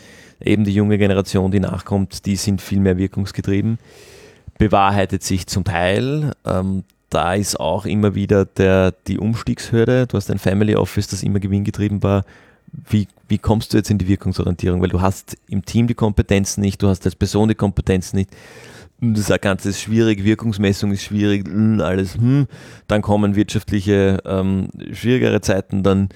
eben 0.44 0.64
die 0.64 0.74
junge 0.74 0.98
Generation, 0.98 1.50
die 1.50 1.60
nachkommt, 1.60 2.26
die 2.26 2.36
sind 2.36 2.60
viel 2.60 2.80
mehr 2.80 2.98
wirkungsgetrieben. 2.98 3.78
Bewahrheitet 4.58 5.22
sich 5.22 5.46
zum 5.46 5.64
Teil. 5.64 6.32
Ähm, 6.44 6.84
da 7.08 7.34
ist 7.34 7.58
auch 7.58 7.86
immer 7.86 8.14
wieder 8.14 8.44
der, 8.44 8.92
die 9.06 9.18
Umstiegshürde. 9.18 10.06
Du 10.06 10.16
hast 10.16 10.30
ein 10.30 10.38
Family 10.38 10.76
Office, 10.76 11.08
das 11.08 11.22
immer 11.22 11.40
gewinngetrieben 11.40 12.02
war. 12.02 12.24
Wie, 12.88 13.08
wie 13.26 13.38
kommst 13.38 13.72
du 13.72 13.78
jetzt 13.78 13.90
in 13.90 13.98
die 13.98 14.06
Wirkungsorientierung? 14.06 14.80
Weil 14.80 14.90
du 14.90 15.00
hast 15.00 15.36
im 15.48 15.64
Team 15.64 15.88
die 15.88 15.94
Kompetenzen 15.94 16.60
nicht, 16.60 16.80
du 16.82 16.88
hast 16.88 17.04
als 17.04 17.16
Person 17.16 17.48
die 17.48 17.56
Kompetenzen 17.56 18.16
nicht. 18.16 18.30
Das 19.00 19.32
Ganze 19.40 19.70
ist 19.70 19.80
schwierig, 19.80 20.24
Wirkungsmessung 20.24 20.92
ist 20.92 21.02
schwierig, 21.02 21.48
alles, 21.80 22.16
hm. 22.16 22.46
Dann 22.86 23.02
kommen 23.02 23.34
wirtschaftliche, 23.34 24.18
ähm, 24.26 24.68
schwierigere 24.92 25.40
Zeiten, 25.40 25.82
dann 25.82 26.10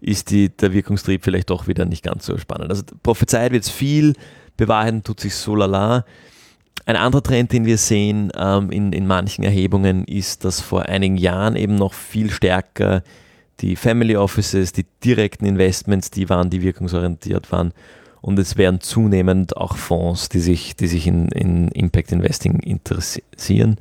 ist 0.00 0.30
die, 0.30 0.48
der 0.48 0.72
Wirkungstrieb 0.72 1.24
vielleicht 1.24 1.50
doch 1.50 1.66
wieder 1.66 1.84
nicht 1.84 2.04
ganz 2.04 2.26
so 2.26 2.36
spannend. 2.38 2.70
Also 2.70 2.82
prophezeit 3.02 3.52
wird 3.52 3.64
es 3.64 3.70
viel, 3.70 4.14
bewahrheiten 4.56 5.02
tut 5.02 5.20
sich 5.20 5.34
so 5.34 5.54
lala. 5.54 6.04
Ein 6.86 6.96
anderer 6.96 7.22
Trend, 7.22 7.52
den 7.52 7.66
wir 7.66 7.76
sehen 7.76 8.32
ähm, 8.36 8.70
in, 8.70 8.92
in 8.92 9.06
manchen 9.06 9.44
Erhebungen, 9.44 10.04
ist, 10.04 10.44
dass 10.44 10.60
vor 10.60 10.86
einigen 10.86 11.16
Jahren 11.16 11.56
eben 11.56 11.74
noch 11.74 11.92
viel 11.92 12.30
stärker 12.30 13.02
die 13.60 13.76
Family 13.76 14.16
Offices, 14.16 14.72
die 14.72 14.86
direkten 15.04 15.44
Investments, 15.44 16.10
die 16.10 16.28
waren, 16.28 16.48
die 16.48 16.62
wirkungsorientiert 16.62 17.50
waren. 17.50 17.72
Und 18.20 18.38
es 18.38 18.56
werden 18.56 18.80
zunehmend 18.80 19.56
auch 19.56 19.76
Fonds, 19.76 20.28
die 20.28 20.40
sich, 20.40 20.76
die 20.76 20.86
sich 20.86 21.06
in, 21.06 21.28
in 21.28 21.68
Impact 21.68 22.12
Investing 22.12 22.60
interessieren. 22.60 23.76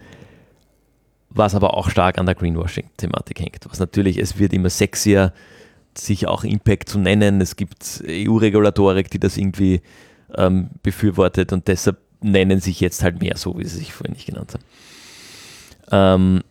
Was 1.29 1.55
aber 1.55 1.75
auch 1.75 1.89
stark 1.89 2.17
an 2.17 2.25
der 2.25 2.35
Greenwashing-Thematik 2.35 3.39
hängt. 3.39 3.65
Was 3.69 3.79
natürlich, 3.79 4.17
es 4.17 4.39
wird 4.39 4.53
immer 4.53 4.69
sexier, 4.69 5.33
sich 5.99 6.27
auch 6.27 6.43
Impact 6.43 6.89
zu 6.89 6.99
nennen. 6.99 7.41
Es 7.41 7.55
gibt 7.55 8.03
EU-Regulatorik, 8.07 9.09
die 9.09 9.19
das 9.19 9.37
irgendwie 9.37 9.81
ähm, 10.35 10.69
befürwortet 10.83 11.53
und 11.53 11.67
deshalb 11.67 11.97
nennen 12.21 12.59
sich 12.59 12.79
jetzt 12.79 13.03
halt 13.03 13.21
mehr 13.21 13.37
so, 13.37 13.57
wie 13.57 13.65
sie 13.65 13.77
sich 13.77 13.93
vorhin 13.93 14.13
nicht 14.13 14.25
genannt 14.25 14.53
haben. 14.53 14.63
Ähm, 15.91 16.43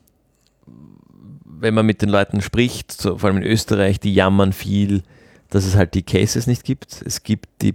wenn 1.44 1.74
man 1.74 1.86
mit 1.86 2.02
den 2.02 2.08
Leuten 2.08 2.40
spricht, 2.40 2.92
so, 2.92 3.18
vor 3.18 3.28
allem 3.28 3.38
in 3.38 3.42
Österreich, 3.42 3.98
die 4.00 4.14
jammern 4.14 4.52
viel, 4.52 5.02
dass 5.50 5.64
es 5.64 5.74
halt 5.74 5.94
die 5.94 6.02
Cases 6.02 6.46
nicht 6.46 6.64
gibt. 6.64 7.02
Es 7.04 7.22
gibt 7.22 7.48
die, 7.62 7.74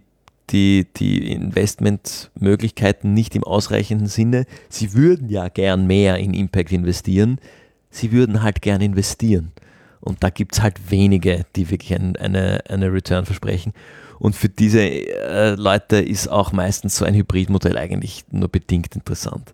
die, 0.50 0.88
die 0.98 1.32
Investmentmöglichkeiten 1.32 3.14
nicht 3.14 3.36
im 3.36 3.44
ausreichenden 3.44 4.08
Sinne. 4.08 4.46
Sie 4.70 4.94
würden 4.94 5.30
ja 5.30 5.48
gern 5.48 5.88
mehr 5.88 6.18
in 6.18 6.34
Impact 6.34 6.72
investieren. 6.72 7.40
Sie 7.90 8.12
würden 8.12 8.42
halt 8.42 8.62
gern 8.62 8.82
investieren. 8.82 9.52
Und 10.02 10.24
da 10.24 10.30
gibt 10.30 10.56
es 10.56 10.62
halt 10.62 10.92
wenige, 10.92 11.46
die 11.56 11.70
wirklich 11.70 11.94
ein, 11.94 12.16
eine, 12.18 12.64
eine 12.68 12.92
Return 12.92 13.26
versprechen. 13.26 13.74
Und 14.20 14.36
für 14.36 14.50
diese 14.50 14.82
äh, 14.82 15.56
Leute 15.56 15.98
ist 15.98 16.28
auch 16.28 16.52
meistens 16.52 16.98
so 16.98 17.06
ein 17.06 17.16
Hybridmodell 17.16 17.78
eigentlich 17.78 18.26
nur 18.32 18.50
bedingt 18.50 18.96
interessant. 18.96 19.54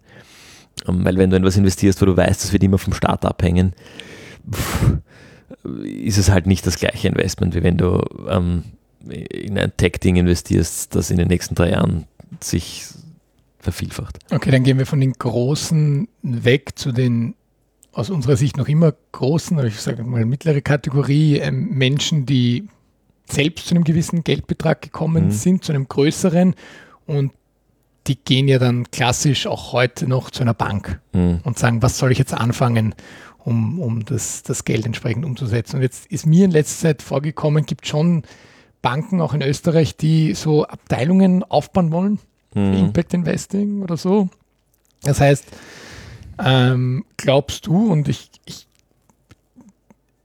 Ähm, 0.88 1.06
weil 1.06 1.18
wenn 1.18 1.30
du 1.30 1.38
in 1.38 1.44
was 1.44 1.58
investierst, 1.58 2.02
wo 2.02 2.06
du 2.06 2.18
weißt, 2.18 2.44
das 2.44 2.54
wird 2.54 2.64
immer 2.64 2.78
vom 2.78 2.94
Staat 2.94 3.26
abhängen, 3.26 3.74
pff, 4.52 4.98
ist 5.84 6.18
es 6.18 6.30
halt 6.30 6.48
nicht 6.48 6.66
das 6.66 6.78
gleiche 6.78 7.08
Investment, 7.08 7.56
wie 7.56 7.64
wenn 7.64 7.78
du 7.78 8.02
ähm, 8.30 8.64
in 9.10 9.58
ein 9.58 9.72
Tech-Ding 9.76 10.16
investierst, 10.18 10.96
das 10.96 11.12
in 11.12 11.18
den 11.18 11.28
nächsten 11.28 11.56
drei 11.56 11.72
Jahren 11.72 12.06
sich 12.42 12.86
vervielfacht. 13.60 14.20
Okay, 14.32 14.52
dann 14.52 14.64
gehen 14.64 14.78
wir 14.78 14.86
von 14.86 15.00
den 15.00 15.14
großen 15.14 16.08
weg 16.22 16.78
zu 16.78 16.92
den 16.92 17.36
aus 17.98 18.12
unserer 18.12 18.38
Sicht 18.38 18.58
noch 18.58 18.68
immer 18.68 18.94
großen, 19.12 19.58
oder 19.58 19.68
ich 19.68 19.82
sage 19.82 20.04
mal 20.04 20.24
mittlere 20.24 20.62
Kategorie 20.62 21.38
ähm, 21.38 21.70
Menschen, 21.72 22.28
die 22.28 22.68
selbst 23.28 23.68
zu 23.68 23.74
einem 23.74 23.84
gewissen 23.84 24.24
Geldbetrag 24.24 24.84
gekommen 24.84 25.26
mhm. 25.26 25.32
sind, 25.32 25.64
zu 25.64 25.74
einem 25.74 25.88
größeren 25.88 26.54
und 27.08 27.32
die 28.06 28.16
gehen 28.16 28.48
ja 28.48 28.60
dann 28.60 28.90
klassisch 28.92 29.48
auch 29.48 29.74
heute 29.74 30.08
noch 30.08 30.30
zu 30.30 30.44
einer 30.44 30.54
Bank 30.54 31.02
mhm. 31.12 31.40
und 31.44 31.58
sagen, 31.58 31.82
was 31.82 31.98
soll 31.98 32.12
ich 32.12 32.20
jetzt 32.20 32.36
anfangen, 32.36 32.94
um, 33.40 33.80
um 33.80 34.06
das, 34.06 34.44
das 34.44 34.64
Geld 34.64 34.86
entsprechend 34.86 35.26
umzusetzen. 35.26 35.78
Und 35.78 35.82
jetzt 35.82 36.06
ist 36.12 36.28
mir 36.28 36.46
in 36.46 36.52
letzter 36.52 36.90
Zeit 36.90 37.02
vorgekommen, 37.02 37.66
gibt 37.66 37.88
schon 37.88 38.24
Banken 38.84 39.22
auch 39.22 39.34
in 39.34 39.42
Österreich, 39.42 39.98
die 39.98 40.36
so 40.36 40.66
Abteilungen 40.68 41.44
aufbauen 41.44 41.92
wollen, 41.92 42.20
mhm. 42.54 42.74
Impact 42.74 43.16
Investing 43.16 43.82
oder 43.82 43.98
so. 43.98 44.30
Das 45.02 45.20
heißt, 45.20 45.46
ähm, 46.44 47.06
glaubst 47.18 47.68
du, 47.68 47.92
und 47.92 48.08
ich, 48.08 48.30
ich, 48.46 48.68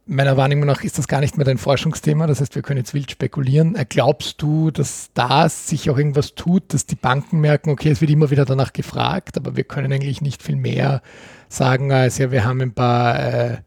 meiner 0.06 0.36
Wahrnehmung 0.36 0.66
nach 0.66 0.82
ist 0.82 0.98
das 0.98 1.08
gar 1.08 1.20
nicht 1.20 1.36
mehr 1.36 1.44
dein 1.44 1.58
Forschungsthema, 1.58 2.26
das 2.26 2.40
heißt, 2.40 2.54
wir 2.54 2.62
können 2.62 2.78
jetzt 2.78 2.94
wild 2.94 3.10
spekulieren. 3.10 3.74
Äh, 3.76 3.86
glaubst 3.88 4.42
du, 4.42 4.70
dass 4.70 5.10
da 5.14 5.48
sich 5.48 5.88
auch 5.90 5.98
irgendwas 5.98 6.34
tut, 6.34 6.74
dass 6.74 6.86
die 6.86 6.96
Banken 6.96 7.40
merken, 7.40 7.70
okay, 7.70 7.90
es 7.90 8.00
wird 8.00 8.10
immer 8.10 8.30
wieder 8.30 8.44
danach 8.44 8.72
gefragt, 8.72 9.36
aber 9.36 9.56
wir 9.56 9.64
können 9.64 9.92
eigentlich 9.92 10.20
nicht 10.20 10.42
viel 10.42 10.56
mehr 10.56 11.02
sagen, 11.48 11.92
als 11.92 12.18
ja, 12.18 12.30
wir 12.30 12.44
haben 12.44 12.60
ein 12.60 12.74
paar 12.74 13.18
äh, 13.18 13.58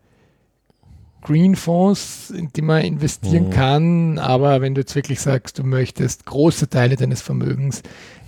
Green-Fonds, 1.22 2.30
in 2.32 2.50
die 2.56 2.62
man 2.62 2.84
investieren 2.84 3.48
mhm. 3.48 3.50
kann, 3.50 4.20
aber 4.20 4.62
wenn 4.62 4.76
du 4.76 4.82
jetzt 4.82 4.96
wirklich 4.96 5.20
sagst, 5.20 5.58
du 5.58 5.64
möchtest 5.64 6.26
große 6.26 6.70
Teile 6.70 6.96
deines 6.96 7.22
Vermögens 7.22 7.82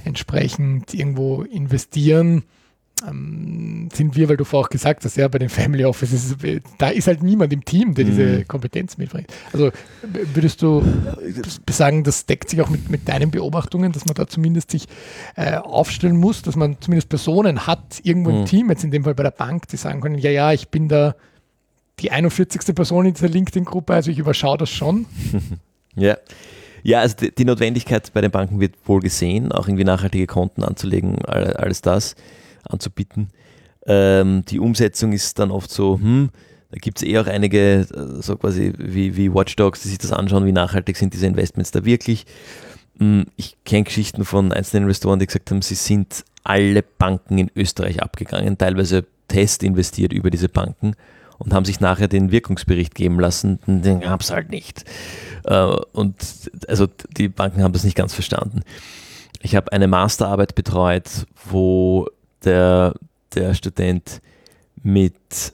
entsprechend 0.03 0.93
irgendwo 0.93 1.43
investieren, 1.43 2.43
ähm, 3.05 3.89
sind 3.93 4.15
wir, 4.15 4.27
weil 4.29 4.37
du 4.37 4.43
vorher 4.43 4.65
auch 4.65 4.69
gesagt 4.69 5.05
hast, 5.05 5.17
ja, 5.17 5.27
bei 5.27 5.37
den 5.37 5.49
Family 5.49 5.85
Offices, 5.85 6.35
da 6.77 6.89
ist 6.89 7.07
halt 7.07 7.21
niemand 7.21 7.53
im 7.53 7.63
Team, 7.63 7.93
der 7.93 8.05
diese 8.05 8.23
mhm. 8.23 8.47
Kompetenz 8.47 8.97
mitbringt. 8.97 9.27
Also 9.53 9.71
würdest 10.33 10.61
du 10.61 10.83
sagen, 11.69 12.03
das 12.03 12.25
deckt 12.25 12.49
sich 12.49 12.61
auch 12.61 12.69
mit, 12.69 12.89
mit 12.89 13.07
deinen 13.07 13.29
Beobachtungen, 13.29 13.91
dass 13.91 14.05
man 14.05 14.15
da 14.15 14.27
zumindest 14.27 14.71
sich 14.71 14.87
äh, 15.35 15.57
aufstellen 15.57 16.17
muss, 16.17 16.41
dass 16.41 16.55
man 16.55 16.77
zumindest 16.79 17.09
Personen 17.09 17.67
hat 17.67 17.99
irgendwo 18.03 18.31
im 18.31 18.39
mhm. 18.41 18.45
Team, 18.45 18.69
jetzt 18.69 18.83
in 18.83 18.91
dem 18.91 19.03
Fall 19.03 19.15
bei 19.15 19.23
der 19.23 19.31
Bank, 19.31 19.67
die 19.67 19.77
sagen 19.77 20.01
können, 20.01 20.17
ja, 20.17 20.31
ja, 20.31 20.51
ich 20.51 20.69
bin 20.69 20.87
da 20.87 21.15
die 21.99 22.11
41. 22.11 22.75
Person 22.75 23.05
in 23.05 23.13
dieser 23.13 23.29
LinkedIn-Gruppe, 23.29 23.93
also 23.93 24.11
ich 24.11 24.19
überschaue 24.19 24.57
das 24.57 24.69
schon. 24.69 25.05
Ja. 25.99 26.15
Ja, 26.83 26.99
also 26.99 27.15
die, 27.15 27.33
die, 27.33 27.43
Notwendigkeit 27.43 28.13
bei 28.13 28.21
den 28.21 28.29
Banken 28.29 28.59
wird 28.59 28.75
wohl 28.85 28.99
gesehen, 28.99 29.51
auch 29.51 29.67
irgendwie 29.67 29.83
nachhaltige 29.83 30.27
Konten 30.27 30.63
anzulegen, 30.63 31.25
alles 31.25 31.81
das 31.81 32.15
anzubieten. 32.67 33.29
Ähm, 33.85 34.43
die 34.45 34.59
Umsetzung 34.59 35.13
ist 35.13 35.39
dann 35.39 35.51
oft 35.51 35.71
so, 35.71 35.99
hm, 35.99 36.29
da 36.71 36.77
gibt 36.77 37.01
es 37.01 37.07
eh 37.07 37.17
auch 37.19 37.27
einige, 37.27 37.81
äh, 37.81 38.21
so 38.21 38.35
quasi 38.35 38.73
wie, 38.77 39.15
wie 39.15 39.33
Watchdogs, 39.33 39.81
die 39.81 39.89
sich 39.89 39.97
das 39.97 40.11
anschauen, 40.11 40.45
wie 40.45 40.51
nachhaltig 40.51 40.97
sind 40.97 41.13
diese 41.13 41.27
Investments 41.27 41.71
da 41.71 41.85
wirklich. 41.85 42.25
Hm, 42.99 43.25
ich 43.35 43.57
kenne 43.63 43.83
Geschichten 43.83 44.25
von 44.25 44.51
einzelnen 44.51 44.83
Investoren, 44.83 45.19
die 45.19 45.27
gesagt 45.27 45.49
haben, 45.51 45.61
sie 45.61 45.75
sind 45.75 46.25
alle 46.43 46.83
Banken 46.83 47.37
in 47.37 47.51
Österreich 47.55 48.01
abgegangen, 48.01 48.57
teilweise 48.57 49.05
Test 49.27 49.63
investiert 49.63 50.13
über 50.13 50.29
diese 50.29 50.49
Banken 50.49 50.95
und 51.37 51.53
haben 51.53 51.65
sich 51.65 51.79
nachher 51.79 52.07
den 52.07 52.31
Wirkungsbericht 52.31 52.95
geben 52.95 53.19
lassen. 53.19 53.59
Den 53.67 54.01
gab 54.01 54.21
es 54.21 54.31
halt 54.31 54.49
nicht. 54.49 54.85
Äh, 55.43 55.75
und 55.93 56.15
also 56.67 56.87
die 57.17 57.29
Banken 57.29 57.63
haben 57.63 57.73
das 57.73 57.83
nicht 57.83 57.95
ganz 57.95 58.13
verstanden. 58.13 58.61
Ich 59.41 59.55
habe 59.55 59.71
eine 59.71 59.87
Masterarbeit 59.87 60.55
betreut, 60.55 61.27
wo 61.49 62.07
der, 62.43 62.93
der 63.33 63.53
Student 63.53 64.21
mit 64.83 65.53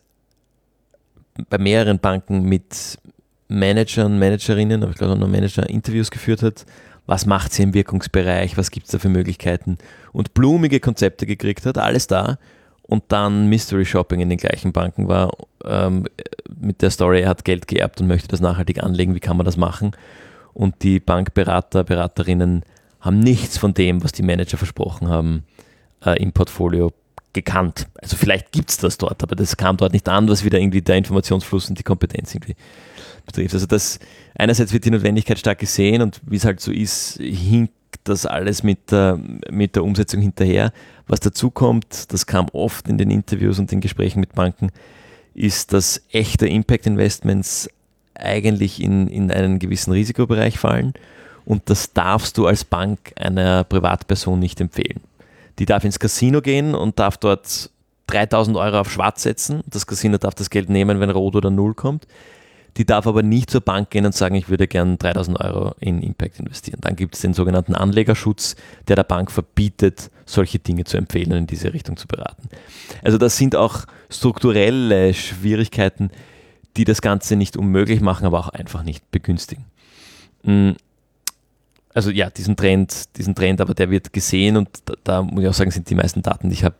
bei 1.50 1.58
mehreren 1.58 2.00
Banken 2.00 2.44
mit 2.44 3.00
Managern, 3.48 4.20
Managerinnen, 4.20 4.84
aber 4.84 4.92
ich 4.92 4.98
glaube 4.98 5.14
auch 5.14 5.18
noch 5.18 5.28
Manager 5.28 5.68
Interviews 5.68 6.12
geführt 6.12 6.44
hat. 6.44 6.66
Was 7.06 7.26
macht 7.26 7.54
sie 7.54 7.64
im 7.64 7.74
Wirkungsbereich? 7.74 8.58
Was 8.58 8.72
gibt 8.72 8.86
es 8.86 8.92
da 8.92 9.00
für 9.00 9.10
Möglichkeiten? 9.10 9.78
Und 10.14 10.34
blumige 10.34 10.80
Konzepte 10.80 11.26
gekriegt 11.26 11.66
hat, 11.66 11.78
alles 11.78 12.08
da 12.08 12.38
und 12.84 13.04
dann 13.10 13.48
Mystery 13.48 13.86
Shopping 13.86 14.20
in 14.20 14.30
den 14.30 14.38
gleichen 14.38 14.72
Banken 14.72 15.08
war, 15.08 15.32
ähm, 15.66 16.06
mit 16.60 16.82
der 16.82 16.92
Story, 16.92 17.22
er 17.22 17.30
hat 17.30 17.46
Geld 17.46 17.68
geerbt 17.68 18.00
und 18.02 18.08
möchte 18.08 18.28
das 18.28 18.42
nachhaltig 18.42 18.84
anlegen, 18.84 19.16
wie 19.16 19.20
kann 19.20 19.38
man 19.38 19.46
das 19.46 19.58
machen? 19.58 19.92
Und 20.54 20.84
die 20.84 21.00
Bankberater, 21.00 21.84
Beraterinnen 21.84 22.64
haben 23.00 23.20
nichts 23.20 23.58
von 23.58 23.74
dem, 23.74 24.04
was 24.04 24.12
die 24.12 24.24
Manager 24.24 24.58
versprochen 24.58 25.10
haben, 25.10 25.44
äh, 26.06 26.22
im 26.22 26.32
Portfolio 26.32 26.91
gekannt. 27.34 27.88
Also 28.01 28.16
vielleicht 28.16 28.51
gibt 28.51 28.70
es 28.70 28.78
das 28.78 28.97
dort, 28.97 29.24
aber 29.24 29.36
das 29.36 29.58
kam 29.58 29.78
dort 29.78 29.93
nicht 29.93 30.08
an, 30.08 30.28
was 30.30 30.43
wieder 30.43 30.60
irgendwie 30.60 30.82
der 30.82 30.97
Informationsfluss 30.97 31.70
und 31.70 31.80
die 31.80 31.84
Kompetenz 31.84 32.34
irgendwie 32.34 32.56
betrifft. 33.26 33.54
Also 33.54 33.66
das 33.66 33.99
einerseits 34.36 34.72
wird 34.72 34.86
die 34.86 34.91
Notwendigkeit 34.91 35.39
stark 35.39 35.60
gesehen 35.60 36.01
und 36.01 36.22
wie 36.26 36.36
es 36.36 36.45
halt 36.45 36.60
so 36.60 36.72
ist, 36.72 37.18
hinkt 37.18 37.74
das 38.04 38.26
alles 38.26 38.64
mit 38.64 38.91
der, 38.91 39.20
mit 39.49 39.76
der 39.76 39.84
Umsetzung 39.84 40.22
hinterher. 40.22 40.72
Was 41.08 41.20
dazu 41.20 41.49
kommt, 41.49 42.14
das 42.14 42.26
kam 42.26 42.47
oft 42.54 42.88
in 42.88 42.97
den 42.97 43.10
Interviews 43.10 43.60
und 43.60 43.72
den 43.72 43.82
Gesprächen 43.82 44.20
mit 44.20 44.34
Banken, 44.34 44.70
ist, 45.34 45.74
dass 45.74 46.04
echte 46.12 46.47
Impact 46.47 46.86
Investments 46.86 47.70
eigentlich 48.14 48.82
in, 48.82 49.08
in 49.08 49.32
einen 49.32 49.58
gewissen 49.58 49.91
Risikobereich 49.91 50.60
fallen 50.60 50.93
und 51.45 51.70
das 51.70 51.93
darfst 51.93 52.38
du 52.38 52.45
als 52.45 52.64
Bank 52.64 53.14
einer 53.16 53.64
Privatperson 53.64 54.39
nicht 54.39 54.62
empfehlen. 54.62 55.01
Die 55.60 55.66
darf 55.66 55.84
ins 55.84 55.99
Casino 55.99 56.41
gehen 56.41 56.76
und 56.76 56.99
darf 56.99 57.18
dort 57.18 57.70
3000 58.08 58.58
Euro 58.58 58.80
auf 58.80 58.91
Schwarz 58.91 59.24
setzen. 59.24 59.62
Das 59.68 59.88
Casino 59.88 60.18
darf 60.18 60.36
das 60.36 60.49
Geld 60.49 60.70
nehmen, 60.70 60.99
wenn 60.99 61.10
Rot 61.10 61.36
oder 61.36 61.49
Null 61.49 61.74
kommt. 61.74 62.08
Die 62.78 62.86
darf 62.86 63.06
aber 63.06 63.22
nicht 63.22 63.51
zur 63.51 63.62
Bank 63.62 63.91
gehen 63.91 64.06
und 64.06 64.16
sagen, 64.16 64.34
ich 64.34 64.49
würde 64.49 64.68
gern 64.68 64.97
3000 64.97 65.39
Euro 65.39 65.76
in 65.80 66.01
Impact 66.01 66.39
investieren. 66.39 66.80
Dann 66.82 66.95
gibt 66.95 67.14
es 67.14 67.22
den 67.22 67.34
sogenannten 67.34 67.76
Anlegerschutz, 67.76 68.56
der 68.88 68.95
der 68.95 69.04
Bank 69.04 69.32
verbietet, 69.32 70.10
solche 70.26 70.58
Dinge 70.58 70.84
zu 70.84 70.97
empfehlen 70.97 71.32
und 71.34 71.38
in 71.38 71.47
diese 71.47 71.72
Richtung 71.72 71.97
zu 71.97 72.08
beraten. 72.08 72.49
Also 73.04 73.20
das 73.20 73.38
sind 73.38 73.56
auch 73.56 73.86
strukturelle 74.10 75.14
Schwierigkeiten, 75.14 76.10
die 76.76 76.86
das 76.86 77.04
Ganze 77.04 77.36
nicht 77.36 77.58
unmöglich 77.58 78.01
machen, 78.01 78.26
aber 78.26 78.39
auch 78.39 78.49
einfach 78.49 78.82
nicht 78.82 79.12
begünstigen. 79.12 79.66
Also 81.94 82.10
ja, 82.10 82.30
diesen 82.30 82.56
Trend, 82.56 83.16
diesen 83.18 83.36
Trend, 83.36 83.62
aber 83.62 83.74
der 83.74 83.89
wird 83.89 84.14
gesehen 84.14 84.58
und 84.58 84.70
da, 84.86 84.94
da 85.04 85.22
muss 85.22 85.44
ich 85.44 85.50
auch 85.50 85.54
sagen, 85.54 85.72
sind 85.72 85.89
die 85.89 85.96
meisten 85.96 86.22
Daten, 86.22 86.50
die 86.50 86.56
ich 86.56 86.64
habe, 86.64 86.76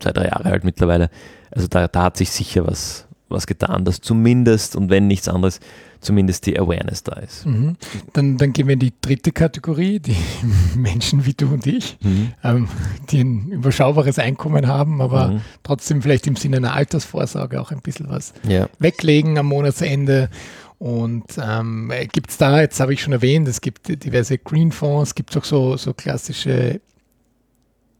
zwei, 0.00 0.12
drei 0.12 0.26
Jahre 0.26 0.50
alt 0.50 0.64
mittlerweile. 0.64 1.10
Also 1.50 1.68
da, 1.68 1.86
da 1.88 2.04
hat 2.04 2.16
sich 2.16 2.30
sicher 2.30 2.66
was, 2.66 3.06
was 3.28 3.46
getan, 3.46 3.84
dass 3.84 4.00
zumindest 4.00 4.74
und 4.74 4.90
wenn 4.90 5.06
nichts 5.06 5.28
anderes, 5.28 5.60
zumindest 6.00 6.46
die 6.46 6.58
Awareness 6.58 7.02
da 7.02 7.14
ist. 7.14 7.46
Mhm. 7.46 7.76
Dann, 8.12 8.38
dann 8.38 8.52
gehen 8.52 8.68
wir 8.68 8.74
in 8.74 8.80
die 8.80 8.92
dritte 9.00 9.32
Kategorie, 9.32 9.98
die 10.00 10.16
Menschen 10.76 11.26
wie 11.26 11.34
du 11.34 11.48
und 11.48 11.66
ich, 11.66 11.98
mhm. 12.00 12.32
ähm, 12.44 12.68
die 13.10 13.20
ein 13.20 13.50
überschaubares 13.50 14.18
Einkommen 14.18 14.66
haben, 14.66 15.00
aber 15.00 15.28
mhm. 15.28 15.40
trotzdem 15.62 16.02
vielleicht 16.02 16.26
im 16.26 16.36
Sinne 16.36 16.58
einer 16.58 16.74
Altersvorsorge 16.74 17.60
auch 17.60 17.70
ein 17.70 17.80
bisschen 17.80 18.08
was 18.08 18.32
ja. 18.46 18.68
weglegen 18.78 19.38
am 19.38 19.46
Monatsende. 19.46 20.30
Und 20.78 21.24
ähm, 21.42 21.92
gibt 22.12 22.30
es 22.30 22.36
da, 22.36 22.60
jetzt 22.60 22.78
habe 22.78 22.92
ich 22.92 23.02
schon 23.02 23.12
erwähnt, 23.12 23.48
es 23.48 23.60
gibt 23.60 23.88
diverse 24.04 24.38
Green 24.38 24.70
Fonds, 24.70 25.14
gibt 25.14 25.30
es 25.30 25.36
auch 25.36 25.44
so, 25.44 25.76
so 25.76 25.92
klassische 25.92 26.80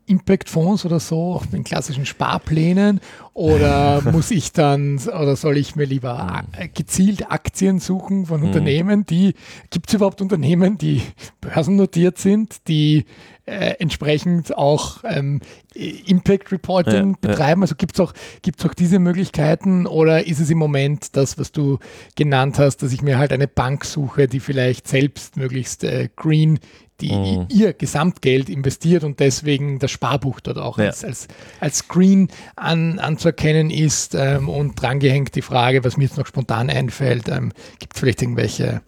Impact-Fonds 0.09 0.85
oder 0.87 1.01
so, 1.01 1.35
auf 1.35 1.47
den 1.49 1.65
klassischen 1.65 2.07
Sparplänen? 2.07 3.01
Oder 3.35 4.03
muss 4.13 4.31
ich 4.31 4.53
dann, 4.53 4.99
oder 4.99 5.37
soll 5.37 5.57
ich 5.57 5.77
mir 5.77 5.85
lieber 5.85 6.45
gezielt 6.75 7.31
Aktien 7.31 7.79
suchen 7.81 8.27
von 8.27 8.41
mhm. 8.41 8.47
Unternehmen, 8.47 9.05
die, 9.05 9.35
gibt 9.71 9.89
es 9.89 9.95
überhaupt 9.95 10.21
Unternehmen, 10.23 10.79
die 10.79 11.03
börsennotiert 11.41 12.19
sind, 12.19 12.69
die 12.69 13.05
äh, 13.49 13.77
entsprechend 13.79 14.57
auch 14.57 14.99
ähm, 15.05 15.41
Impact 15.75 16.53
Reporting 16.53 17.11
ja, 17.11 17.29
betreiben? 17.29 17.61
Ja. 17.61 17.65
Also 17.65 17.75
gibt 17.75 17.95
es 17.95 18.01
auch, 18.01 18.13
gibt's 18.43 18.65
auch 18.65 18.75
diese 18.75 18.99
Möglichkeiten 18.99 19.87
oder 19.87 20.27
ist 20.27 20.41
es 20.41 20.51
im 20.51 20.59
Moment 20.59 21.17
das, 21.17 21.39
was 21.39 21.53
du 21.53 21.79
genannt 22.15 22.59
hast, 22.59 22.79
dass 22.79 22.93
ich 22.93 23.03
mir 23.03 23.19
halt 23.19 23.33
eine 23.33 23.49
Bank 23.49 23.85
suche, 23.85 24.29
die 24.29 24.41
vielleicht 24.41 24.87
selbst 24.89 25.37
möglichst 25.37 25.85
äh, 25.85 26.09
green 26.15 26.59
die 27.01 27.13
mhm. 27.13 27.47
ihr 27.49 27.73
Gesamtgeld 27.75 28.49
investiert 28.49 29.05
und 29.05 29.21
deswegen 29.21 29.79
das 29.79 29.91
Sparbuch 29.91 30.41
dort 30.41 30.59
auch 30.59 30.79
ja. 30.79 30.87
als, 30.87 31.05
als, 31.05 31.29
als 31.61 31.79
Screen 31.79 32.29
an, 32.57 32.99
anzuerkennen 32.99 33.71
ist 33.71 34.15
ähm, 34.15 34.49
und 34.49 34.81
drangehängt 34.81 35.35
die 35.37 35.43
Frage, 35.43 35.85
was 35.85 35.97
mir 35.97 36.05
jetzt 36.05 36.19
noch 36.19 36.27
spontan 36.27 36.71
einfällt, 36.71 37.29
ähm, 37.29 37.53
gibt 37.79 37.95
es 37.95 38.01
vielleicht 38.01 38.23
irgendwelche 38.23 38.83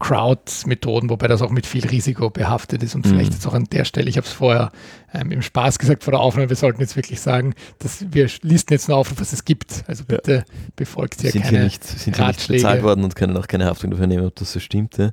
Crowd-Methoden, 0.00 1.08
wobei 1.08 1.28
das 1.28 1.40
auch 1.40 1.50
mit 1.50 1.66
viel 1.66 1.86
Risiko 1.86 2.28
behaftet 2.30 2.82
ist 2.82 2.94
und 2.94 3.06
mhm. 3.06 3.10
vielleicht 3.10 3.32
jetzt 3.32 3.46
auch 3.46 3.54
an 3.54 3.64
der 3.64 3.84
Stelle, 3.84 4.08
ich 4.08 4.16
habe 4.16 4.26
es 4.26 4.32
vorher 4.32 4.70
ähm, 5.12 5.30
im 5.30 5.42
Spaß 5.42 5.78
gesagt 5.78 6.04
vor 6.04 6.12
der 6.12 6.20
Aufnahme, 6.20 6.48
wir 6.48 6.56
sollten 6.56 6.80
jetzt 6.80 6.96
wirklich 6.96 7.20
sagen, 7.20 7.54
dass 7.78 8.04
wir 8.10 8.28
listen 8.42 8.72
jetzt 8.72 8.88
nur 8.88 8.98
auf, 8.98 9.12
was 9.18 9.32
es 9.32 9.44
gibt. 9.44 9.84
Also 9.86 10.04
bitte 10.04 10.32
ja. 10.34 10.42
befolgt 10.76 11.20
hier 11.20 11.30
sind 11.30 11.42
keine 11.42 11.58
hier 11.58 11.64
nicht, 11.64 11.84
sind 11.84 12.18
Ratschläge. 12.18 12.34
Hier 12.46 12.52
nicht 12.54 12.62
bezahlt 12.62 12.82
worden 12.82 13.04
und 13.04 13.16
können 13.16 13.36
auch 13.36 13.46
keine 13.46 13.66
Haftung 13.66 13.90
dafür 13.92 14.06
nehmen, 14.06 14.26
ob 14.26 14.34
das 14.34 14.52
so 14.52 14.60
stimmt. 14.60 14.98
Ja. 14.98 15.12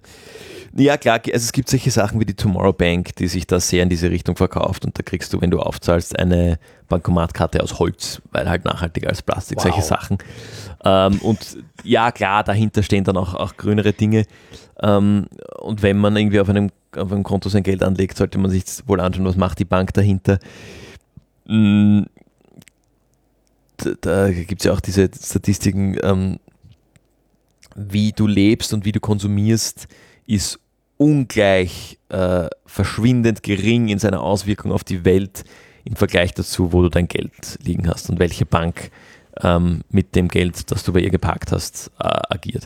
Ja, 0.76 0.98
klar, 0.98 1.20
also 1.26 1.36
es 1.36 1.52
gibt 1.52 1.70
solche 1.70 1.92
Sachen 1.92 2.20
wie 2.20 2.26
die 2.26 2.34
Tomorrow 2.34 2.72
Bank, 2.72 3.16
die 3.18 3.28
sich 3.28 3.46
da 3.46 3.60
sehr 3.60 3.84
in 3.84 3.90
diese 3.90 4.10
Richtung 4.10 4.38
verkauft 4.38 4.86
und 4.86 4.98
da 4.98 5.04
kriegst 5.04 5.34
du, 5.34 5.42
wenn 5.42 5.52
du 5.52 5.60
aufzahlst, 5.60 6.18
eine 6.18 6.60
Bankomatkarte 6.88 7.62
aus 7.62 7.78
Holz, 7.78 8.22
weil 8.32 8.50
halt 8.50 8.66
nachhaltiger 8.66 9.10
als 9.10 9.22
Plastik, 9.22 9.58
wow. 9.58 9.64
solche 9.64 9.82
Sachen. 9.82 10.18
Ähm, 10.84 11.20
und 11.20 11.58
ja, 11.84 12.12
klar, 12.12 12.44
dahinter 12.44 12.84
stehen 12.84 13.04
dann 13.04 13.18
auch, 13.18 13.34
auch 13.34 13.58
grünere 13.58 13.94
Dinge. 13.94 14.26
Ähm, 14.82 15.28
und 15.60 15.84
wenn 15.84 15.98
man 15.98 16.16
irgendwie 16.16 16.40
auf 16.40 16.50
einem, 16.50 16.70
auf 16.96 17.12
einem 17.12 17.24
Konto 17.24 17.50
sein 17.50 17.64
Geld 17.64 17.84
anlegt, 17.84 18.18
sollte 18.18 18.38
man 18.38 18.52
sich 18.52 18.64
wohl 18.86 19.00
anschauen, 19.00 19.26
was 19.26 19.36
macht 19.36 19.60
die 19.60 19.66
Bank 19.66 19.94
dahinter. 19.94 20.40
Mhm. 21.48 22.06
Da, 23.78 23.92
da 24.02 24.32
gibt 24.32 24.62
es 24.62 24.66
ja 24.66 24.74
auch 24.74 24.80
diese 24.80 25.10
Statistiken, 25.20 25.98
ähm, 26.04 26.40
wie 27.76 28.12
du 28.12 28.28
lebst 28.28 28.74
und 28.74 28.86
wie 28.86 28.92
du 28.92 29.00
konsumierst, 29.00 29.88
ist 30.28 30.60
ungleich 30.98 31.98
äh, 32.10 32.48
verschwindend 32.66 33.42
gering 33.42 33.88
in 33.88 33.98
seiner 33.98 34.22
Auswirkung 34.22 34.72
auf 34.72 34.84
die 34.84 35.04
Welt 35.04 35.44
im 35.84 35.96
Vergleich 35.96 36.34
dazu, 36.34 36.74
wo 36.74 36.84
du 36.84 36.90
dein 36.90 37.08
Geld 37.08 37.58
liegen 37.64 37.90
hast 37.90 38.10
und 38.10 38.20
welche 38.20 38.46
Bank 38.46 38.92
ähm, 39.42 39.82
mit 39.90 40.16
dem 40.16 40.28
Geld, 40.28 40.70
das 40.70 40.84
du 40.84 40.94
bei 40.94 41.00
ihr 41.00 41.10
geparkt 41.10 41.52
hast, 41.52 41.92
äh, 42.00 42.20
agiert. 42.30 42.66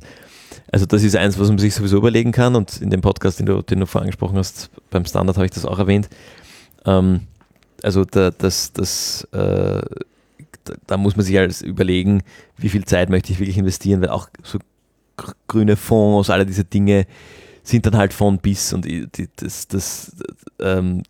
Also 0.71 0.85
das 0.85 1.03
ist 1.03 1.15
eins, 1.15 1.39
was 1.39 1.47
man 1.47 1.57
sich 1.57 1.75
sowieso 1.75 1.97
überlegen 1.97 2.31
kann 2.31 2.55
und 2.55 2.81
in 2.81 2.89
dem 2.89 3.01
Podcast, 3.01 3.39
den 3.39 3.45
du, 3.45 3.61
den 3.61 3.79
du 3.79 3.85
vorangesprochen 3.85 4.37
hast, 4.37 4.69
beim 4.89 5.05
Standard 5.05 5.37
habe 5.37 5.45
ich 5.45 5.51
das 5.51 5.65
auch 5.65 5.79
erwähnt. 5.79 6.09
Ähm, 6.85 7.21
also 7.83 8.03
da, 8.03 8.31
das, 8.31 8.73
das, 8.73 9.27
äh, 9.31 9.81
da, 10.63 10.73
da, 10.87 10.97
muss 10.97 11.15
man 11.15 11.25
sich 11.25 11.37
alles 11.37 11.61
überlegen, 11.61 12.23
wie 12.57 12.69
viel 12.69 12.83
Zeit 12.85 13.09
möchte 13.09 13.31
ich 13.31 13.39
wirklich 13.39 13.57
investieren, 13.57 14.01
weil 14.01 14.09
auch 14.09 14.29
so 14.43 14.59
grüne 15.47 15.75
Fonds, 15.75 16.29
alle 16.29 16.45
diese 16.45 16.63
Dinge, 16.63 17.05
sind 17.63 17.85
dann 17.85 17.97
halt 17.97 18.13
von 18.13 18.39
bis 18.39 18.73
und 18.73 18.87
das, 19.37 19.67
das 19.67 20.15
ähm, 20.59 21.03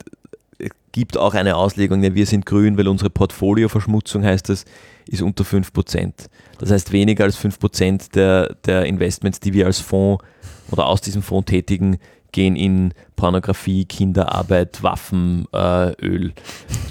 gibt 0.92 1.18
auch 1.18 1.34
eine 1.34 1.58
Auslegung, 1.58 2.04
ja, 2.04 2.16
wir 2.16 2.26
sind 2.26 2.46
grün, 2.46 2.78
weil 2.78 2.88
unsere 2.88 3.10
Portfolioverschmutzung 3.10 4.24
heißt 4.24 4.50
es, 4.50 4.66
ist 5.08 5.22
unter 5.22 5.44
5%. 5.44 6.14
Das 6.60 6.72
heißt, 6.72 6.92
weniger 6.92 7.24
als 7.26 7.38
5% 7.38 8.12
der, 8.14 8.56
der 8.66 8.86
Investments, 8.86 9.40
die 9.40 9.54
wir 9.54 9.66
als 9.66 9.80
Fonds 9.80 10.24
oder 10.72 10.88
aus 10.88 11.02
diesem 11.02 11.22
Fonds 11.22 11.50
tätigen, 11.50 11.98
gehen 12.32 12.56
in 12.56 12.94
Pornografie, 13.16 13.86
Kinderarbeit, 13.86 14.84
Waffen, 14.84 15.46
äh, 15.54 15.92
Öl. 16.02 16.34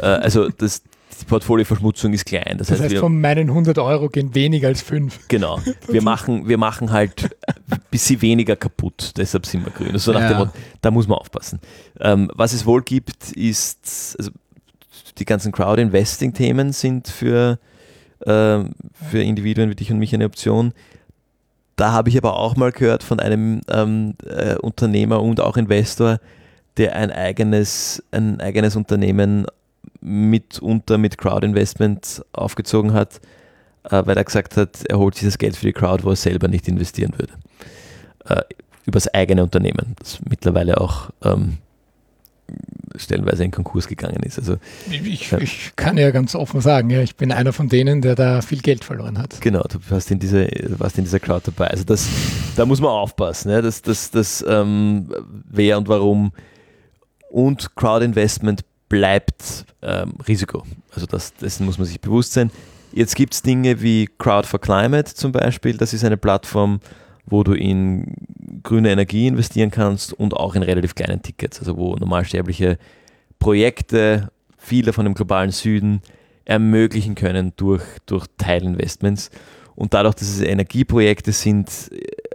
Äh, 0.01 0.07
also 0.07 0.49
das, 0.49 0.83
die 1.21 1.27
Portfolioverschmutzung 1.27 2.13
ist 2.15 2.25
klein. 2.25 2.57
Das, 2.59 2.69
das 2.69 2.81
heißt, 2.81 2.93
heißt 2.93 3.01
von 3.01 3.21
meinen 3.21 3.49
100 3.49 3.79
Euro 3.79 4.09
gehen 4.09 4.35
weniger 4.35 4.69
als 4.69 4.83
5. 4.83 5.29
Genau. 5.29 5.61
Wir 5.89 6.03
machen, 6.03 6.49
wir 6.49 6.57
machen 6.57 6.93
halt 6.93 7.37
ein 7.71 7.81
bisschen 7.91 8.23
weniger 8.23 8.57
kaputt, 8.57 9.13
deshalb 9.17 9.47
sind 9.47 9.65
wir 9.67 9.73
grün. 9.73 9.93
Also 9.93 10.13
nach 10.13 10.21
ja. 10.21 10.29
dem 10.29 10.39
Motto, 10.39 10.53
da 10.81 10.91
muss 10.91 11.07
man 11.07 11.19
aufpassen. 11.19 11.61
Ähm, 12.01 12.31
was 12.35 12.53
es 12.53 12.65
wohl 12.65 12.83
gibt, 12.83 13.33
ist, 13.33 14.17
also 14.19 14.31
die 15.19 15.25
ganzen 15.25 15.53
Crowd-Investing-Themen 15.53 16.73
sind 16.73 17.09
für, 17.09 17.53
äh, 17.53 17.74
für 18.25 19.23
Individuen 19.23 19.71
wie 19.71 19.75
dich 19.75 19.93
und 19.93 19.99
mich 19.99 20.15
eine 20.15 20.25
Option. 20.25 20.73
Da 21.77 21.93
habe 21.93 22.09
ich 22.09 22.17
aber 22.17 22.37
auch 22.37 22.57
mal 22.57 22.73
gehört 22.73 23.03
von 23.03 23.21
einem 23.21 23.61
ähm, 23.69 24.15
äh, 24.25 24.55
Unternehmer 24.57 25.23
und 25.23 25.41
auch 25.41 25.57
Investor, 25.57 26.21
der 26.77 26.95
ein 26.95 27.11
eigenes, 27.11 28.03
ein 28.13 28.41
eigenes 28.41 28.77
Unternehmen 28.77 29.47
mitunter 30.01 30.99
mit 30.99 31.19
Crowd-Investment 31.19 32.25
aufgezogen 32.33 32.93
hat, 32.93 33.21
äh, 33.85 34.03
weil 34.05 34.17
er 34.17 34.25
gesagt 34.25 34.57
hat, 34.57 34.85
er 34.89 34.99
holt 34.99 35.17
sich 35.17 35.25
das 35.25 35.39
Geld 35.39 35.57
für 35.57 35.67
die 35.67 35.73
Crowd, 35.73 36.05
wo 36.05 36.11
er 36.11 36.17
selber 36.17 36.47
nicht 36.49 36.69
investieren 36.69 37.13
würde. 37.19 37.33
Äh, 38.27 38.43
übers 38.87 39.13
eigene 39.13 39.43
Unternehmen, 39.43 39.97
das 39.99 40.19
mittlerweile 40.29 40.81
auch 40.81 41.11
ähm, 41.25 41.59
stellenweise 42.97 43.45
in 43.45 43.51
Konkurs 43.51 43.89
gegangen 43.89 44.23
ist. 44.23 44.39
Also, 44.39 44.57
ich, 44.91 45.33
ich, 45.33 45.73
kann 45.77 45.97
ja 45.97 46.11
ganz 46.11 46.35
offen 46.35 46.61
sagen, 46.61 46.91
ja, 46.91 47.01
ich 47.01 47.17
bin 47.17 47.33
einer 47.33 47.53
von 47.53 47.69
denen, 47.69 48.03
der 48.03 48.15
da 48.15 48.41
viel 48.41 48.61
Geld 48.61 48.85
verloren 48.85 49.19
hat. 49.19 49.41
Genau, 49.41 49.63
du 49.63 49.79
warst 49.89 50.11
in, 50.11 50.19
diese, 50.19 50.49
warst 50.79 50.99
in 50.99 51.05
dieser 51.05 51.21
Crowd 51.21 51.43
dabei. 51.45 51.69
Also 51.69 51.85
das, 51.85 52.09
da 52.57 52.67
muss 52.67 52.81
man 52.81 52.91
aufpassen, 52.91 53.51
ja, 53.51 53.61
das, 53.63 53.83
das, 53.83 54.11
das 54.11 54.45
ähm, 54.47 55.09
wer 55.51 55.79
und 55.79 55.89
warum. 55.89 56.33
Und 57.31 57.75
Crowd-Investment 57.75 58.65
bleibt 58.89 59.67
ähm, 59.83 60.15
Risiko. 60.29 60.63
Also 60.95 61.07
das, 61.07 61.35
dessen 61.35 61.67
muss 61.67 61.79
man 61.79 61.87
sich 61.87 62.01
bewusst 62.01 62.33
sein. 62.33 62.51
Jetzt 62.93 63.17
gibt 63.17 63.35
es 63.35 63.43
Dinge 63.43 63.83
wie 63.83 64.09
Crowd 64.19 64.47
for 64.47 64.61
Climate 64.61 65.13
zum 65.15 65.33
Beispiel. 65.33 65.77
Das 65.77 65.93
ist 65.93 66.05
eine 66.05 66.17
Plattform, 66.17 66.79
wo 67.27 67.43
du 67.43 67.55
in 67.55 68.15
grüne 68.63 68.91
Energie 68.91 69.27
investieren 69.27 69.71
kannst 69.71 70.13
und 70.13 70.35
auch 70.35 70.55
in 70.55 70.63
relativ 70.63 70.95
kleinen 70.95 71.23
Tickets, 71.23 71.59
also 71.59 71.77
wo 71.77 71.97
normalsterbliche 71.97 72.79
Projekte, 73.39 74.31
viele 74.57 74.93
von 74.93 75.05
dem 75.05 75.15
globalen 75.15 75.51
Süden, 75.51 76.03
ermöglichen 76.45 77.15
können 77.15 77.53
durch, 77.57 77.83
durch 78.07 78.27
Teilinvestments. 78.39 79.31
Und 79.75 79.93
dadurch, 79.95 80.15
dass 80.15 80.29
es 80.29 80.41
Energieprojekte 80.41 81.33
sind, 81.33 81.91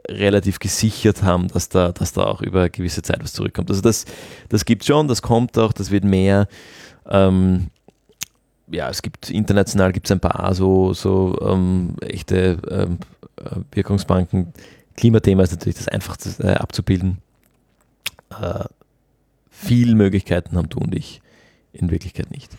relativ 0.09 0.59
gesichert 0.59 1.23
haben, 1.23 1.47
dass 1.49 1.69
da, 1.69 1.91
dass 1.91 2.13
da 2.13 2.23
auch 2.23 2.41
über 2.41 2.69
gewisse 2.69 3.01
Zeit 3.01 3.21
was 3.21 3.33
zurückkommt. 3.33 3.69
Also 3.69 3.81
das, 3.81 4.05
das 4.49 4.65
gibt 4.65 4.83
schon, 4.85 5.07
das 5.07 5.21
kommt 5.21 5.57
auch, 5.57 5.71
das 5.71 5.91
wird 5.91 6.03
mehr. 6.03 6.47
Ähm, 7.07 7.67
ja, 8.71 8.89
es 8.89 9.01
gibt 9.01 9.29
international 9.29 9.91
gibt 9.91 10.07
es 10.07 10.11
ein 10.11 10.19
paar 10.19 10.53
so, 10.53 10.93
so 10.93 11.37
ähm, 11.41 11.95
echte 12.01 12.57
ähm, 12.69 12.97
äh, 13.37 13.57
Wirkungsbanken, 13.71 14.53
Klimathema 14.99 15.43
ist 15.43 15.51
natürlich 15.51 15.77
das 15.77 15.87
Einfachste 15.87 16.43
äh, 16.43 16.55
abzubilden. 16.55 17.19
Äh, 18.29 18.65
viel 19.49 19.95
Möglichkeiten 19.95 20.57
haben 20.57 20.67
du 20.67 20.79
und 20.79 20.93
ich 20.93 21.21
in 21.71 21.89
Wirklichkeit 21.89 22.31
nicht. 22.31 22.51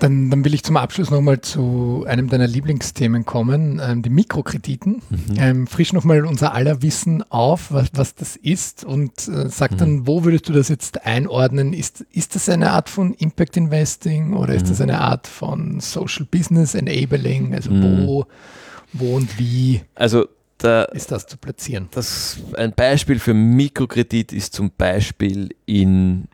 Dann, 0.00 0.28
dann 0.28 0.44
will 0.44 0.54
ich 0.54 0.64
zum 0.64 0.76
Abschluss 0.76 1.10
nochmal 1.10 1.40
zu 1.40 2.04
einem 2.08 2.28
deiner 2.28 2.48
Lieblingsthemen 2.48 3.24
kommen, 3.24 3.80
ähm, 3.82 4.02
die 4.02 4.10
Mikrokrediten. 4.10 5.02
Mhm. 5.08 5.34
Ähm, 5.38 5.66
frisch 5.68 5.92
nochmal 5.92 6.24
unser 6.24 6.52
aller 6.52 6.82
Wissen 6.82 7.22
auf, 7.30 7.70
was, 7.70 7.90
was 7.94 8.16
das 8.16 8.34
ist 8.34 8.84
und 8.84 9.28
äh, 9.28 9.48
sag 9.48 9.70
mhm. 9.72 9.76
dann, 9.76 10.06
wo 10.08 10.24
würdest 10.24 10.48
du 10.48 10.52
das 10.52 10.68
jetzt 10.68 11.06
einordnen? 11.06 11.72
Ist, 11.72 12.00
ist 12.10 12.34
das 12.34 12.48
eine 12.48 12.72
Art 12.72 12.88
von 12.88 13.14
Impact 13.14 13.56
Investing 13.56 14.34
oder 14.34 14.54
ist 14.56 14.64
mhm. 14.64 14.70
das 14.70 14.80
eine 14.80 15.00
Art 15.00 15.28
von 15.28 15.78
Social 15.78 16.26
Business 16.28 16.74
Enabling? 16.74 17.54
Also 17.54 17.70
wo, 17.70 17.74
mhm. 17.74 18.24
wo 18.94 19.16
und 19.16 19.38
wie? 19.38 19.82
Also 19.94 20.26
da, 20.58 20.84
ist 20.84 21.10
das 21.10 21.26
zu 21.26 21.36
platzieren? 21.36 21.88
Das, 21.90 22.38
ein 22.56 22.72
Beispiel 22.72 23.18
für 23.18 23.34
Mikrokredit 23.34 24.32
ist 24.32 24.54
zum 24.54 24.70
Beispiel 24.76 25.50
in, 25.66 26.28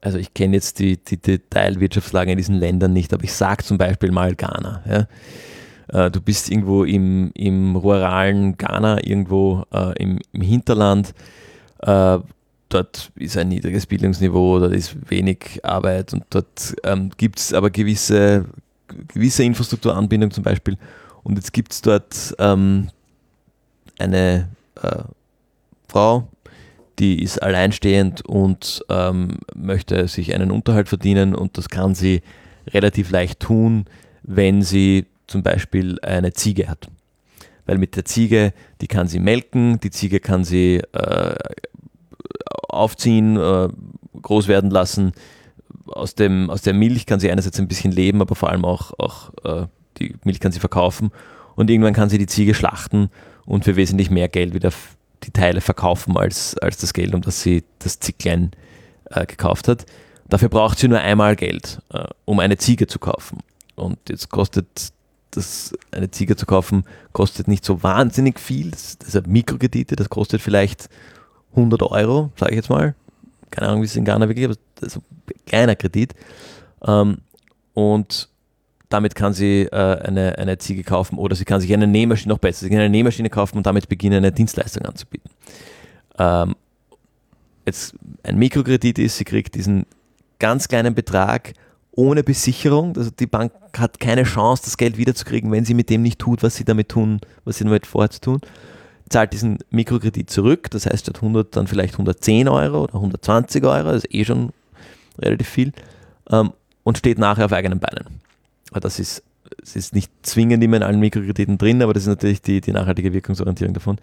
also 0.00 0.18
ich 0.18 0.34
kenne 0.34 0.56
jetzt 0.56 0.78
die, 0.78 0.96
die 0.96 1.16
Detailwirtschaftslage 1.16 2.32
in 2.32 2.38
diesen 2.38 2.56
Ländern 2.56 2.92
nicht, 2.92 3.12
aber 3.12 3.24
ich 3.24 3.32
sage 3.32 3.64
zum 3.64 3.78
Beispiel 3.78 4.10
mal 4.10 4.34
Ghana. 4.34 4.82
Ja. 4.88 6.06
Äh, 6.06 6.10
du 6.10 6.20
bist 6.20 6.50
irgendwo 6.50 6.84
im, 6.84 7.30
im 7.34 7.76
ruralen 7.76 8.56
Ghana, 8.56 9.04
irgendwo 9.04 9.64
äh, 9.72 10.02
im, 10.02 10.18
im, 10.32 10.40
Hinterland. 10.42 11.14
Äh, 11.80 12.18
dort 12.68 13.12
ist 13.16 13.36
ein 13.36 13.48
niedriges 13.48 13.86
Bildungsniveau, 13.86 14.58
dort 14.58 14.74
ist 14.74 14.96
wenig 15.10 15.60
Arbeit 15.62 16.12
und 16.12 16.24
dort 16.30 16.74
ähm, 16.84 17.10
gibt 17.16 17.38
es 17.38 17.54
aber 17.54 17.70
gewisse, 17.70 18.44
gewisse 19.08 19.44
Infrastrukturanbindung 19.44 20.30
zum 20.30 20.44
Beispiel. 20.44 20.76
Und 21.22 21.36
jetzt 21.36 21.52
gibt 21.52 21.72
es 21.72 21.82
dort 21.82 22.34
ähm, 22.38 22.88
eine 24.00 24.48
äh, 24.82 25.02
Frau, 25.88 26.28
die 26.98 27.22
ist 27.22 27.42
alleinstehend 27.42 28.24
und 28.24 28.84
ähm, 28.88 29.38
möchte 29.54 30.08
sich 30.08 30.34
einen 30.34 30.50
Unterhalt 30.50 30.88
verdienen 30.88 31.34
und 31.34 31.56
das 31.56 31.68
kann 31.68 31.94
sie 31.94 32.22
relativ 32.68 33.10
leicht 33.10 33.40
tun, 33.40 33.86
wenn 34.22 34.62
sie 34.62 35.06
zum 35.26 35.42
Beispiel 35.42 35.98
eine 36.00 36.32
Ziege 36.32 36.68
hat. 36.68 36.88
Weil 37.66 37.78
mit 37.78 37.96
der 37.96 38.04
Ziege, 38.04 38.52
die 38.80 38.88
kann 38.88 39.06
sie 39.06 39.20
melken, 39.20 39.78
die 39.80 39.90
Ziege 39.90 40.20
kann 40.20 40.44
sie 40.44 40.82
äh, 40.92 41.34
aufziehen, 42.68 43.36
äh, 43.36 43.68
groß 44.20 44.48
werden 44.48 44.70
lassen. 44.70 45.12
Aus, 45.86 46.14
dem, 46.14 46.50
aus 46.50 46.62
der 46.62 46.74
Milch 46.74 47.06
kann 47.06 47.20
sie 47.20 47.30
einerseits 47.30 47.58
ein 47.58 47.68
bisschen 47.68 47.92
leben, 47.92 48.20
aber 48.20 48.34
vor 48.34 48.50
allem 48.50 48.64
auch, 48.64 48.92
auch 48.98 49.32
äh, 49.44 49.66
die 49.98 50.14
Milch 50.24 50.40
kann 50.40 50.52
sie 50.52 50.60
verkaufen. 50.60 51.10
Und 51.56 51.70
irgendwann 51.70 51.94
kann 51.94 52.08
sie 52.08 52.18
die 52.18 52.26
Ziege 52.26 52.54
schlachten 52.54 53.10
und 53.48 53.64
für 53.64 53.76
wesentlich 53.76 54.10
mehr 54.10 54.28
Geld 54.28 54.52
wieder 54.52 54.70
die 55.24 55.30
Teile 55.30 55.60
verkaufen 55.60 56.16
als, 56.16 56.56
als 56.58 56.76
das 56.76 56.92
Geld, 56.92 57.14
um 57.14 57.22
das 57.22 57.42
sie 57.42 57.64
das 57.78 57.98
Zicklein 57.98 58.50
äh, 59.10 59.24
gekauft 59.26 59.68
hat. 59.68 59.86
Dafür 60.28 60.50
braucht 60.50 60.78
sie 60.78 60.88
nur 60.88 61.00
einmal 61.00 61.34
Geld, 61.34 61.80
äh, 61.90 62.04
um 62.26 62.40
eine 62.40 62.58
Ziege 62.58 62.86
zu 62.86 62.98
kaufen. 62.98 63.38
Und 63.74 63.98
jetzt 64.08 64.28
kostet 64.28 64.92
das, 65.30 65.72
eine 65.92 66.10
Ziege 66.10 66.36
zu 66.36 66.44
kaufen, 66.44 66.84
kostet 67.12 67.48
nicht 67.48 67.64
so 67.64 67.82
wahnsinnig 67.82 68.38
viel. 68.38 68.70
Das, 68.70 68.98
deshalb 68.98 69.26
Mikrokredite, 69.26 69.96
das 69.96 70.10
kostet 70.10 70.42
vielleicht 70.42 70.90
100 71.52 71.82
Euro, 71.82 72.30
sage 72.36 72.52
ich 72.52 72.56
jetzt 72.56 72.70
mal. 72.70 72.94
Keine 73.50 73.68
Ahnung, 73.68 73.80
wie 73.80 73.86
es 73.86 73.96
in 73.96 74.04
Ghana 74.04 74.28
wirklich 74.28 74.46
ist, 74.46 74.58
aber 74.58 74.60
das 74.74 74.96
ist 74.96 74.96
ein 74.98 75.46
kleiner 75.46 75.74
Kredit. 75.74 76.14
Ähm, 76.86 77.18
und 77.72 78.28
damit 78.88 79.14
kann 79.14 79.32
sie 79.32 79.62
äh, 79.62 79.98
eine, 80.00 80.38
eine 80.38 80.58
Ziege 80.58 80.82
kaufen 80.82 81.18
oder 81.18 81.36
sie 81.36 81.44
kann 81.44 81.60
sich 81.60 81.72
eine 81.72 81.86
Nähmaschine, 81.86 82.32
noch 82.32 82.38
besser, 82.38 82.64
sie 82.64 82.70
kann 82.70 82.78
eine 82.78 82.88
Nähmaschine 82.88 83.30
kaufen 83.30 83.58
und 83.58 83.66
damit 83.66 83.88
beginnen, 83.88 84.18
eine 84.18 84.32
Dienstleistung 84.32 84.84
anzubieten. 84.84 85.30
Ähm, 86.18 86.54
jetzt 87.66 87.94
ein 88.22 88.38
Mikrokredit 88.38 88.98
ist, 88.98 89.18
sie 89.18 89.24
kriegt 89.24 89.54
diesen 89.54 89.86
ganz 90.38 90.68
kleinen 90.68 90.94
Betrag 90.94 91.52
ohne 91.92 92.22
Besicherung. 92.22 92.96
Also 92.96 93.10
die 93.10 93.26
Bank 93.26 93.52
hat 93.76 94.00
keine 94.00 94.22
Chance, 94.22 94.62
das 94.64 94.76
Geld 94.76 94.96
wiederzukriegen, 94.96 95.50
wenn 95.50 95.64
sie 95.64 95.74
mit 95.74 95.90
dem 95.90 96.02
nicht 96.02 96.18
tut, 96.18 96.42
was 96.42 96.56
sie 96.56 96.64
damit 96.64 96.88
tun, 96.88 97.20
was 97.44 97.58
sie 97.58 97.64
damit 97.64 97.86
vorhat 97.86 98.14
zu 98.14 98.20
tun. 98.20 98.40
Zahlt 99.10 99.32
diesen 99.32 99.58
Mikrokredit 99.70 100.30
zurück, 100.30 100.70
das 100.70 100.86
heißt 100.86 101.06
statt 101.06 101.16
100 101.16 101.56
dann 101.56 101.66
vielleicht 101.66 101.94
110 101.94 102.48
Euro 102.48 102.84
oder 102.84 102.94
120 102.94 103.64
Euro, 103.64 103.92
das 103.92 104.04
ist 104.04 104.14
eh 104.14 104.24
schon 104.24 104.52
relativ 105.18 105.48
viel, 105.48 105.72
ähm, 106.30 106.52
und 106.84 106.98
steht 106.98 107.18
nachher 107.18 107.46
auf 107.46 107.52
eigenen 107.52 107.80
Beinen. 107.80 108.20
Das 108.72 108.98
ist, 108.98 109.22
das 109.60 109.76
ist 109.76 109.94
nicht 109.94 110.10
zwingend 110.22 110.62
immer 110.62 110.76
in 110.76 110.82
allen 110.82 111.00
Mikrokrediten 111.00 111.58
drin, 111.58 111.82
aber 111.82 111.94
das 111.94 112.04
ist 112.04 112.08
natürlich 112.08 112.42
die, 112.42 112.60
die 112.60 112.72
nachhaltige 112.72 113.12
Wirkungsorientierung 113.12 113.74
davon. 113.74 113.98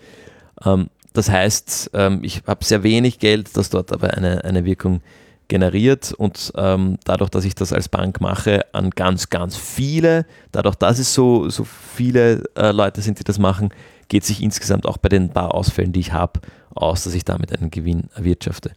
Ähm, 0.63 0.89
das 1.13 1.29
heißt, 1.29 1.91
ähm, 1.93 2.19
ich 2.23 2.43
habe 2.45 2.65
sehr 2.65 2.83
wenig 2.83 3.19
Geld, 3.19 3.55
das 3.55 3.69
dort 3.69 3.91
aber 3.91 4.13
eine, 4.15 4.43
eine 4.43 4.65
Wirkung 4.65 5.01
generiert 5.47 6.11
und 6.11 6.51
ähm, 6.55 6.97
dadurch, 7.03 7.29
dass 7.29 7.45
ich 7.45 7.55
das 7.55 7.71
als 7.71 7.87
Bank 7.87 8.19
mache, 8.19 8.65
an 8.73 8.89
ganz, 8.89 9.29
ganz 9.29 9.55
viele, 9.55 10.25
dadurch, 10.51 10.75
dass 10.75 10.99
es 10.99 11.13
so, 11.13 11.49
so 11.49 11.63
viele 11.63 12.43
äh, 12.55 12.71
Leute 12.71 13.01
sind, 13.01 13.19
die 13.19 13.23
das 13.23 13.37
machen, 13.37 13.69
geht 14.07 14.23
sich 14.23 14.41
insgesamt 14.41 14.85
auch 14.85 14.97
bei 14.97 15.09
den 15.09 15.29
paar 15.29 15.53
Ausfällen, 15.53 15.91
die 15.91 15.99
ich 15.99 16.13
habe, 16.13 16.39
aus, 16.73 17.03
dass 17.03 17.13
ich 17.13 17.25
damit 17.25 17.57
einen 17.57 17.71
Gewinn 17.71 18.09
erwirtschafte. 18.15 18.71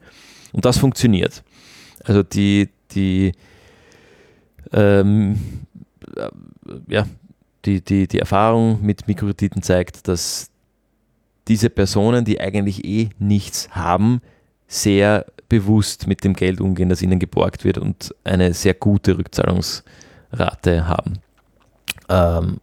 Und 0.53 0.64
das 0.64 0.78
funktioniert. 0.78 1.43
Also 2.05 2.22
die, 2.22 2.68
die 2.93 3.32
ähm, 4.72 5.34
äh, 5.34 5.39
ja, 6.88 7.06
die, 7.64 7.82
die, 7.82 8.09
die 8.09 8.18
Erfahrung 8.18 8.80
mit 8.82 9.09
Mikrokrediten 9.09 9.62
zeigt, 9.62 10.09
dass 10.09 10.50
diese 11.48 11.70
Personen, 11.70 12.24
die 12.24 12.40
eigentlich 12.40 12.84
eh 12.84 13.11
nichts 13.18 13.70
haben, 13.70 14.20
sehr 14.66 15.26
bewusst 15.48 16.06
mit 16.06 16.24
dem 16.24 16.34
Geld 16.34 16.61
umgehen, 16.61 16.90
das 16.90 17.02
ihnen 17.02 17.18
geborgt 17.18 17.64
wird 17.64 17.78
und 17.78 18.14
eine 18.24 18.52
sehr 18.52 18.74
gute 18.74 19.16
Rückzahlungsrate 19.16 20.86
haben. 20.86 21.14
Ähm, 22.09 22.59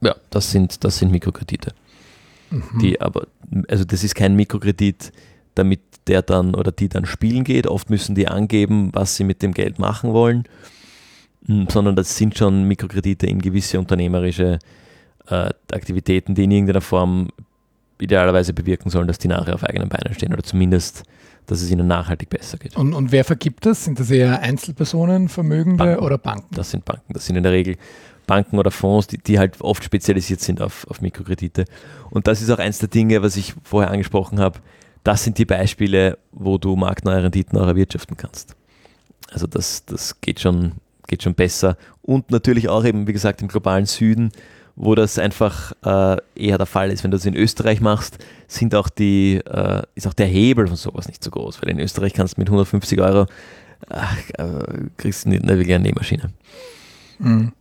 ja, 0.00 0.14
das 0.30 0.50
sind, 0.50 0.84
das 0.84 0.98
sind 0.98 1.10
Mikrokredite. 1.10 1.72
Mhm. 2.50 2.78
Die 2.80 3.00
aber, 3.00 3.26
also 3.68 3.84
das 3.84 4.04
ist 4.04 4.14
kein 4.14 4.36
Mikrokredit, 4.36 5.12
damit 5.54 5.80
der 6.06 6.22
dann 6.22 6.54
oder 6.54 6.70
die 6.70 6.88
dann 6.88 7.06
spielen 7.06 7.44
geht. 7.44 7.66
Oft 7.66 7.90
müssen 7.90 8.14
die 8.14 8.28
angeben, 8.28 8.90
was 8.92 9.16
sie 9.16 9.24
mit 9.24 9.42
dem 9.42 9.52
Geld 9.52 9.78
machen 9.78 10.12
wollen. 10.12 10.44
Sondern 11.46 11.96
das 11.96 12.16
sind 12.16 12.36
schon 12.36 12.64
Mikrokredite 12.64 13.26
in 13.26 13.40
gewisse 13.40 13.78
unternehmerische 13.78 14.58
äh, 15.28 15.50
Aktivitäten, 15.72 16.34
die 16.34 16.44
in 16.44 16.50
irgendeiner 16.50 16.80
Form 16.80 17.28
idealerweise 18.00 18.52
bewirken 18.52 18.90
sollen, 18.90 19.06
dass 19.06 19.18
die 19.18 19.28
nachher 19.28 19.54
auf 19.54 19.64
eigenen 19.64 19.88
Beinen 19.88 20.14
stehen 20.14 20.32
oder 20.32 20.42
zumindest, 20.42 21.04
dass 21.46 21.60
es 21.60 21.70
ihnen 21.70 21.86
nachhaltig 21.86 22.30
besser 22.30 22.58
geht. 22.58 22.76
Und, 22.76 22.94
und 22.94 23.12
wer 23.12 23.24
vergibt 23.24 23.66
das? 23.66 23.84
Sind 23.84 24.00
das 24.00 24.10
eher 24.10 24.40
Einzelpersonen, 24.40 25.28
Vermögende 25.28 25.84
Banken. 25.84 26.04
oder 26.04 26.18
Banken? 26.18 26.54
Das 26.54 26.70
sind 26.70 26.84
Banken. 26.84 27.12
Das 27.12 27.26
sind 27.26 27.36
in 27.36 27.42
der 27.42 27.52
Regel 27.52 27.76
Banken 28.26 28.58
oder 28.58 28.70
Fonds, 28.70 29.06
die, 29.06 29.18
die 29.18 29.38
halt 29.38 29.60
oft 29.60 29.84
spezialisiert 29.84 30.40
sind 30.40 30.62
auf, 30.62 30.86
auf 30.88 31.00
Mikrokredite. 31.00 31.66
Und 32.10 32.26
das 32.26 32.40
ist 32.40 32.50
auch 32.50 32.58
eins 32.58 32.78
der 32.78 32.88
Dinge, 32.88 33.22
was 33.22 33.36
ich 33.36 33.54
vorher 33.62 33.90
angesprochen 33.90 34.40
habe. 34.40 34.60
Das 35.02 35.22
sind 35.22 35.36
die 35.36 35.44
Beispiele, 35.44 36.18
wo 36.32 36.56
du 36.56 36.76
marktneue 36.76 37.22
Renditen 37.22 37.58
auch 37.58 37.66
erwirtschaften 37.66 38.16
kannst. 38.16 38.56
Also 39.30 39.46
das, 39.46 39.84
das 39.84 40.20
geht, 40.20 40.40
schon, 40.40 40.72
geht 41.06 41.22
schon 41.22 41.34
besser. 41.34 41.76
Und 42.02 42.30
natürlich 42.30 42.68
auch 42.68 42.84
eben, 42.84 43.06
wie 43.06 43.12
gesagt, 43.12 43.42
im 43.42 43.48
globalen 43.48 43.86
Süden, 43.86 44.30
wo 44.76 44.94
das 44.94 45.18
einfach 45.18 45.72
äh, 45.84 46.16
eher 46.34 46.58
der 46.58 46.66
Fall 46.66 46.90
ist. 46.90 47.04
Wenn 47.04 47.10
du 47.10 47.16
das 47.16 47.26
in 47.26 47.36
Österreich 47.36 47.80
machst, 47.80 48.18
sind 48.48 48.74
auch 48.74 48.88
die, 48.88 49.36
äh, 49.36 49.82
ist 49.94 50.06
auch 50.06 50.14
der 50.14 50.26
Hebel 50.26 50.66
von 50.66 50.76
sowas 50.76 51.06
nicht 51.06 51.22
so 51.22 51.30
groß, 51.30 51.62
weil 51.62 51.70
in 51.70 51.78
Österreich 51.78 52.12
kannst 52.12 52.36
du 52.36 52.40
mit 52.40 52.48
150 52.48 53.00
Euro 53.00 53.26
ach, 53.88 54.16
äh, 54.38 54.88
kriegst 54.96 55.24
du 55.24 55.30
nicht 55.30 55.42
eine 55.42 55.56
wirklich 55.56 55.74
eine 55.74 55.84
Nähmaschine. 55.84 56.30
Mhm. 57.18 57.52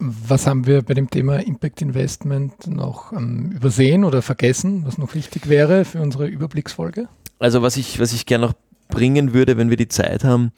Was 0.00 0.46
haben 0.46 0.66
wir 0.66 0.82
bei 0.82 0.94
dem 0.94 1.10
Thema 1.10 1.38
Impact 1.38 1.82
Investment 1.82 2.68
noch 2.68 3.12
ähm, 3.12 3.50
übersehen 3.50 4.04
oder 4.04 4.22
vergessen, 4.22 4.84
was 4.86 4.96
noch 4.96 5.14
wichtig 5.14 5.48
wäre 5.48 5.84
für 5.84 6.00
unsere 6.00 6.28
Überblicksfolge? 6.28 7.08
Also 7.40 7.62
was 7.62 7.76
ich, 7.76 7.98
was 7.98 8.12
ich 8.12 8.24
gerne 8.24 8.46
noch 8.46 8.54
bringen 8.88 9.34
würde, 9.34 9.56
wenn 9.56 9.70
wir 9.70 9.76
die 9.76 9.88
Zeit 9.88 10.22
haben, 10.22 10.52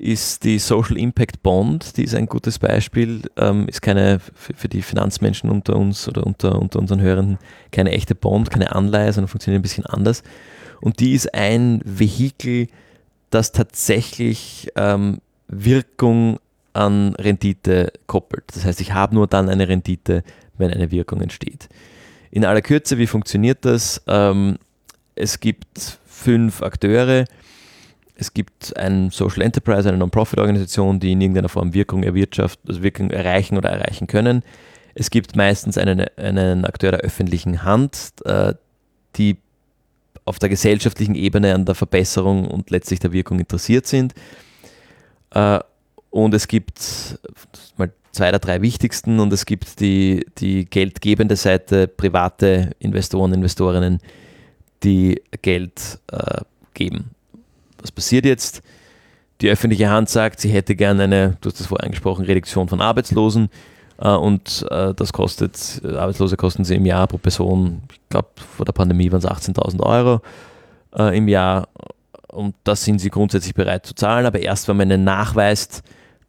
ist 0.00 0.44
die 0.44 0.58
Social 0.58 0.96
Impact 0.96 1.42
Bond. 1.42 1.96
Die 1.96 2.04
ist 2.04 2.14
ein 2.14 2.26
gutes 2.26 2.58
Beispiel, 2.58 3.22
ähm, 3.36 3.68
ist 3.68 3.82
keine 3.82 4.18
für, 4.18 4.54
für, 4.54 4.68
die 4.68 4.82
Finanzmenschen 4.82 5.50
unter 5.50 5.76
uns 5.76 6.08
oder 6.08 6.26
unter, 6.26 6.60
unter 6.60 6.78
unseren 6.78 7.00
Hörenden 7.00 7.38
keine 7.70 7.92
echte 7.92 8.14
Bond, 8.14 8.50
keine 8.50 8.74
Anleihe, 8.74 9.12
sondern 9.12 9.28
funktioniert 9.28 9.60
ein 9.60 9.62
bisschen 9.62 9.86
anders. 9.86 10.22
Und 10.80 11.00
die 11.00 11.12
ist 11.12 11.34
ein 11.34 11.82
Vehikel, 11.84 12.68
das 13.28 13.52
tatsächlich 13.52 14.72
ähm, 14.76 15.20
Wirkung 15.48 16.38
an 16.72 17.14
Rendite 17.16 17.92
koppelt. 18.06 18.44
Das 18.54 18.64
heißt, 18.64 18.80
ich 18.80 18.92
habe 18.94 19.14
nur 19.14 19.26
dann 19.26 19.48
eine 19.48 19.68
Rendite, 19.68 20.24
wenn 20.56 20.72
eine 20.72 20.90
Wirkung 20.90 21.20
entsteht. 21.20 21.68
In 22.30 22.44
aller 22.44 22.62
Kürze, 22.62 22.96
wie 22.98 23.06
funktioniert 23.06 23.64
das? 23.64 24.02
Ähm, 24.06 24.58
es 25.14 25.40
gibt 25.40 25.98
fünf 26.06 26.62
Akteure, 26.62 27.24
es 28.20 28.34
gibt 28.34 28.76
ein 28.76 29.10
Social 29.10 29.40
Enterprise, 29.40 29.88
eine 29.88 29.96
Non-Profit-Organisation, 29.96 31.00
die 31.00 31.12
in 31.12 31.22
irgendeiner 31.22 31.48
Form 31.48 31.72
Wirkung 31.72 32.02
erwirtschaften, 32.02 32.68
also 32.68 32.82
Wirkung 32.82 33.10
erreichen 33.10 33.56
oder 33.56 33.70
erreichen 33.70 34.06
können. 34.06 34.42
Es 34.94 35.08
gibt 35.08 35.36
meistens 35.36 35.78
einen, 35.78 36.06
einen 36.18 36.66
Akteur 36.66 36.90
der 36.90 37.00
öffentlichen 37.00 37.64
Hand, 37.64 38.12
äh, 38.26 38.52
die 39.16 39.38
auf 40.26 40.38
der 40.38 40.50
gesellschaftlichen 40.50 41.14
Ebene 41.14 41.54
an 41.54 41.64
der 41.64 41.74
Verbesserung 41.74 42.46
und 42.46 42.68
letztlich 42.68 43.00
der 43.00 43.12
Wirkung 43.12 43.38
interessiert 43.38 43.86
sind. 43.86 44.12
Äh, 45.30 45.60
und 46.10 46.34
es 46.34 46.46
gibt 46.46 47.18
mal 47.78 47.90
zwei 48.12 48.30
der 48.30 48.40
drei 48.40 48.60
wichtigsten 48.60 49.18
und 49.18 49.32
es 49.32 49.46
gibt 49.46 49.80
die, 49.80 50.26
die 50.36 50.66
geldgebende 50.66 51.36
Seite, 51.36 51.88
private 51.88 52.72
Investoren, 52.80 53.32
Investorinnen, 53.32 53.98
die 54.82 55.22
Geld 55.40 56.00
äh, 56.12 56.42
geben 56.74 57.14
was 57.82 57.92
passiert 57.92 58.24
jetzt? 58.24 58.62
Die 59.40 59.48
öffentliche 59.48 59.88
Hand 59.88 60.08
sagt, 60.08 60.40
sie 60.40 60.50
hätte 60.50 60.76
gerne 60.76 61.04
eine, 61.04 61.36
du 61.40 61.48
hast 61.48 61.60
das 61.60 61.68
vorher 61.68 61.84
angesprochen, 61.84 62.24
Reduktion 62.24 62.68
von 62.68 62.80
Arbeitslosen 62.80 63.48
äh, 63.98 64.08
und 64.08 64.66
äh, 64.70 64.92
das 64.94 65.12
kostet, 65.12 65.80
äh, 65.82 65.96
Arbeitslose 65.96 66.36
kosten 66.36 66.64
sie 66.64 66.76
im 66.76 66.86
Jahr 66.86 67.06
pro 67.06 67.18
Person, 67.18 67.82
ich 67.90 68.00
glaube 68.10 68.28
vor 68.36 68.66
der 68.66 68.72
Pandemie 68.72 69.10
waren 69.10 69.20
es 69.20 69.26
18.000 69.26 69.80
Euro 69.80 70.20
äh, 70.96 71.16
im 71.16 71.28
Jahr 71.28 71.68
und 72.28 72.54
das 72.64 72.84
sind 72.84 72.98
sie 72.98 73.10
grundsätzlich 73.10 73.54
bereit 73.54 73.86
zu 73.86 73.94
zahlen, 73.94 74.26
aber 74.26 74.40
erst 74.40 74.68
wenn 74.68 74.76
man 74.76 74.90
ihnen 74.90 75.04
nachweist, 75.04 75.82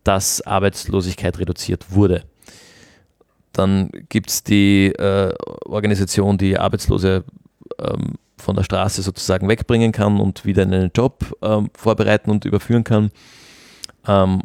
dass 0.04 0.42
Arbeitslosigkeit 0.42 1.38
reduziert 1.38 1.92
wurde. 1.92 2.24
Dann 3.54 3.92
gibt 4.10 4.30
es 4.30 4.44
die 4.44 4.88
äh, 4.88 5.34
Organisation, 5.66 6.38
die 6.38 6.58
Arbeitslose 6.58 7.24
ähm, 7.80 8.16
von 8.42 8.56
der 8.56 8.64
Straße 8.64 9.02
sozusagen 9.02 9.48
wegbringen 9.48 9.92
kann 9.92 10.20
und 10.20 10.46
wieder 10.46 10.64
in 10.64 10.74
einen 10.74 10.92
Job 10.96 11.26
ähm, 11.42 11.70
vorbereiten 11.76 12.32
und 12.32 12.46
überführen 12.46 12.84
kann. 12.84 13.12
Ähm, 14.08 14.42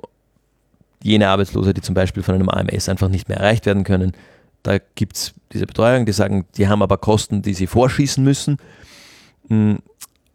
jene 1.02 1.28
Arbeitslose, 1.28 1.74
die 1.74 1.80
zum 1.80 1.94
Beispiel 1.94 2.22
von 2.22 2.34
einem 2.34 2.48
AMS 2.48 2.88
einfach 2.88 3.08
nicht 3.08 3.28
mehr 3.28 3.38
erreicht 3.38 3.66
werden 3.66 3.84
können, 3.84 4.12
da 4.62 4.78
gibt 4.96 5.16
es 5.16 5.34
diese 5.52 5.66
Betreuung, 5.66 6.06
die 6.06 6.12
sagen, 6.12 6.46
die 6.56 6.68
haben 6.68 6.82
aber 6.82 6.98
Kosten, 6.98 7.42
die 7.42 7.54
sie 7.54 7.66
vorschießen 7.66 8.22
müssen 8.22 8.58
mm, 9.48 9.74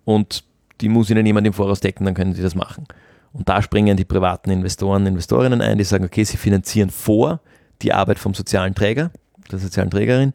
und 0.05 0.43
die 0.79 0.89
muss 0.89 1.09
ihnen 1.09 1.25
jemand 1.25 1.45
im 1.45 1.53
Voraus 1.53 1.81
decken, 1.81 2.05
dann 2.05 2.13
können 2.13 2.33
sie 2.33 2.41
das 2.41 2.55
machen. 2.55 2.85
Und 3.33 3.49
da 3.49 3.61
springen 3.61 3.97
die 3.97 4.05
privaten 4.05 4.49
Investoren, 4.49 5.05
Investorinnen 5.05 5.61
ein, 5.61 5.77
die 5.77 5.83
sagen, 5.83 6.05
okay, 6.05 6.23
sie 6.23 6.37
finanzieren 6.37 6.89
vor 6.89 7.39
die 7.81 7.93
Arbeit 7.93 8.19
vom 8.19 8.33
sozialen 8.33 8.75
Träger, 8.75 9.11
der 9.51 9.59
sozialen 9.59 9.89
Trägerin, 9.89 10.33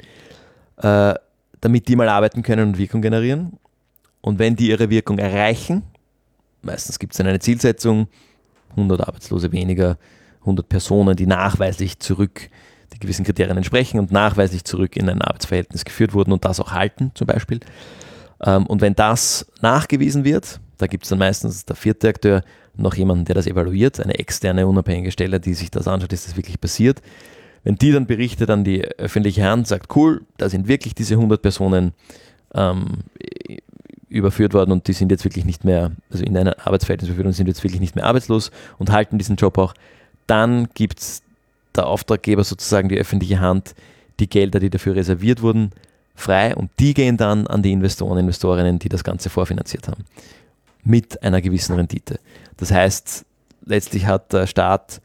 äh, 0.78 1.14
damit 1.66 1.88
die 1.88 1.96
mal 1.96 2.08
arbeiten 2.08 2.42
können 2.42 2.68
und 2.68 2.78
Wirkung 2.78 3.02
generieren. 3.02 3.58
Und 4.20 4.38
wenn 4.38 4.54
die 4.54 4.68
ihre 4.68 4.88
Wirkung 4.88 5.18
erreichen, 5.18 5.82
meistens 6.62 7.00
gibt 7.00 7.12
es 7.12 7.18
dann 7.18 7.26
eine 7.26 7.40
Zielsetzung, 7.40 8.06
100 8.70 9.00
Arbeitslose 9.00 9.50
weniger, 9.50 9.98
100 10.42 10.68
Personen, 10.68 11.16
die 11.16 11.26
nachweislich 11.26 11.98
zurück 11.98 12.50
die 12.92 13.00
gewissen 13.00 13.24
Kriterien 13.24 13.56
entsprechen 13.56 13.98
und 13.98 14.12
nachweislich 14.12 14.62
zurück 14.62 14.96
in 14.96 15.08
ein 15.08 15.20
Arbeitsverhältnis 15.20 15.84
geführt 15.84 16.14
wurden 16.14 16.30
und 16.30 16.44
das 16.44 16.60
auch 16.60 16.70
halten 16.70 17.10
zum 17.14 17.26
Beispiel. 17.26 17.58
Ähm, 18.44 18.64
und 18.66 18.80
wenn 18.80 18.94
das 18.94 19.46
nachgewiesen 19.60 20.22
wird, 20.22 20.60
da 20.78 20.86
gibt 20.86 21.02
es 21.02 21.10
dann 21.10 21.18
meistens 21.18 21.64
der 21.64 21.74
vierte 21.74 22.08
Akteur 22.08 22.42
noch 22.76 22.94
jemanden, 22.94 23.24
der 23.24 23.34
das 23.34 23.48
evaluiert, 23.48 23.98
eine 23.98 24.20
externe 24.20 24.68
unabhängige 24.68 25.10
Stelle, 25.10 25.40
die 25.40 25.54
sich 25.54 25.72
das 25.72 25.88
anschaut, 25.88 26.12
ist 26.12 26.28
das 26.28 26.36
wirklich 26.36 26.60
passiert. 26.60 27.02
Wenn 27.66 27.74
die 27.74 27.90
dann 27.90 28.06
berichtet 28.06 28.48
an 28.48 28.62
die 28.62 28.84
öffentliche 28.84 29.42
Hand, 29.42 29.66
sagt, 29.66 29.96
cool, 29.96 30.22
da 30.36 30.48
sind 30.48 30.68
wirklich 30.68 30.94
diese 30.94 31.14
100 31.14 31.42
Personen 31.42 31.94
ähm, 32.54 32.98
überführt 34.08 34.54
worden 34.54 34.70
und 34.70 34.86
die 34.86 34.92
sind 34.92 35.10
jetzt 35.10 35.24
wirklich 35.24 35.44
nicht 35.44 35.64
mehr, 35.64 35.90
also 36.08 36.22
in 36.22 36.36
einer 36.36 36.64
Arbeitsverhältnis 36.64 37.08
überführt 37.08 37.26
und 37.26 37.32
sind 37.32 37.48
jetzt 37.48 37.64
wirklich 37.64 37.80
nicht 37.80 37.96
mehr 37.96 38.04
arbeitslos 38.04 38.52
und 38.78 38.92
halten 38.92 39.18
diesen 39.18 39.34
Job 39.34 39.58
auch, 39.58 39.74
dann 40.28 40.68
gibt 40.74 41.00
es 41.00 41.22
der 41.74 41.88
Auftraggeber 41.88 42.44
sozusagen 42.44 42.88
die 42.88 42.98
öffentliche 42.98 43.40
Hand 43.40 43.74
die 44.20 44.30
Gelder, 44.30 44.60
die 44.60 44.70
dafür 44.70 44.94
reserviert 44.94 45.42
wurden, 45.42 45.72
frei 46.14 46.54
und 46.54 46.70
die 46.78 46.94
gehen 46.94 47.16
dann 47.16 47.48
an 47.48 47.64
die 47.64 47.72
Investoren, 47.72 48.18
Investorinnen, 48.18 48.78
die 48.78 48.88
das 48.88 49.02
Ganze 49.02 49.28
vorfinanziert 49.28 49.88
haben. 49.88 50.04
Mit 50.84 51.20
einer 51.24 51.42
gewissen 51.42 51.74
Rendite. 51.74 52.20
Das 52.58 52.70
heißt, 52.70 53.24
letztlich 53.64 54.06
hat 54.06 54.32
der 54.32 54.46
Staat 54.46 55.00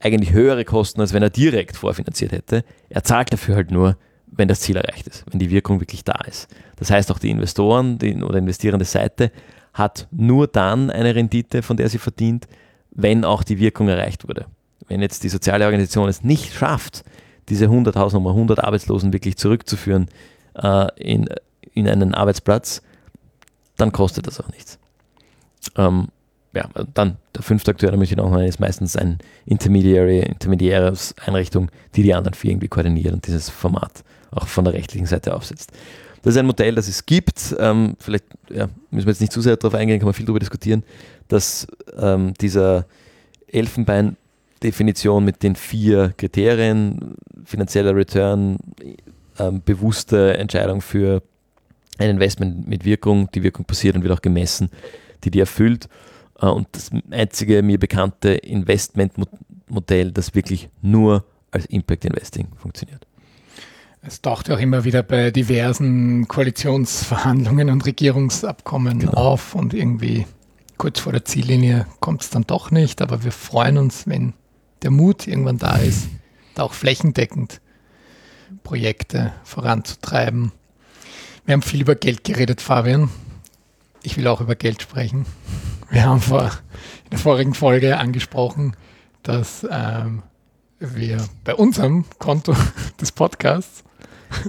eigentlich 0.00 0.32
höhere 0.32 0.64
Kosten, 0.64 1.00
als 1.00 1.12
wenn 1.12 1.22
er 1.22 1.30
direkt 1.30 1.76
vorfinanziert 1.76 2.32
hätte. 2.32 2.64
Er 2.88 3.04
zahlt 3.04 3.32
dafür 3.32 3.56
halt 3.56 3.70
nur, 3.70 3.96
wenn 4.26 4.48
das 4.48 4.60
Ziel 4.60 4.76
erreicht 4.76 5.06
ist, 5.06 5.24
wenn 5.30 5.38
die 5.38 5.50
Wirkung 5.50 5.80
wirklich 5.80 6.04
da 6.04 6.18
ist. 6.26 6.48
Das 6.76 6.90
heißt, 6.90 7.10
auch 7.10 7.18
die 7.18 7.30
Investoren 7.30 7.98
die, 7.98 8.22
oder 8.22 8.38
investierende 8.38 8.84
Seite 8.84 9.30
hat 9.74 10.08
nur 10.10 10.46
dann 10.46 10.90
eine 10.90 11.14
Rendite, 11.14 11.62
von 11.62 11.76
der 11.76 11.88
sie 11.88 11.98
verdient, 11.98 12.48
wenn 12.90 13.24
auch 13.24 13.42
die 13.42 13.58
Wirkung 13.58 13.88
erreicht 13.88 14.26
wurde. 14.26 14.46
Wenn 14.88 15.02
jetzt 15.02 15.22
die 15.22 15.28
soziale 15.28 15.64
Organisation 15.64 16.08
es 16.08 16.24
nicht 16.24 16.52
schafft, 16.52 17.04
diese 17.48 17.66
100.000 17.66 18.14
Nummer 18.14 18.30
100 18.30 18.62
Arbeitslosen 18.62 19.12
wirklich 19.12 19.36
zurückzuführen 19.36 20.06
äh, 20.54 20.86
in, 20.96 21.28
in 21.74 21.88
einen 21.88 22.14
Arbeitsplatz, 22.14 22.82
dann 23.76 23.92
kostet 23.92 24.26
das 24.26 24.40
auch 24.40 24.48
nichts. 24.48 24.78
Ähm, 25.76 26.08
ja, 26.52 26.68
dann 26.94 27.16
der 27.34 27.42
fünfte 27.42 27.70
Akteur, 27.70 27.96
möchte 27.96 28.14
ich 28.14 28.18
noch 28.18 28.30
mal, 28.30 28.46
ist 28.46 28.58
meistens 28.58 28.96
ein 28.96 29.18
Intermediary, 29.46 30.20
intermediäre 30.20 30.92
Einrichtung, 31.24 31.70
die 31.94 32.02
die 32.02 32.14
anderen 32.14 32.34
vier 32.34 32.50
irgendwie 32.50 32.68
koordiniert 32.68 33.12
und 33.12 33.26
dieses 33.26 33.48
Format 33.48 34.02
auch 34.32 34.48
von 34.48 34.64
der 34.64 34.74
rechtlichen 34.74 35.06
Seite 35.06 35.34
aufsetzt. 35.34 35.72
Das 36.22 36.34
ist 36.34 36.38
ein 36.38 36.46
Modell, 36.46 36.74
das 36.74 36.88
es 36.88 37.06
gibt. 37.06 37.54
Ähm, 37.58 37.96
vielleicht 37.98 38.24
ja, 38.50 38.68
müssen 38.90 39.06
wir 39.06 39.12
jetzt 39.12 39.20
nicht 39.20 39.32
zu 39.32 39.40
sehr 39.40 39.56
darauf 39.56 39.74
eingehen, 39.74 39.98
kann 39.98 40.06
man 40.06 40.14
viel 40.14 40.26
darüber 40.26 40.40
diskutieren, 40.40 40.82
dass 41.28 41.66
ähm, 41.96 42.34
dieser 42.40 42.86
Elfenbein-Definition 43.48 45.24
mit 45.24 45.42
den 45.42 45.56
vier 45.56 46.12
Kriterien, 46.16 47.14
finanzieller 47.44 47.94
Return, 47.94 48.58
ähm, 49.38 49.62
bewusste 49.64 50.36
Entscheidung 50.36 50.80
für 50.80 51.22
ein 51.98 52.10
Investment 52.10 52.68
mit 52.68 52.84
Wirkung, 52.84 53.30
die 53.32 53.42
Wirkung 53.42 53.64
passiert 53.64 53.96
und 53.96 54.02
wird 54.02 54.12
auch 54.12 54.22
gemessen, 54.22 54.70
die 55.24 55.30
die 55.30 55.40
erfüllt 55.40 55.88
und 56.48 56.68
das 56.72 56.90
einzige 57.10 57.62
mir 57.62 57.78
bekannte 57.78 58.30
Investmentmodell, 58.30 60.12
das 60.12 60.34
wirklich 60.34 60.68
nur 60.80 61.24
als 61.50 61.66
Impact 61.66 62.04
Investing 62.04 62.48
funktioniert. 62.56 63.06
Es 64.02 64.22
taucht 64.22 64.48
ja 64.48 64.54
auch 64.54 64.60
immer 64.60 64.84
wieder 64.84 65.02
bei 65.02 65.30
diversen 65.30 66.26
Koalitionsverhandlungen 66.26 67.68
und 67.68 67.84
Regierungsabkommen 67.84 69.00
genau. 69.00 69.12
auf 69.12 69.54
und 69.54 69.74
irgendwie 69.74 70.26
kurz 70.78 71.00
vor 71.00 71.12
der 71.12 71.26
Ziellinie 71.26 71.86
kommt 72.00 72.22
es 72.22 72.30
dann 72.30 72.46
doch 72.46 72.70
nicht, 72.70 73.02
aber 73.02 73.24
wir 73.24 73.32
freuen 73.32 73.76
uns, 73.76 74.06
wenn 74.06 74.32
der 74.80 74.90
Mut 74.90 75.26
irgendwann 75.26 75.58
da 75.58 75.76
ist, 75.76 76.08
da 76.54 76.62
auch 76.62 76.72
flächendeckend 76.72 77.60
Projekte 78.62 79.32
voranzutreiben. 79.44 80.52
Wir 81.44 81.52
haben 81.52 81.62
viel 81.62 81.82
über 81.82 81.94
Geld 81.94 82.24
geredet, 82.24 82.62
Fabian. 82.62 83.10
Ich 84.02 84.16
will 84.16 84.26
auch 84.26 84.40
über 84.40 84.54
Geld 84.54 84.80
sprechen. 84.80 85.26
Wir 85.90 86.04
haben 86.04 86.20
vor, 86.20 86.44
in 87.04 87.10
der 87.10 87.18
vorigen 87.18 87.52
Folge 87.52 87.98
angesprochen, 87.98 88.76
dass 89.24 89.66
ähm, 89.68 90.22
wir 90.78 91.28
bei 91.42 91.54
unserem 91.54 92.04
Konto 92.18 92.54
des 93.00 93.10
Podcasts 93.10 93.82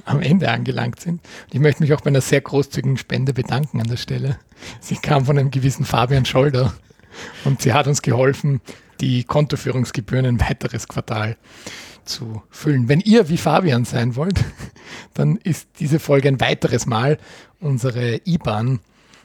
am 0.06 0.22
Ende 0.22 0.52
angelangt 0.52 1.00
sind. 1.00 1.22
Und 1.46 1.54
ich 1.54 1.60
möchte 1.60 1.82
mich 1.82 1.94
auch 1.94 2.02
bei 2.02 2.10
einer 2.10 2.22
sehr 2.22 2.42
großzügigen 2.42 2.98
Spende 2.98 3.34
bedanken 3.34 3.82
an 3.82 3.88
der 3.88 3.98
Stelle. 3.98 4.38
Sie 4.80 4.96
kam 4.98 5.26
von 5.26 5.40
einem 5.40 5.50
gewissen 5.50 5.84
Fabian 5.84 6.26
Scholder 6.26 6.74
und 7.44 7.62
sie 7.64 7.74
hat 7.74 7.88
uns 7.88 8.04
geholfen, 8.04 8.62
die 9.00 9.24
Kontoführungsgebühren 9.24 10.28
ein 10.28 10.40
weiteres 10.40 10.88
Quartal 10.88 11.38
zu 12.06 12.44
füllen. 12.52 12.88
Wenn 12.88 13.00
ihr 13.00 13.30
wie 13.30 13.38
Fabian 13.38 13.86
sein 13.86 14.16
wollt, 14.16 14.44
dann 15.16 15.38
ist 15.38 15.70
diese 15.80 16.00
Folge 16.00 16.28
ein 16.28 16.40
weiteres 16.40 16.86
Mal 16.86 17.18
unsere 17.60 18.22
IBAN 18.26 18.80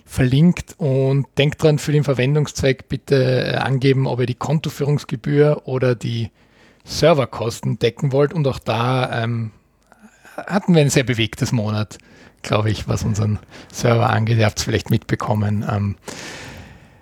verlinkt 0.06 0.76
und 0.78 1.26
denkt 1.36 1.62
dran, 1.62 1.78
für 1.78 1.92
den 1.92 2.04
Verwendungszweck 2.04 2.88
bitte 2.88 3.52
äh, 3.52 3.56
angeben, 3.56 4.06
ob 4.06 4.20
ihr 4.20 4.26
die 4.26 4.34
Kontoführungsgebühr 4.34 5.62
oder 5.64 5.94
die 5.94 6.30
Serverkosten 6.84 7.78
decken 7.80 8.12
wollt. 8.12 8.32
Und 8.32 8.46
auch 8.46 8.60
da 8.60 9.24
ähm, 9.24 9.50
hatten 10.36 10.74
wir 10.74 10.82
ein 10.82 10.90
sehr 10.90 11.02
bewegtes 11.02 11.50
Monat, 11.50 11.98
glaube 12.42 12.70
ich, 12.70 12.86
was 12.88 13.02
unseren 13.02 13.40
Server 13.72 14.08
angeht. 14.08 14.38
Ihr 14.38 14.46
habt 14.46 14.58
es 14.58 14.64
vielleicht 14.64 14.90
mitbekommen, 14.90 15.66
ähm, 15.68 15.96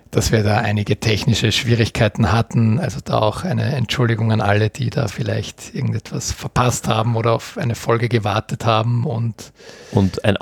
dass 0.09 0.31
wir 0.31 0.41
da 0.41 0.57
einige 0.57 0.99
technische 0.99 1.51
Schwierigkeiten 1.51 2.31
hatten. 2.31 2.79
Also 2.79 3.01
da 3.05 3.19
auch 3.19 3.43
eine 3.43 3.75
Entschuldigung 3.75 4.31
an 4.31 4.41
alle, 4.41 4.71
die 4.71 4.89
da 4.89 5.07
vielleicht 5.07 5.75
irgendetwas 5.75 6.31
verpasst 6.31 6.87
haben 6.87 7.15
oder 7.15 7.33
auf 7.33 7.57
eine 7.59 7.75
Folge 7.75 8.09
gewartet 8.09 8.65
haben. 8.65 9.05
Und, 9.05 9.53
und 9.91 10.25
ein 10.25 10.37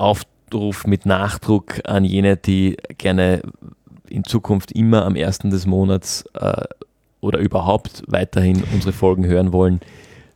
Aufruf 0.52 0.86
mit 0.86 1.06
Nachdruck 1.06 1.80
an 1.84 2.04
jene, 2.04 2.36
die 2.36 2.76
gerne 2.98 3.42
in 4.08 4.24
Zukunft 4.24 4.72
immer 4.72 5.04
am 5.04 5.16
ersten 5.16 5.50
des 5.50 5.66
Monats 5.66 6.24
äh, 6.34 6.64
oder 7.20 7.38
überhaupt 7.38 8.02
weiterhin 8.06 8.62
unsere 8.72 8.92
Folgen 8.92 9.26
hören 9.26 9.52
wollen 9.52 9.80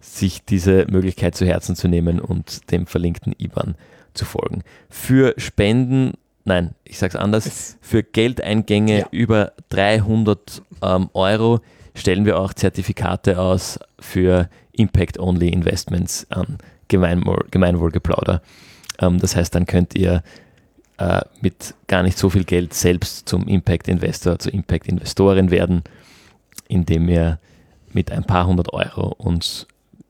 sich 0.00 0.44
diese 0.44 0.86
Möglichkeit 0.90 1.34
zu 1.34 1.46
Herzen 1.46 1.76
zu 1.76 1.88
nehmen 1.88 2.20
und 2.20 2.70
dem 2.70 2.86
verlinkten 2.86 3.34
IBAN 3.38 3.74
zu 4.14 4.24
folgen. 4.24 4.62
Für 4.88 5.34
Spenden, 5.36 6.14
nein, 6.44 6.74
ich 6.84 6.98
sage 6.98 7.16
es 7.16 7.16
anders, 7.16 7.76
für 7.80 8.02
Geldeingänge 8.02 9.00
ja. 9.00 9.06
über 9.11 9.52
300 9.70 10.62
ähm, 10.82 11.11
Euro 11.14 11.61
stellen 11.94 12.24
wir 12.24 12.38
auch 12.38 12.54
Zertifikate 12.54 13.40
aus 13.40 13.78
für 13.98 14.48
Impact-Only 14.72 15.48
Investments 15.48 16.26
an 16.30 16.59
Gemeinwohl, 16.86 17.46
Gemeinwohlgeplauder. 17.50 18.40
Ähm, 19.01 19.18
das 19.18 19.36
heißt, 19.36 19.55
dann 19.55 19.66
könnt 19.66 19.94
ihr 19.94 20.22
äh, 20.99 21.20
mit 21.40 21.74
gar 21.86 22.03
nicht 22.03 22.18
so 22.18 22.30
viel 22.30 22.44
Geld 22.44 22.74
selbst 22.74 23.28
zum 23.28 23.46
Impact-Investor, 23.46 24.38
zur 24.38 24.53
Impact-Investorin 24.53 25.51
werden, 25.51 25.82
indem 26.68 27.09
ihr 27.09 27.38
mit 27.92 28.11
ein 28.11 28.24
paar 28.24 28.46
hundert 28.46 28.72
Euro 28.72 29.14
uns 29.18 29.66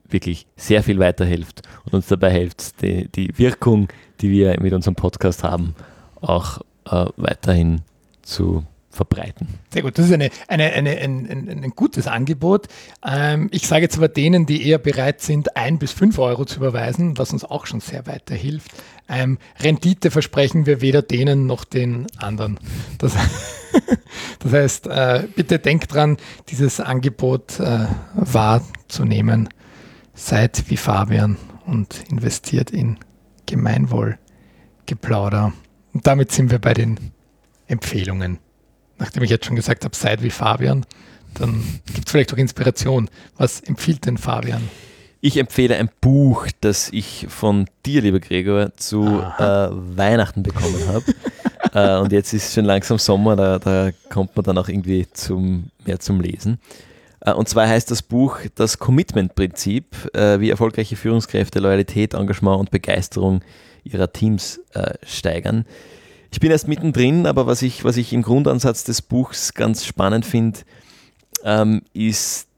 wirklich 0.09 0.47
sehr 0.57 0.82
viel 0.82 0.99
weiterhilft 0.99 1.62
und 1.84 1.95
uns 1.95 2.07
dabei 2.07 2.30
hilft, 2.30 2.80
die, 2.82 3.09
die 3.09 3.36
Wirkung, 3.36 3.89
die 4.20 4.30
wir 4.30 4.59
mit 4.61 4.72
unserem 4.72 4.95
Podcast 4.95 5.45
haben, 5.45 5.74
auch 6.20 6.61
äh, 6.91 7.07
weiterhin 7.16 7.82
zu 8.22 8.64
verbreiten. 8.99 9.49
Sehr 9.72 9.82
gut, 9.82 9.96
das 9.96 10.07
ist 10.07 10.12
eine, 10.12 10.30
eine, 10.49 10.72
eine, 10.72 10.99
ein, 10.99 11.30
ein, 11.30 11.64
ein 11.64 11.70
gutes 11.70 12.09
Angebot. 12.09 12.66
Ähm, 13.07 13.49
ich 13.53 13.68
sage 13.68 13.82
jetzt 13.82 13.96
aber 13.96 14.09
denen, 14.09 14.44
die 14.44 14.68
eher 14.68 14.78
bereit 14.78 15.22
sind, 15.22 15.57
ein 15.57 15.78
bis 15.78 15.92
fünf 15.92 16.18
Euro 16.18 16.44
zu 16.44 16.57
überweisen, 16.57 17.16
was 17.16 17.32
uns 17.32 17.44
auch 17.44 17.66
schon 17.66 17.78
sehr 17.78 18.09
weiterhilft. 18.09 18.72
Ähm, 19.09 19.38
Rendite 19.61 20.11
versprechen 20.11 20.66
wir 20.66 20.80
weder 20.80 21.01
denen 21.01 21.46
noch 21.46 21.64
den 21.64 22.09
anderen. 22.18 22.59
Das, 22.99 23.14
das 24.40 24.53
heißt, 24.53 24.88
äh, 24.88 25.28
bitte 25.34 25.61
denkt 25.61 25.94
dran, 25.94 26.16
dieses 26.49 26.80
Angebot 26.80 27.61
äh, 27.61 27.86
wahrzunehmen 28.14 29.49
seid 30.12 30.64
wie 30.68 30.76
Fabian 30.76 31.36
und 31.66 32.03
investiert 32.11 32.72
in 32.72 32.99
Gemeinwohlgeplauder. 33.46 35.53
Und 35.94 36.07
damit 36.07 36.32
sind 36.32 36.51
wir 36.51 36.59
bei 36.59 36.74
den 36.74 36.99
Empfehlungen. 37.68 38.38
Nachdem 38.99 39.22
ich 39.22 39.30
jetzt 39.30 39.46
schon 39.46 39.57
gesagt 39.57 39.84
habe, 39.84 39.94
seid 39.96 40.22
wie 40.22 40.30
Fabian, 40.30 40.84
dann 41.34 41.62
gibt 41.94 42.07
es 42.07 42.12
vielleicht 42.12 42.32
auch 42.32 42.38
Inspiration. 42.38 43.09
Was 43.36 43.61
empfiehlt 43.61 44.07
denn 44.07 44.18
Fabian? 44.18 44.62
Ich 45.20 45.36
empfehle 45.36 45.76
ein 45.76 45.90
Buch, 46.01 46.46
das 46.61 46.90
ich 46.92 47.26
von 47.28 47.66
dir, 47.84 48.03
lieber 48.03 48.20
Gregor, 48.20 48.76
zu 48.76 49.05
äh, 49.05 49.42
Weihnachten 49.42 50.44
bekommen 50.44 50.80
habe. 50.86 51.05
äh, 51.74 52.01
und 52.01 52.12
jetzt 52.12 52.32
ist 52.32 52.55
schon 52.55 52.64
langsam 52.64 52.99
Sommer, 52.99 53.34
da, 53.34 53.59
da, 53.59 53.90
kommt 54.11 54.36
man 54.36 54.44
dann 54.44 54.59
auch 54.59 54.68
irgendwie 54.68 55.09
zum, 55.12 55.70
mehr 55.84 55.99
zum 55.99 56.20
Lesen. 56.20 56.61
Äh, 57.20 57.32
und 57.32 57.49
zwar 57.49 57.66
heißt 57.66 57.90
das 57.90 58.03
Buch 58.03 58.38
Das 58.55 58.78
Commitment-Prinzip, 58.78 60.14
äh, 60.14 60.38
wie 60.38 60.51
erfolgreiche 60.51 60.94
Führungskräfte 60.94 61.59
Loyalität, 61.59 62.14
Engagement 62.14 62.61
und 62.61 62.70
Begeisterung 62.70 63.42
ihrer 63.82 64.12
Teams 64.12 64.61
äh, 64.74 64.94
steigern. 65.05 65.64
Ich 66.31 66.41
bin 66.41 66.51
erst 66.51 66.68
mittendrin, 66.68 67.26
aber 67.26 67.47
was 67.47 67.62
ich, 67.62 67.85
was 67.85 67.97
ich 67.97 68.12
im 68.12 68.22
Grundansatz 68.22 68.85
des 68.85 69.03
Buchs 69.03 69.55
ganz 69.55 69.85
spannend 69.85 70.26
finde, 70.26 70.61
ähm, 71.45 71.83
ist 71.95 72.49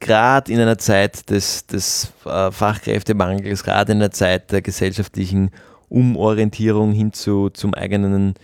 gerade 0.00 0.52
in 0.52 0.60
einer 0.60 0.78
Zeit 0.78 1.30
des, 1.30 1.66
des 1.66 2.12
Fachkräftemangels, 2.22 3.64
gerade 3.64 3.92
in 3.92 3.98
einer 3.98 4.10
Zeit 4.10 4.52
der 4.52 4.62
gesellschaftlichen 4.62 5.50
Umorientierung 5.88 6.92
hin 6.92 7.12
zu, 7.12 7.50
zum 7.50 7.74
eigenen 7.74 8.34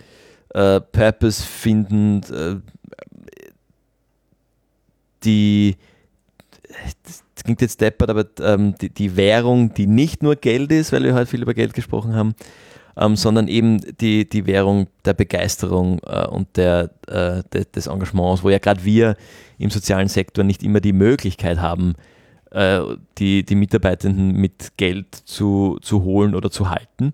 äh, 0.53 0.81
Purpose 0.81 1.43
finden, 1.43 2.21
äh, 2.31 2.55
die, 5.23 5.75
das 7.03 7.23
klingt 7.43 7.61
jetzt 7.61 7.79
deppert, 7.81 8.09
aber 8.09 8.25
ähm, 8.41 8.75
die, 8.81 8.89
die, 8.89 9.15
Währung, 9.15 9.73
die 9.73 9.87
nicht 9.87 10.23
nur 10.23 10.35
Geld 10.35 10.71
ist, 10.71 10.91
weil 10.91 11.03
wir 11.03 11.13
heute 11.13 11.27
viel 11.27 11.41
über 11.41 11.53
Geld 11.53 11.73
gesprochen 11.73 12.15
haben, 12.15 12.35
ähm, 12.97 13.15
sondern 13.15 13.47
eben 13.47 13.79
die, 13.99 14.27
die 14.27 14.45
Währung 14.45 14.87
der 15.05 15.13
Begeisterung 15.13 15.99
äh, 16.05 16.27
und 16.27 16.57
der, 16.57 16.91
äh, 17.07 17.43
de, 17.53 17.65
des 17.73 17.87
Engagements, 17.87 18.43
wo 18.43 18.49
ja 18.49 18.59
gerade 18.59 18.83
wir 18.83 19.15
im 19.57 19.69
sozialen 19.69 20.07
Sektor 20.07 20.43
nicht 20.43 20.63
immer 20.63 20.79
die 20.79 20.93
Möglichkeit 20.93 21.59
haben, 21.59 21.95
äh, 22.51 22.81
die, 23.17 23.43
die 23.43 23.55
Mitarbeitenden 23.55 24.33
mit 24.33 24.77
Geld 24.77 25.15
zu, 25.15 25.77
zu 25.81 26.03
holen 26.03 26.35
oder 26.35 26.51
zu 26.51 26.69
halten. 26.69 27.13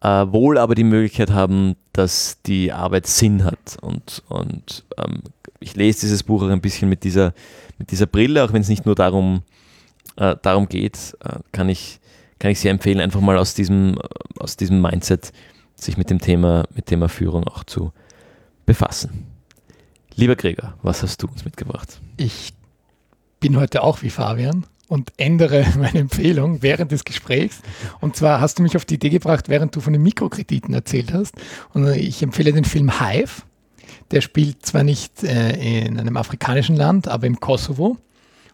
Äh, 0.00 0.26
wohl 0.30 0.58
aber 0.58 0.74
die 0.74 0.84
Möglichkeit 0.84 1.30
haben, 1.30 1.74
dass 1.92 2.40
die 2.42 2.72
Arbeit 2.72 3.06
Sinn 3.06 3.44
hat 3.44 3.78
und, 3.80 4.22
und 4.28 4.84
ähm, 4.96 5.22
ich 5.60 5.74
lese 5.74 6.00
dieses 6.02 6.22
Buch 6.22 6.42
auch 6.42 6.48
ein 6.48 6.60
bisschen 6.60 6.88
mit 6.88 7.02
dieser, 7.02 7.34
mit 7.78 7.90
dieser 7.90 8.06
Brille, 8.06 8.44
auch 8.44 8.52
wenn 8.52 8.62
es 8.62 8.68
nicht 8.68 8.86
nur 8.86 8.94
darum, 8.94 9.42
äh, 10.16 10.36
darum 10.42 10.68
geht, 10.68 11.16
äh, 11.24 11.38
kann, 11.50 11.68
ich, 11.68 11.98
kann 12.38 12.50
ich 12.50 12.60
sehr 12.60 12.70
empfehlen, 12.70 13.00
einfach 13.00 13.20
mal 13.20 13.38
aus 13.38 13.54
diesem, 13.54 13.98
aus 14.38 14.56
diesem 14.56 14.80
Mindset 14.80 15.32
sich 15.74 15.96
mit 15.96 16.10
dem 16.10 16.20
Thema, 16.20 16.64
mit 16.74 16.86
Thema 16.86 17.08
Führung 17.08 17.44
auch 17.44 17.64
zu 17.64 17.92
befassen. 18.66 19.26
Lieber 20.14 20.36
Gregor, 20.36 20.74
was 20.82 21.02
hast 21.02 21.22
du 21.22 21.28
uns 21.28 21.44
mitgebracht? 21.44 22.00
Ich 22.16 22.52
bin 23.40 23.56
heute 23.56 23.82
auch 23.82 24.02
wie 24.02 24.10
Fabian 24.10 24.66
und 24.88 25.12
ändere 25.16 25.64
meine 25.78 26.00
Empfehlung 26.00 26.62
während 26.62 26.90
des 26.90 27.04
Gesprächs. 27.04 27.60
Und 28.00 28.16
zwar 28.16 28.40
hast 28.40 28.58
du 28.58 28.62
mich 28.62 28.76
auf 28.76 28.84
die 28.84 28.94
Idee 28.94 29.10
gebracht, 29.10 29.48
während 29.48 29.76
du 29.76 29.80
von 29.80 29.92
den 29.92 30.02
Mikrokrediten 30.02 30.74
erzählt 30.74 31.12
hast. 31.12 31.34
Und 31.72 31.86
ich 31.88 32.22
empfehle 32.22 32.52
den 32.52 32.64
Film 32.64 33.00
Hive 33.00 33.42
der 34.10 34.20
spielt 34.20 34.64
zwar 34.64 34.84
nicht 34.84 35.22
äh, 35.22 35.86
in 35.86 35.98
einem 35.98 36.16
afrikanischen 36.16 36.76
Land, 36.76 37.08
aber 37.08 37.26
im 37.26 37.40
Kosovo. 37.40 37.98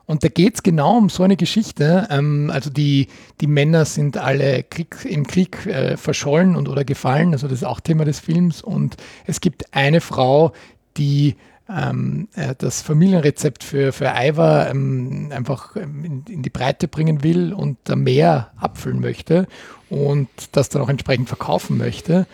Und 0.06 0.22
da 0.22 0.28
geht 0.28 0.56
es 0.56 0.62
genau 0.62 0.98
um 0.98 1.08
so 1.08 1.22
eine 1.22 1.36
Geschichte. 1.36 2.06
Ähm, 2.10 2.50
also 2.52 2.70
die, 2.70 3.08
die 3.40 3.46
Männer 3.46 3.84
sind 3.84 4.16
alle 4.16 4.62
Krieg, 4.62 5.04
im 5.04 5.26
Krieg 5.26 5.66
äh, 5.66 5.96
verschollen 5.96 6.56
und 6.56 6.68
oder 6.68 6.84
gefallen. 6.84 7.32
Also 7.32 7.48
das 7.48 7.58
ist 7.58 7.64
auch 7.64 7.80
Thema 7.80 8.04
des 8.04 8.20
Films. 8.20 8.62
Und 8.62 8.96
es 9.26 9.40
gibt 9.40 9.74
eine 9.74 10.00
Frau, 10.00 10.52
die 10.96 11.36
ähm, 11.68 12.28
äh, 12.34 12.54
das 12.56 12.82
Familienrezept 12.82 13.64
für, 13.64 13.92
für 13.92 14.12
Eiver 14.12 14.68
ähm, 14.70 15.30
einfach 15.34 15.76
ähm, 15.76 16.04
in, 16.04 16.24
in, 16.28 16.42
die 16.42 16.50
Breite 16.50 16.88
bringen 16.88 17.22
will 17.22 17.54
und 17.54 17.78
da 17.84 17.96
mehr 17.96 18.52
abfüllen 18.56 19.00
möchte 19.00 19.46
und 19.88 20.28
das 20.52 20.68
dann 20.68 20.82
auch 20.82 20.90
entsprechend 20.90 21.28
verkaufen 21.28 21.78
möchte. 21.78 22.26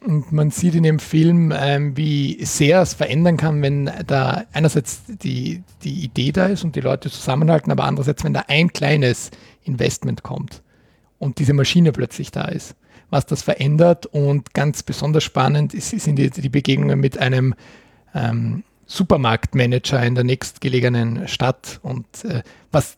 Und 0.00 0.30
man 0.32 0.50
sieht 0.50 0.74
in 0.74 0.84
dem 0.84 1.00
Film, 1.00 1.52
ähm, 1.56 1.96
wie 1.96 2.44
sehr 2.44 2.82
es 2.82 2.94
verändern 2.94 3.36
kann, 3.36 3.62
wenn 3.62 3.90
da 4.06 4.44
einerseits 4.52 5.02
die, 5.06 5.62
die 5.82 6.04
Idee 6.04 6.30
da 6.30 6.46
ist 6.46 6.62
und 6.62 6.76
die 6.76 6.80
Leute 6.80 7.10
zusammenhalten, 7.10 7.72
aber 7.72 7.84
andererseits, 7.84 8.22
wenn 8.22 8.32
da 8.32 8.44
ein 8.46 8.72
kleines 8.72 9.30
Investment 9.64 10.22
kommt 10.22 10.62
und 11.18 11.40
diese 11.40 11.52
Maschine 11.52 11.90
plötzlich 11.92 12.30
da 12.30 12.44
ist, 12.44 12.76
was 13.10 13.26
das 13.26 13.42
verändert. 13.42 14.06
Und 14.06 14.54
ganz 14.54 14.84
besonders 14.84 15.24
spannend 15.24 15.74
ist, 15.74 15.90
sind 15.90 16.16
die, 16.16 16.30
die 16.30 16.48
Begegnungen 16.48 17.00
mit 17.00 17.18
einem 17.18 17.54
ähm, 18.14 18.62
Supermarktmanager 18.86 20.02
in 20.04 20.14
der 20.14 20.24
nächstgelegenen 20.24 21.26
Stadt 21.26 21.80
und 21.82 22.06
äh, 22.24 22.42
was 22.70 22.96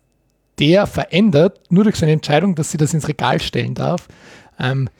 der 0.59 0.87
verändert, 0.87 1.61
nur 1.71 1.85
durch 1.85 1.97
seine 1.97 2.13
Entscheidung, 2.13 2.55
dass 2.55 2.71
sie 2.71 2.79
das 2.79 2.93
ins 2.93 3.09
Regal 3.09 3.41
stellen 3.41 3.75
darf. 3.75 4.07
Ähm, 4.59 4.91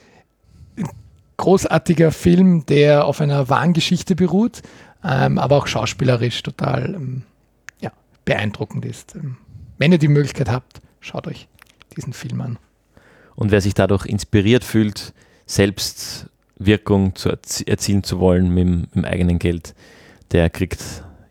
großartiger 1.41 2.13
Film, 2.13 2.67
der 2.67 3.07
auf 3.07 3.21
einer 3.23 3.49
wahren 3.49 3.73
Geschichte 3.73 4.15
beruht, 4.15 4.61
ähm, 5.03 5.39
aber 5.39 5.57
auch 5.57 5.67
schauspielerisch 5.67 6.43
total 6.43 6.95
ähm, 6.95 7.23
ja, 7.81 7.91
beeindruckend 8.27 8.85
ist. 8.85 9.15
Ähm, 9.15 9.39
wenn 9.79 9.91
ihr 9.91 9.99
die 9.99 10.09
Möglichkeit 10.09 10.51
habt, 10.51 10.83
schaut 11.01 11.27
euch 11.27 11.49
diesen 11.97 12.13
Film 12.13 12.43
an. 12.43 12.59
Und 13.37 13.51
wer 13.51 13.63
sich 13.63 13.73
dadurch 13.73 14.05
inspiriert 14.05 14.65
fühlt, 14.65 15.15
selbst 15.47 16.27
Wirkung 16.59 17.15
zu 17.15 17.31
erzie 17.31 17.67
erzielen 17.67 18.05
zu 18.05 18.21
wollen 18.21 18.53
mit, 18.53 18.69
mit 18.69 18.95
dem 18.95 19.05
eigenen 19.07 19.39
Geld, 19.39 19.75
der 20.33 20.51
kriegt, 20.51 20.83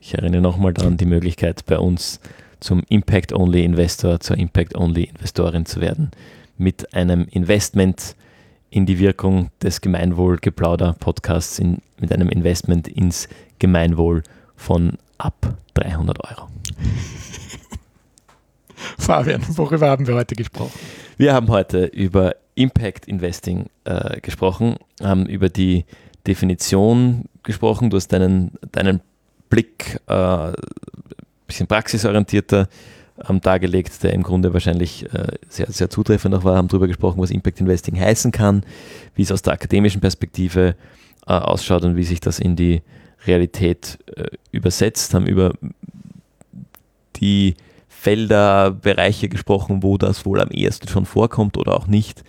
ich 0.01 0.15
erinnere 0.15 0.41
nochmal 0.41 0.73
daran, 0.73 0.97
die 0.97 1.05
Möglichkeit 1.05 1.67
bei 1.67 1.77
uns 1.77 2.19
zum 2.59 2.81
Impact-Only-Investor, 2.89 4.19
zur 4.19 4.37
Impact-Only-Investorin 4.37 5.67
zu 5.67 5.81
werden. 5.81 6.09
Mit 6.57 6.95
einem 6.95 7.27
Investment 7.29 8.15
in 8.69 8.85
die 8.85 8.99
Wirkung 8.99 9.49
des 9.61 9.81
Gemeinwohl-Geplauder-Podcasts, 9.81 11.61
mit 11.61 12.13
einem 12.13 12.29
Investment 12.29 12.87
ins 12.87 13.27
Gemeinwohl 13.57 14.23
von 14.55 14.97
ab 15.17 15.57
300 15.73 16.23
Euro. 16.23 16.47
Fabian, 18.97 19.43
worüber 19.49 19.89
haben 19.89 20.07
wir 20.07 20.15
heute 20.15 20.35
gesprochen? 20.35 20.71
Wir 21.17 21.33
haben 21.33 21.49
heute 21.49 21.85
über 21.85 22.35
Impact 22.55 23.07
Investing 23.07 23.65
äh, 23.83 24.21
gesprochen, 24.21 24.77
haben 25.01 25.25
über 25.25 25.49
die 25.49 25.85
Definition 26.27 27.25
gesprochen. 27.43 27.89
Du 27.89 27.97
hast 27.97 28.07
deinen, 28.09 28.51
deinen 28.71 29.01
Blick 29.49 29.99
äh, 30.07 30.53
bisschen 31.49 31.67
praxisorientierter 31.67 32.69
ähm, 33.27 33.41
dargelegt, 33.41 34.03
der 34.03 34.13
im 34.13 34.23
Grunde 34.23 34.53
wahrscheinlich 34.53 35.11
äh, 35.13 35.27
sehr, 35.47 35.71
sehr 35.71 35.89
zutreffend 35.89 36.35
auch 36.35 36.43
war, 36.43 36.55
haben 36.55 36.67
darüber 36.67 36.87
gesprochen, 36.87 37.19
was 37.21 37.31
Impact 37.31 37.59
Investing 37.59 37.99
heißen 37.99 38.31
kann, 38.31 38.63
wie 39.15 39.23
es 39.23 39.31
aus 39.31 39.41
der 39.41 39.53
akademischen 39.53 40.01
Perspektive 40.01 40.75
äh, 41.27 41.33
ausschaut 41.33 41.83
und 41.83 41.95
wie 41.95 42.03
sich 42.03 42.19
das 42.19 42.39
in 42.39 42.55
die 42.55 42.81
Realität 43.25 43.99
äh, 44.15 44.27
übersetzt, 44.51 45.13
haben 45.13 45.27
über 45.27 45.53
die 47.17 47.55
Felder, 47.87 48.71
Bereiche 48.71 49.27
gesprochen, 49.27 49.83
wo 49.83 49.97
das 49.97 50.25
wohl 50.25 50.39
am 50.39 50.51
ehesten 50.51 50.87
schon 50.87 51.05
vorkommt 51.05 51.57
oder 51.57 51.75
auch 51.75 51.87
nicht. 51.87 52.23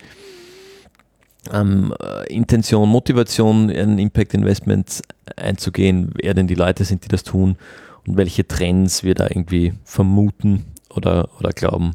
Ähm, 1.51 1.93
äh, 1.99 2.31
Intention, 2.33 2.89
Motivation, 2.89 3.69
in 3.69 3.97
Impact 3.97 4.33
Investments 4.33 5.01
einzugehen, 5.37 6.11
wer 6.21 6.33
denn 6.33 6.47
die 6.47 6.55
Leute 6.55 6.83
sind, 6.83 7.05
die 7.05 7.07
das 7.07 7.23
tun 7.23 7.55
und 8.05 8.17
welche 8.17 8.47
Trends 8.47 9.03
wir 9.03 9.15
da 9.15 9.27
irgendwie 9.27 9.73
vermuten 9.83 10.65
oder, 10.95 11.29
oder 11.39 11.51
glauben 11.51 11.93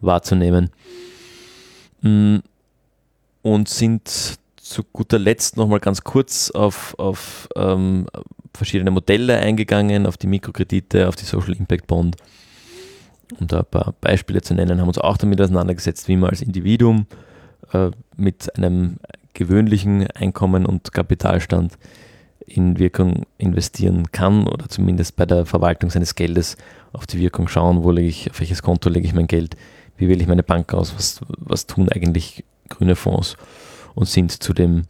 wahrzunehmen. 0.00 0.70
Mm, 2.02 2.38
und 3.42 3.68
sind 3.68 4.38
zu 4.56 4.84
guter 4.92 5.18
Letzt 5.18 5.56
nochmal 5.56 5.80
ganz 5.80 6.02
kurz 6.04 6.50
auf, 6.50 6.94
auf 6.98 7.48
ähm, 7.56 8.06
verschiedene 8.54 8.90
Modelle 8.90 9.38
eingegangen, 9.38 10.06
auf 10.06 10.16
die 10.16 10.26
Mikrokredite, 10.26 11.08
auf 11.08 11.16
die 11.16 11.24
Social 11.24 11.54
Impact 11.54 11.86
Bond. 11.86 12.16
Um 13.38 13.46
da 13.46 13.60
ein 13.60 13.66
paar 13.70 13.94
Beispiele 14.00 14.42
zu 14.42 14.54
nennen, 14.54 14.80
haben 14.80 14.88
uns 14.88 14.98
auch 14.98 15.16
damit 15.16 15.40
auseinandergesetzt, 15.40 16.08
wie 16.08 16.16
man 16.16 16.30
als 16.30 16.42
Individuum 16.42 17.06
äh, 17.72 17.90
mit 18.16 18.56
einem 18.56 18.98
gewöhnlichen 19.34 20.06
Einkommen 20.10 20.66
und 20.66 20.92
Kapitalstand 20.92 21.78
in 22.48 22.78
Wirkung 22.78 23.26
investieren 23.38 24.10
kann 24.12 24.46
oder 24.46 24.68
zumindest 24.68 25.16
bei 25.16 25.26
der 25.26 25.46
Verwaltung 25.46 25.90
seines 25.90 26.14
Geldes 26.14 26.56
auf 26.92 27.06
die 27.06 27.18
Wirkung 27.18 27.48
schauen, 27.48 27.82
wo 27.82 27.90
lege 27.90 28.08
ich, 28.08 28.30
auf 28.30 28.40
welches 28.40 28.62
Konto 28.62 28.88
lege 28.88 29.06
ich 29.06 29.14
mein 29.14 29.26
Geld, 29.26 29.56
wie 29.96 30.08
wähle 30.08 30.20
ich 30.20 30.28
meine 30.28 30.42
Bank 30.42 30.72
aus, 30.74 30.94
was, 30.94 31.20
was 31.38 31.66
tun 31.66 31.88
eigentlich 31.88 32.44
grüne 32.68 32.96
Fonds 32.96 33.36
und 33.94 34.08
sind 34.08 34.42
zu 34.42 34.52
dem 34.52 34.84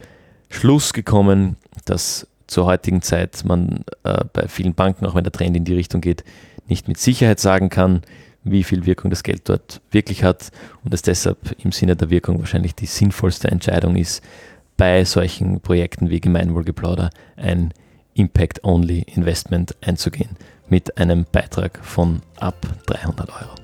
Schluss 0.49 0.93
gekommen, 0.93 1.57
dass 1.85 2.27
zur 2.47 2.65
heutigen 2.65 3.01
Zeit 3.01 3.43
man 3.45 3.83
äh, 4.03 4.23
bei 4.33 4.47
vielen 4.47 4.73
Banken, 4.73 5.05
auch 5.05 5.15
wenn 5.15 5.23
der 5.23 5.31
Trend 5.31 5.55
in 5.55 5.65
die 5.65 5.75
Richtung 5.75 6.01
geht, 6.01 6.23
nicht 6.67 6.87
mit 6.87 6.97
Sicherheit 6.97 7.39
sagen 7.39 7.69
kann, 7.69 8.01
wie 8.43 8.63
viel 8.63 8.85
Wirkung 8.85 9.09
das 9.09 9.23
Geld 9.23 9.49
dort 9.49 9.81
wirklich 9.91 10.23
hat 10.23 10.51
und 10.83 10.93
es 10.93 11.01
deshalb 11.01 11.37
im 11.63 11.71
Sinne 11.71 11.95
der 11.95 12.09
Wirkung 12.09 12.39
wahrscheinlich 12.39 12.73
die 12.73 12.85
sinnvollste 12.85 13.49
Entscheidung 13.49 13.95
ist, 13.95 14.23
bei 14.79 15.03
solchen 15.03 15.59
Projekten 15.59 16.09
wie 16.09 16.21
Gemeinwohlgeplauder 16.21 17.09
ein 17.35 17.73
Impact-Only-Investment 18.13 19.75
einzugehen 19.81 20.37
mit 20.69 20.97
einem 20.97 21.25
Beitrag 21.29 21.79
von 21.83 22.21
ab 22.39 22.55
300 22.85 23.29
Euro. 23.29 23.58